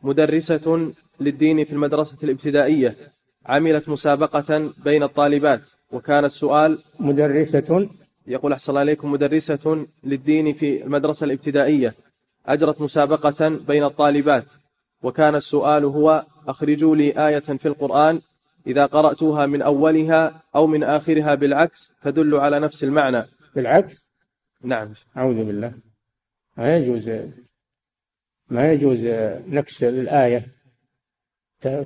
مدرسة 0.02 0.92
للدين 1.20 1.64
في 1.64 1.72
المدرسة 1.72 2.16
الابتدائية 2.22 2.96
عملت 3.46 3.88
مسابقة 3.88 4.72
بين 4.84 5.02
الطالبات 5.02 5.70
وكان 5.92 6.24
السؤال 6.24 6.78
مدرسة 7.00 7.88
يقول 8.30 8.52
أحسن 8.52 8.70
الله 8.70 8.82
إليكم 8.82 9.12
مدرسة 9.12 9.86
للدين 10.04 10.52
في 10.52 10.84
المدرسة 10.84 11.24
الابتدائية 11.24 11.94
أجرت 12.46 12.80
مسابقة 12.80 13.48
بين 13.48 13.84
الطالبات 13.84 14.52
وكان 15.02 15.34
السؤال 15.34 15.84
هو 15.84 16.24
أخرجوا 16.48 16.96
لي 16.96 17.28
آية 17.28 17.38
في 17.38 17.68
القرآن 17.68 18.20
إذا 18.66 18.86
قرأتوها 18.86 19.46
من 19.46 19.62
أولها 19.62 20.42
أو 20.54 20.66
من 20.66 20.82
آخرها 20.82 21.34
بالعكس 21.34 21.92
تدل 22.02 22.34
على 22.34 22.60
نفس 22.60 22.84
المعنى. 22.84 23.24
بالعكس؟ 23.54 24.08
نعم. 24.62 24.92
أعوذ 25.16 25.44
بالله. 25.44 25.74
ما 26.56 26.76
يجوز 26.76 27.10
ما 28.48 28.72
يجوز 28.72 29.04
نكس 29.46 29.84
الآية 29.84 30.46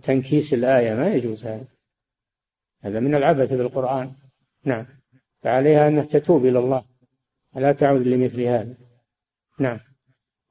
تنكيس 0.03 0.55
الآية 0.55 0.95
ما 0.95 1.09
يجوز 1.15 1.47
هذا. 1.47 1.67
هذا 2.83 3.01
من 3.01 3.15
العبث 3.15 3.53
بالقرآن. 3.53 4.13
نعم. 4.65 4.87
فعليها 5.45 5.89
أن 5.89 6.09
تتوب 6.09 6.47
إلى 6.47 6.59
الله. 6.59 6.85
لا 7.57 7.73
تعود 7.73 8.07
لمثل 8.07 8.41
هذا. 8.41 8.75
نعم. 9.59 9.81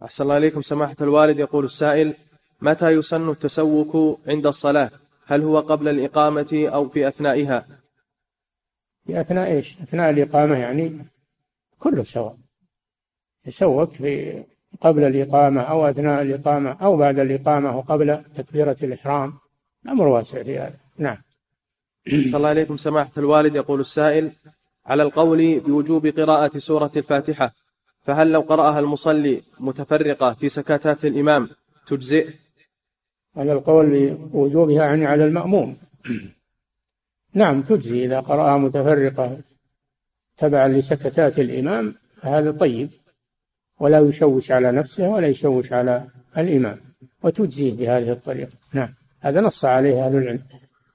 أحسن 0.04 0.24
الله 0.24 0.38
إليكم. 0.38 0.62
سماحة 0.62 0.96
الوالد 1.02 1.40
يقول 1.40 1.66
السائل 1.66 2.14
متى 2.62 2.90
يسن 2.90 3.30
التسوك 3.30 4.20
عند 4.28 4.48
الصلاة؟ 4.48 4.92
هل 5.26 5.42
هو 5.42 5.60
قبل 5.60 5.88
الإقامة 5.88 6.70
أو 6.74 6.90
في 6.90 7.08
أثنائها؟ 7.08 7.66
في 9.06 9.22
أثناء 9.22 9.52
إيش؟ 9.52 9.82
أثناء 9.82 10.10
الإقامة 10.10 10.58
يعني 10.58 11.06
كله 11.80 12.04
سواء. 12.04 12.38
تسوك 13.46 13.92
في 13.92 14.44
قبل 14.82 15.04
الإقامة 15.04 15.62
أو 15.62 15.86
أثناء 15.86 16.22
الإقامة 16.22 16.72
أو 16.72 16.98
بعد 16.98 17.20
الإقامة 17.20 17.78
وقبل 17.78 18.24
تكبيرة 18.36 18.78
الإحرام. 18.84 19.34
أمر 19.90 20.08
واسع 20.08 20.44
في 20.44 20.58
هذا. 20.58 20.78
نعم. 20.98 21.18
صلى 22.08 22.38
الله 22.38 22.50
عليكم 22.50 22.78
سماحة 22.78 23.12
الوالد 23.18 23.56
يقول 23.56 23.80
السائل 23.80 24.32
على 24.86 25.04
القول 25.04 25.60
بوجوب 25.60 26.08
قراءة 26.08 26.58
سورة 26.58 26.92
الفاتحة 26.98 27.54
فهل 28.02 28.32
لو 28.32 28.42
قرأها 28.42 28.80
المصلي 28.80 29.42
متفرقة 29.60 30.34
في 30.34 30.50
سكتات 30.50 31.06
الإمام 31.06 31.50
تجزئ؟ 31.88 32.30
على 33.36 33.54
القول 33.54 34.10
بوجوبها 34.14 34.86
يعني 34.86 35.06
على 35.06 35.26
المأموم. 35.26 35.78
نعم 37.34 37.62
تجزي 37.62 38.06
إذا 38.06 38.20
قرأها 38.20 38.58
متفرقة 38.58 39.38
تبعا 40.38 40.68
لسكتات 40.68 41.40
الإمام 41.40 41.96
فهذا 42.22 42.52
طيب 42.52 42.90
ولا 43.80 44.00
يشوش 44.00 44.52
على 44.52 44.72
نفسه 44.72 45.10
ولا 45.10 45.28
يشوش 45.28 45.74
على 45.74 46.08
الإمام 46.38 46.80
وتجزيه 47.24 47.78
بهذه 47.78 48.12
الطريقة. 48.12 48.52
نعم 48.74 48.94
هذا 49.20 49.42
نص 49.42 49.66
عليه 49.66 50.06
أهل 50.06 50.16
العلم. 50.16 50.40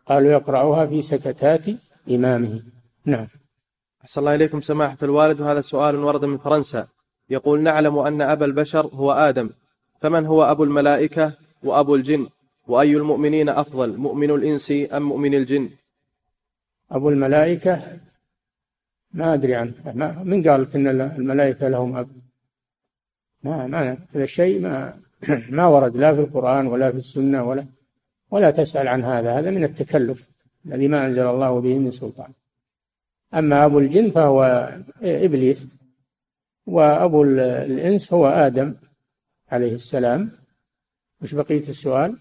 قالوا 0.06 0.32
يقرأها 0.32 0.86
في 0.86 1.02
سكتات 1.02 1.66
إمامه. 2.10 2.62
نعم. 3.04 3.28
أحسن 4.02 4.20
الله 4.20 4.34
إليكم 4.34 4.60
سماحة 4.60 4.96
الوالد 5.02 5.40
وهذا 5.40 5.60
سؤال 5.60 5.96
ورد 5.96 6.24
من 6.24 6.38
فرنسا. 6.38 6.88
يقول 7.30 7.62
نعلم 7.62 7.98
أن 7.98 8.22
أبا 8.22 8.44
البشر 8.44 8.86
هو 8.86 9.12
آدم. 9.12 9.50
فمن 10.00 10.26
هو 10.26 10.42
أبو 10.42 10.64
الملائكة 10.64 11.32
وأبو 11.62 11.94
الجن؟ 11.94 12.28
وأي 12.66 12.96
المؤمنين 12.96 13.48
أفضل 13.48 13.96
مؤمن 13.96 14.30
الإنس 14.30 14.72
أم 14.92 15.02
مؤمن 15.02 15.34
الجن؟ 15.34 15.70
أبو 16.90 17.08
الملائكة؟ 17.08 17.98
ما 19.12 19.34
أدري 19.34 19.54
عنه. 19.54 19.72
ما 19.94 20.22
من 20.22 20.48
قال 20.48 20.66
إن 20.74 21.00
الملائكة 21.00 21.68
لهم 21.68 21.96
أب؟ 21.96 22.08
ما 23.42 23.66
ما 23.66 23.96
هذا 24.14 24.24
الشيء 24.24 24.60
ما 24.60 24.94
ما 25.58 25.66
ورد 25.66 25.96
لا 25.96 26.14
في 26.14 26.20
القرآن 26.20 26.66
ولا 26.66 26.90
في 26.90 26.96
السنة 26.96 27.44
ولا 27.44 27.66
ولا 28.30 28.50
تسأل 28.50 28.88
عن 28.88 29.04
هذا. 29.04 29.38
هذا 29.38 29.50
من 29.50 29.64
التكلف 29.64 30.28
الذي 30.66 30.88
ما 30.88 31.06
أنزل 31.06 31.26
الله 31.26 31.60
به 31.60 31.78
من 31.78 31.90
سلطان. 31.90 32.32
أما 33.34 33.64
أبو 33.64 33.78
الجن 33.78 34.10
فهو 34.10 34.68
إبليس 35.02 35.68
وأبو 36.66 37.22
الإنس 37.24 38.12
هو 38.12 38.26
آدم 38.26 38.74
عليه 39.48 39.72
السلام. 39.72 40.30
وش 41.22 41.34
بقية 41.34 41.68
السؤال؟ 41.68 42.16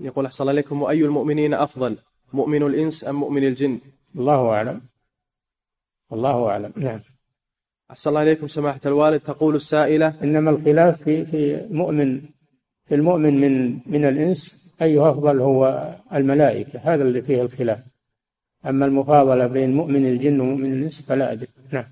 يقول 0.00 0.26
أحسن 0.26 0.48
عليكم 0.48 0.82
وأي 0.82 1.04
المؤمنين 1.04 1.54
أفضل 1.54 1.98
مؤمن 2.32 2.62
الإنس 2.62 3.04
أم 3.04 3.14
مؤمن 3.14 3.44
الجن؟ 3.44 3.80
الله 4.16 4.50
أعلم. 4.50 4.80
الله 6.12 6.48
أعلم. 6.48 6.72
نعم. 6.76 7.00
أحسن 7.90 8.10
الله 8.10 8.22
إليكم 8.22 8.48
سماحة 8.48 8.80
الوالد 8.86 9.20
تقول 9.20 9.54
السائلة 9.54 10.22
إنما 10.22 10.50
الخلاف 10.50 11.02
في 11.02 11.24
في 11.24 11.68
مؤمن 11.70 12.20
في 12.84 12.94
المؤمن 12.94 13.40
من 13.40 13.80
من 13.86 14.04
الإنس 14.04 14.68
أيه 14.82 15.10
أفضل 15.10 15.40
هو 15.40 15.92
الملائكة 16.14 16.78
هذا 16.78 17.02
اللي 17.02 17.22
فيه 17.22 17.42
الخلاف. 17.42 17.91
أما 18.66 18.86
المفاضلة 18.86 19.46
بين 19.46 19.74
مؤمن 19.74 20.06
الجن 20.06 20.40
ومؤمن 20.40 20.72
الإنس 20.72 21.02
فلا 21.02 21.32
أدري. 21.32 21.48
نعم. 21.72 21.84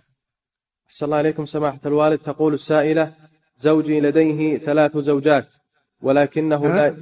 أحسن 0.87 1.07
الله 1.07 1.21
إليكم 1.21 1.47
سماحة 1.47 1.81
الوالد. 1.87 2.19
تقول 2.19 2.55
السائلة 2.55 3.13
زوجي 3.57 4.01
لديه 4.01 4.59
ثلاث 4.59 4.99
زوجات 4.99 5.55
ولكنه 6.03 6.75
لا 6.75 6.97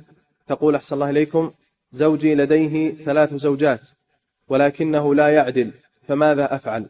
تقول 0.47 0.75
أحسن 0.75 0.95
الله 0.95 1.11
إليكم 1.11 1.53
زوجي 1.93 2.35
لديه 2.35 2.95
ثلاث 2.95 3.35
زوجات 3.35 3.81
ولكنه 4.49 5.15
لا 5.15 5.29
يعدل 5.29 5.73
فماذا 6.09 6.55
أفعل؟ 6.55 6.87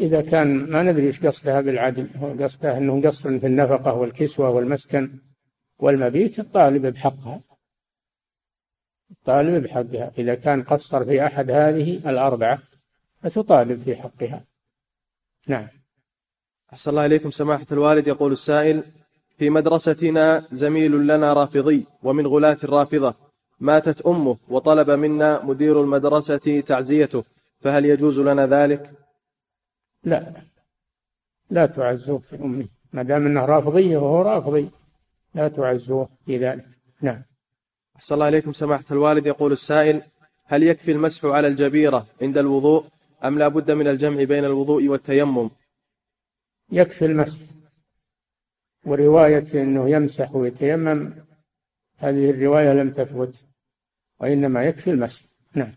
إذا 0.00 0.22
كان 0.22 0.70
ما 0.70 0.82
ندري 0.82 1.06
إيش 1.06 1.26
قصدها 1.26 1.60
بالعدل. 1.60 2.08
هو 2.16 2.44
قصدها 2.44 2.78
أنه 2.78 3.02
قصر 3.02 3.38
في 3.38 3.46
النفقة 3.46 3.94
والكسوة 3.94 4.50
والمسكن 4.50 5.10
والمبيت 5.78 6.38
الطالب 6.38 6.86
بحقها. 6.86 7.40
الطالب 9.10 9.62
بحقها. 9.62 10.12
إذا 10.18 10.34
كان 10.34 10.62
قصر 10.62 11.04
في 11.04 11.26
أحد 11.26 11.50
هذه 11.50 12.10
الأربعة 12.10 12.58
فتطالب 13.22 13.82
في 13.82 13.96
حقها. 13.96 14.44
نعم. 15.46 15.68
أحسن 16.72 16.90
الله 16.90 17.06
إليكم 17.06 17.30
سماحة 17.30 17.66
الوالد. 17.72 18.06
يقول 18.06 18.32
السائل 18.32 18.82
في 19.38 19.50
مدرستنا 19.50 20.44
زميل 20.52 21.06
لنا 21.06 21.32
رافضي 21.32 21.86
ومن 22.02 22.26
غلاة 22.26 22.56
الرافضة. 22.64 23.14
ماتت 23.60 24.00
أمه 24.00 24.36
وطلب 24.48 24.90
منا 24.90 25.44
مدير 25.44 25.82
المدرسة 25.82 26.60
تعزيته. 26.60 27.24
فهل 27.60 27.86
يجوز 27.86 28.18
لنا 28.18 28.46
ذلك؟ 28.46 28.90
لا. 30.04 30.32
لا 31.50 31.66
تعزوه 31.66 32.18
في 32.18 32.36
أمه. 32.36 32.68
ما 32.92 33.02
دام 33.02 33.26
أنه 33.26 33.44
رافضي 33.44 33.96
وهو 33.96 34.22
رافضي. 34.22 34.70
لا 35.34 35.48
تعزوه 35.48 36.08
في 36.26 36.38
ذلك. 36.38 36.66
نعم. 37.02 37.22
أحسن 38.00 38.14
الله 38.14 38.28
إليكم 38.28 38.52
سماحة 38.52 38.84
الوالد. 38.90 39.26
يقول 39.26 39.52
السائل 39.52 40.02
هل 40.44 40.62
يكفي 40.62 40.92
المسح 40.92 41.24
على 41.24 41.48
الجبيرة 41.48 42.06
عند 42.22 42.38
الوضوء 42.38 42.84
أم 43.24 43.38
لا 43.38 43.48
بد 43.48 43.70
من 43.70 43.88
الجمع 43.88 44.24
بين 44.24 44.44
الوضوء 44.44 44.88
والتيمم؟ 44.88 45.50
يكفي 46.72 47.04
المسح. 47.04 47.40
ورواية 48.86 49.44
أنه 49.54 49.90
يمسح 49.90 50.34
ويتيمم 50.34 51.14
هذه 51.96 52.30
الرواية 52.30 52.72
لم 52.72 52.90
تثبت 52.90 53.44
وإنما 54.20 54.64
يكفي 54.64 54.90
المسح. 54.90 55.22
نعم. 55.54 55.72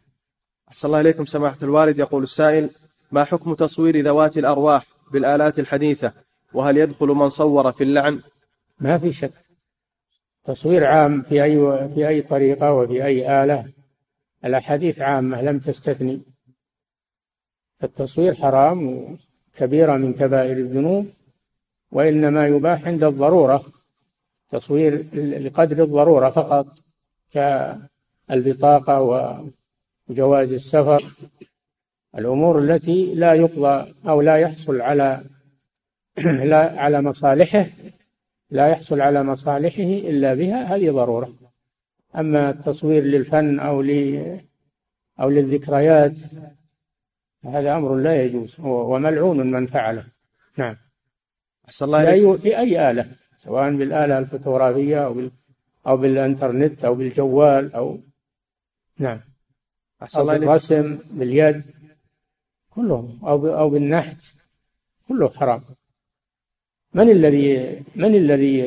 أحسن 0.68 0.88
الله 0.88 1.02
إليكم 1.02 1.26
سماحة 1.26 1.58
الوالد. 1.64 2.00
يقول 2.00 2.24
السائل 2.24 2.70
ما 3.12 3.24
حكم 3.24 3.54
تصوير 3.54 4.02
ذوات 4.02 4.38
الأرواح 4.38 4.86
بالآلات 5.12 5.60
الحديثة؟ 5.60 6.14
وهل 6.54 6.78
يدخل 6.78 7.08
من 7.08 7.30
صور 7.30 7.72
في 7.72 7.84
اللعن؟ 7.84 8.22
ما 8.80 8.98
في 8.98 9.12
شك. 9.12 9.43
تصوير 10.44 10.86
عام 10.86 11.22
في 11.22 11.44
أي 11.44 11.90
في 11.90 12.08
أي 12.08 12.22
طريقة 12.22 12.74
وفي 12.74 13.06
أي 13.06 13.44
آلة. 13.44 13.66
الأحاديث 14.46 15.02
عامة 15.02 15.42
لم 15.42 15.60
تستثني. 15.60 16.22
التصوير 17.84 18.34
حرام 18.34 19.08
وكبيرة 19.58 19.98
من 19.98 20.14
كبائر 20.14 20.58
الذنوب 20.58 21.08
وإنما 21.92 22.48
يباح 22.48 22.88
عند 22.88 23.04
الضرورة. 23.04 23.66
تصوير 24.50 25.06
لقدر 25.16 25.84
الضرورة 25.84 26.30
فقط 26.30 26.68
كالبطاقة 27.32 29.02
وجواز 30.10 30.52
السفر. 30.52 31.04
الأمور 32.18 32.60
التي 32.60 33.16
لا 33.16 33.34
يقضى 33.34 33.94
أو 34.08 34.22
لا 34.22 34.38
يحصل 34.38 34.82
على 34.82 35.24
لا 36.52 36.82
على 36.82 37.02
مصالحه 37.02 37.66
لا 38.54 38.68
يحصل 38.68 39.02
على 39.02 39.24
مصالحه 39.24 40.10
إلا 40.10 40.34
بها 40.34 40.76
هذه 40.76 40.92
ضرورة. 40.92 41.34
أما 42.16 42.50
التصوير 42.50 43.04
للفن 43.04 43.60
أو 43.60 43.82
أو 45.20 45.30
للذكريات 45.30 46.20
هذا 47.44 47.76
أمر 47.76 47.96
لا 47.96 48.24
يجوز 48.24 48.60
وملعون 48.60 49.52
من 49.52 49.66
فعله. 49.66 50.06
نعم. 50.58 50.76
أحسن 51.66 51.86
الله 51.86 52.34
في 52.36 52.42
في 52.42 52.60
أي 52.60 52.92
آلة 52.92 53.06
سواء 53.38 53.76
بالآلة 53.76 54.20
الفوتوغرافية 54.20 55.06
أو 55.06 55.14
بال 55.14 55.32
أو 55.88 55.98
بالإنترنت 55.98 56.86
أو 56.86 56.96
بالجوال 56.96 57.74
أو 57.76 58.00
نعم. 58.98 59.20
أحسن 60.04 60.20
أو 60.20 60.26
بالرسم 60.26 61.00
باليد 61.12 61.64
كلهم 62.70 63.20
أو 63.26 63.48
أو 63.48 63.70
بالنحت 63.70 64.24
كله 65.08 65.30
حرام. 65.30 65.64
من 66.94 67.10
الذي 67.10 67.80
من 67.96 68.16
الذي 68.16 68.64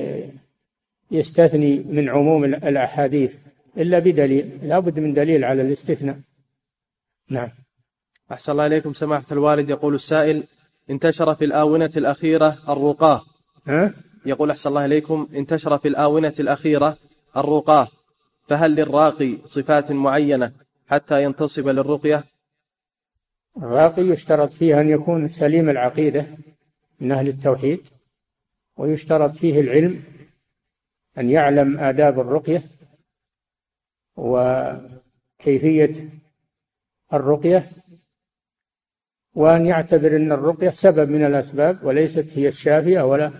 يستثني 1.10 1.78
من 1.78 2.08
عموم 2.08 2.44
الأحاديث؟ 2.44 3.36
إلا 3.76 3.98
بدليل 3.98 4.58
لا 4.62 4.78
بد 4.78 4.98
من 4.98 5.14
دليل 5.14 5.44
على 5.44 5.62
الاستثناء. 5.62 6.18
نعم. 7.30 7.48
أحسن 8.32 8.52
الله 8.52 8.66
إليكم. 8.66 8.92
سماحة 8.92 9.26
الوالد 9.32 9.70
يقول 9.70 9.94
السائل 9.94 10.44
انتشر 10.90 11.34
في 11.34 11.44
الآونة 11.44 11.90
الأخيرة 11.96 12.58
الرقاة. 12.68 13.22
ها؟ 13.66 13.94
يقول 14.26 14.50
أحسن 14.50 14.68
الله 14.68 14.84
إليكم 14.84 15.28
انتشر 15.34 15.78
في 15.78 15.88
الآونة 15.88 16.34
الأخيرة 16.40 16.98
الرقاة. 17.36 17.88
فهل 18.46 18.74
للراقي 18.74 19.38
صفات 19.44 19.92
معينة 19.92 20.52
حتى 20.86 21.24
ينتصب 21.24 21.68
للرقية؟ 21.68 22.24
الراقي 23.56 24.02
يشترط 24.02 24.52
فيه 24.52 24.80
أن 24.80 24.88
يكون 24.88 25.28
سليم 25.28 25.70
العقيدة 25.70 26.26
من 27.00 27.12
أهل 27.12 27.28
التوحيد. 27.28 27.80
ويشترط 28.76 29.30
فيه 29.30 29.60
العلم 29.60 30.02
أن 31.18 31.30
يعلم 31.30 31.78
آداب 31.78 32.20
الرقية 32.20 32.62
وكيفية 34.16 35.92
الرقية 37.12 37.70
وأن 39.34 39.66
يعتبر 39.66 40.16
أن 40.16 40.32
الرقية 40.32 40.70
سبب 40.70 41.10
من 41.10 41.24
الأسباب 41.24 41.84
وليست 41.84 42.38
هي 42.38 42.48
الشافية 42.48 43.00
ولا 43.00 43.32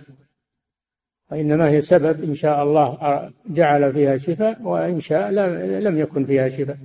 وإنما 1.31 1.69
هي 1.69 1.81
سبب 1.81 2.23
إن 2.23 2.35
شاء 2.35 2.63
الله 2.63 3.31
جعل 3.49 3.93
فيها 3.93 4.17
شفاء 4.17 4.61
وإن 4.61 4.99
شاء 4.99 5.31
لم 5.79 5.97
يكن 5.97 6.25
فيها 6.25 6.49
شفاء. 6.49 6.77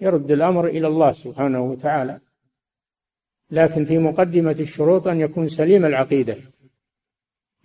يرد 0.00 0.30
الأمر 0.30 0.66
إلى 0.66 0.86
الله 0.86 1.12
سبحانه 1.12 1.60
وتعالى. 1.60 2.20
لكن 3.50 3.84
في 3.84 3.98
مقدمة 3.98 4.56
الشروط 4.60 5.08
أن 5.08 5.20
يكون 5.20 5.48
سليم 5.48 5.84
العقيدة. 5.84 6.36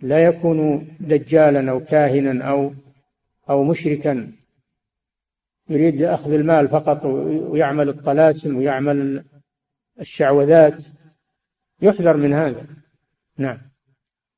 لا 0.00 0.24
يكون 0.24 0.88
دجالا 1.00 1.70
أو 1.70 1.80
كاهنا 1.80 2.44
أو 2.44 2.72
أو 3.50 3.64
مشركا. 3.64 4.32
يريد 5.68 6.02
أخذ 6.02 6.32
المال 6.32 6.68
فقط 6.68 7.04
ويعمل 7.04 7.88
الطلاسم 7.88 8.56
ويعمل 8.56 9.24
الشعوذات. 10.00 10.84
يحذر 11.82 12.16
من 12.16 12.32
هذا. 12.32 12.66
نعم. 13.38 13.58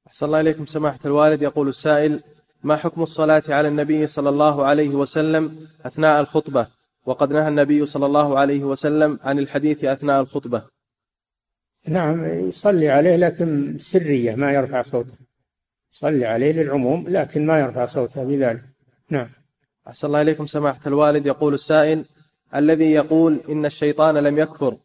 أحسن 0.07 0.27
الله 0.27 0.41
إليكم 0.41 0.67
سماحة 0.67 0.99
الوالد. 1.05 1.43
يقول 1.43 1.69
السائل 1.69 2.23
ما 2.63 2.77
حكم 2.77 3.03
الصلاة 3.03 3.43
على 3.49 3.69
النبي 3.69 4.07
صلى 4.07 4.29
الله 4.29 4.65
عليه 4.65 4.89
وسلم 4.89 5.69
أثناء 5.85 6.21
الخطبة؟ 6.21 6.67
وقد 7.07 7.33
نهى 7.33 7.49
النبي 7.49 7.87
صلى 7.87 8.07
الله 8.07 8.39
عليه 8.39 8.65
وسلم 8.65 9.19
عن 9.23 9.39
الحديث 9.39 9.85
أثناء 9.85 10.21
الخطبة. 10.21 10.63
نعم 11.89 12.25
يصلي 12.49 12.89
عليه 12.89 13.17
لكن 13.17 13.79
سرية 13.79 14.35
ما 14.35 14.53
يرفع 14.53 14.83
صوته. 14.83 15.26
صلي 15.91 16.27
عليه 16.27 16.53
للعموم 16.53 17.09
لكن 17.09 17.47
ما 17.47 17.61
يرفع 17.61 17.87
صوته 17.87 18.25
بذلك. 18.25 18.63
نعم. 19.11 19.29
أحسن 19.89 20.07
الله 20.07 20.23
إليكم 20.23 20.47
سماحة 20.47 20.81
الوالد. 20.87 21.27
يقول 21.27 21.55
السائل 21.55 22.05
الذي 22.55 22.93
يقول 22.93 23.41
إن 23.49 23.67
الشيطان 23.67 24.15
لم 24.15 24.39
يكفر 24.39 24.77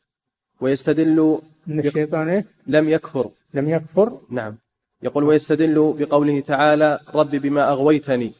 ويستدل 0.61 1.39
إن 1.67 1.79
الشيطان 1.79 2.29
إيه؟ 2.29 2.45
لم 2.67 2.89
يكفر. 2.89 3.29
لم 3.53 3.69
يكفر؟ 3.69 4.19
نعم. 4.29 4.57
يقول 5.03 5.23
ويستدل 5.23 5.95
بقوله 5.99 6.39
تعالى 6.39 6.99
رب 7.15 7.31
بما 7.31 7.69
أغويتني. 7.69 8.31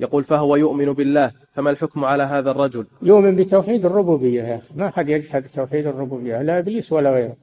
يقول 0.00 0.24
فهو 0.24 0.56
يؤمن 0.56 0.92
بالله 0.92 1.32
فما 1.52 1.70
الحكم 1.70 2.04
على 2.04 2.22
هذا 2.22 2.50
الرجل؟ 2.50 2.86
يؤمن 3.02 3.36
بتوحيد 3.36 3.86
الربوبية 3.86 4.42
يا 4.42 4.56
أخي. 4.56 4.74
ما 4.76 4.88
أحد 4.88 5.08
يجحد 5.08 5.42
توحيد 5.42 5.86
الربوبية 5.86 6.42
لا 6.42 6.58
إبليس 6.58 6.92
ولا 6.92 7.10
غيره. 7.10 7.36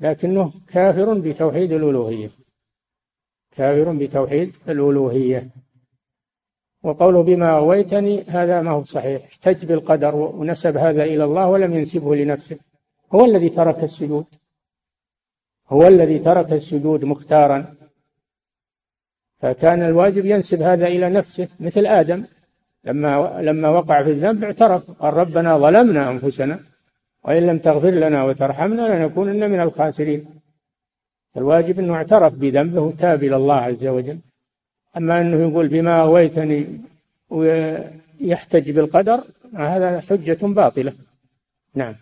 لكنه 0.00 0.52
كافر 0.68 1.14
بتوحيد 1.14 1.72
الألوهية. 1.72 2.30
كافر 3.56 3.92
بتوحيد 3.92 4.54
الألوهية. 4.68 5.48
وقوله 6.82 7.22
بما 7.22 7.56
أغويتني 7.56 8.22
هذا 8.22 8.62
ما 8.62 8.70
هو 8.70 8.82
صحيح. 8.82 9.24
احتج 9.24 9.66
بالقدر 9.66 10.14
ونسب 10.14 10.76
هذا 10.76 11.04
إلى 11.04 11.24
الله 11.24 11.48
ولم 11.48 11.74
ينسبه 11.74 12.16
لنفسه. 12.16 12.58
هو 13.12 13.24
الذي 13.24 13.48
ترك 13.48 13.84
السجود. 13.84 14.26
هو 15.68 15.88
الذي 15.88 16.18
ترك 16.18 16.52
السجود 16.52 17.04
مختارا. 17.04 17.74
فكان 19.38 19.82
الواجب 19.82 20.24
ينسب 20.24 20.62
هذا 20.62 20.86
إلى 20.86 21.10
نفسه 21.10 21.48
مثل 21.60 21.86
آدم. 21.86 22.24
لما 22.84 23.40
لما 23.42 23.68
وقع 23.68 24.02
في 24.02 24.10
الذنب 24.10 24.44
اعترف. 24.44 24.90
قال 24.90 25.14
ربنا 25.14 25.58
ظلمنا 25.58 26.10
أنفسنا 26.10 26.60
وإن 27.24 27.46
لم 27.46 27.58
تغفر 27.58 27.90
لنا 27.90 28.24
وترحمنا 28.24 28.82
لنكونن 28.82 29.50
من 29.50 29.60
الخاسرين. 29.60 30.26
الواجب 31.36 31.78
أنه 31.78 31.94
اعترف 31.94 32.34
بذنبه 32.34 32.80
وتاب 32.80 33.24
إلى 33.24 33.36
الله 33.36 33.54
عز 33.54 33.86
وجل. 33.86 34.18
أما 34.96 35.20
أنه 35.20 35.48
يقول 35.48 35.68
بما 35.68 36.00
أغويتني 36.00 36.80
ويحتج 37.30 38.70
بالقدر 38.70 39.24
هذا 39.54 40.00
حجة 40.00 40.38
باطلة. 40.42 40.92
نعم. 41.74 41.94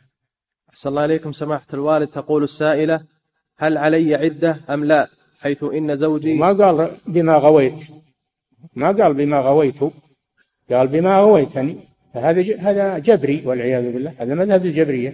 أحسن 0.71 0.89
الله 0.89 1.05
إليكم 1.05 1.33
سماحة 1.33 1.67
الوالد. 1.75 2.09
تقول 2.09 2.45
السائلة 2.45 3.01
هل 3.57 3.79
علي 3.79 4.15
عدة 4.15 4.61
أم 4.71 4.85
لا؟ 4.85 5.09
حيث 5.41 5.65
إن 5.65 5.97
زوجي 5.97 6.35
ما 6.39 6.53
قال 6.53 6.97
بما 7.07 7.37
غويت. 7.37 7.81
ما 8.75 8.93
قال 8.93 9.15
بما 9.15 9.41
غويت. 9.41 9.81
قال 10.71 10.89
بما 10.89 11.19
غويتني 11.19 11.79
فهذا 12.15 12.57
هذا 12.59 12.99
جبري 12.99 13.47
والعياذ 13.47 13.93
بالله. 13.93 14.15
هذا 14.19 14.35
مذهب 14.35 14.67
الجبرية. 14.67 15.13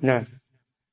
نعم. 0.00 0.24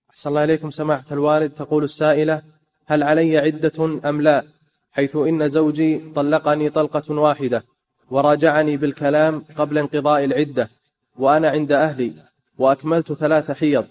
أحسن 0.09 0.29
الله 0.29 0.43
إليكم 0.43 0.69
سماحة 0.69 1.05
الوالد. 1.11 1.51
تقول 1.51 1.83
السائلة 1.83 2.41
هل 2.85 3.03
علي 3.03 3.38
عدة 3.38 3.99
أم 4.10 4.22
لا؟ 4.22 4.43
حيث 4.91 5.15
إن 5.15 5.47
زوجي 5.47 6.01
طلقني 6.15 6.69
طلقة 6.69 7.14
واحدة 7.14 7.64
وراجعني 8.10 8.77
بالكلام 8.77 9.45
قبل 9.55 9.77
انقضاء 9.77 10.23
العدة 10.23 10.69
وأنا 11.18 11.49
عند 11.49 11.72
أهلي 11.72 12.14
وأكملت 12.57 13.14
ثلاث 13.14 13.51
حيض 13.51 13.88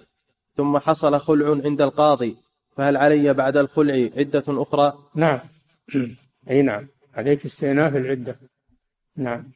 ثم 0.55 0.79
حصل 0.79 1.21
خلع 1.21 1.61
عند 1.65 1.83
القاضي 1.83 2.37
فهل 2.77 2.97
علي 2.97 3.33
بعد 3.35 3.57
الخلع 3.57 4.11
عدة 4.17 4.45
أخرى؟ 4.49 4.99
نعم. 5.15 5.41
أي 6.51 6.63
نعم. 6.63 6.89
عليك 7.15 7.45
استئناف 7.45 7.97
العدة. 7.97 8.39
نعم. 9.17 9.53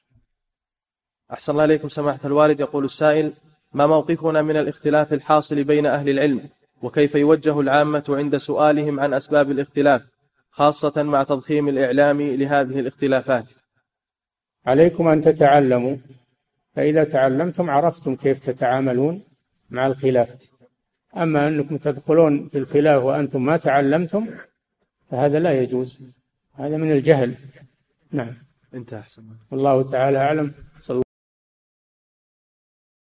أحسن 1.33 1.53
الله 1.53 1.65
إليكم 1.65 1.89
سماحة 1.89 2.21
الوالد. 2.25 2.61
يقول 2.61 2.85
السائل 2.85 3.33
ما 3.73 3.87
موقفنا 3.87 4.43
من 4.43 4.57
الاختلاف 4.57 5.13
الحاصل 5.13 5.65
بين 5.65 5.87
أهل 5.87 6.09
العلم؟ 6.09 6.49
وكيف 6.83 7.15
يوجه 7.15 7.61
العامة 7.61 8.05
عند 8.09 8.37
سؤالهم 8.37 9.01
عن 9.01 9.15
أسباب 9.15 9.51
الاختلاف 9.51 10.07
خاصة 10.51 11.03
مع 11.03 11.23
تضخيم 11.23 11.69
الإعلام 11.69 12.23
لهذه 12.23 12.81
الاختلافات. 12.81 13.53
عليكم 14.67 15.09
أن 15.09 15.21
تتعلموا. 15.21 15.97
فإذا 16.75 17.05
تعلمتم 17.05 17.71
عرفتم 17.71 18.17
كيف 18.17 18.41
تتعاملون 18.41 19.23
مع 19.71 19.87
الخلاف. 19.87 20.37
أما 21.17 21.49
أنكم 21.49 21.77
تدخلون 21.77 22.49
في 22.49 22.59
الخلاف 22.59 23.03
وأنتم 23.03 23.45
ما 23.45 23.57
تعلمتم 23.57 24.29
فهذا 25.11 25.39
لا 25.39 25.63
يجوز. 25.63 25.99
هذا 26.55 26.77
من 26.77 26.93
الجهل. 26.93 27.35
نعم. 28.13 28.35
انتهى 28.75 28.99
أحسن 28.99 29.23
الله. 29.53 29.83
تعالى 29.83 30.19
أعلم. 30.19 30.53
صلى 30.81 31.06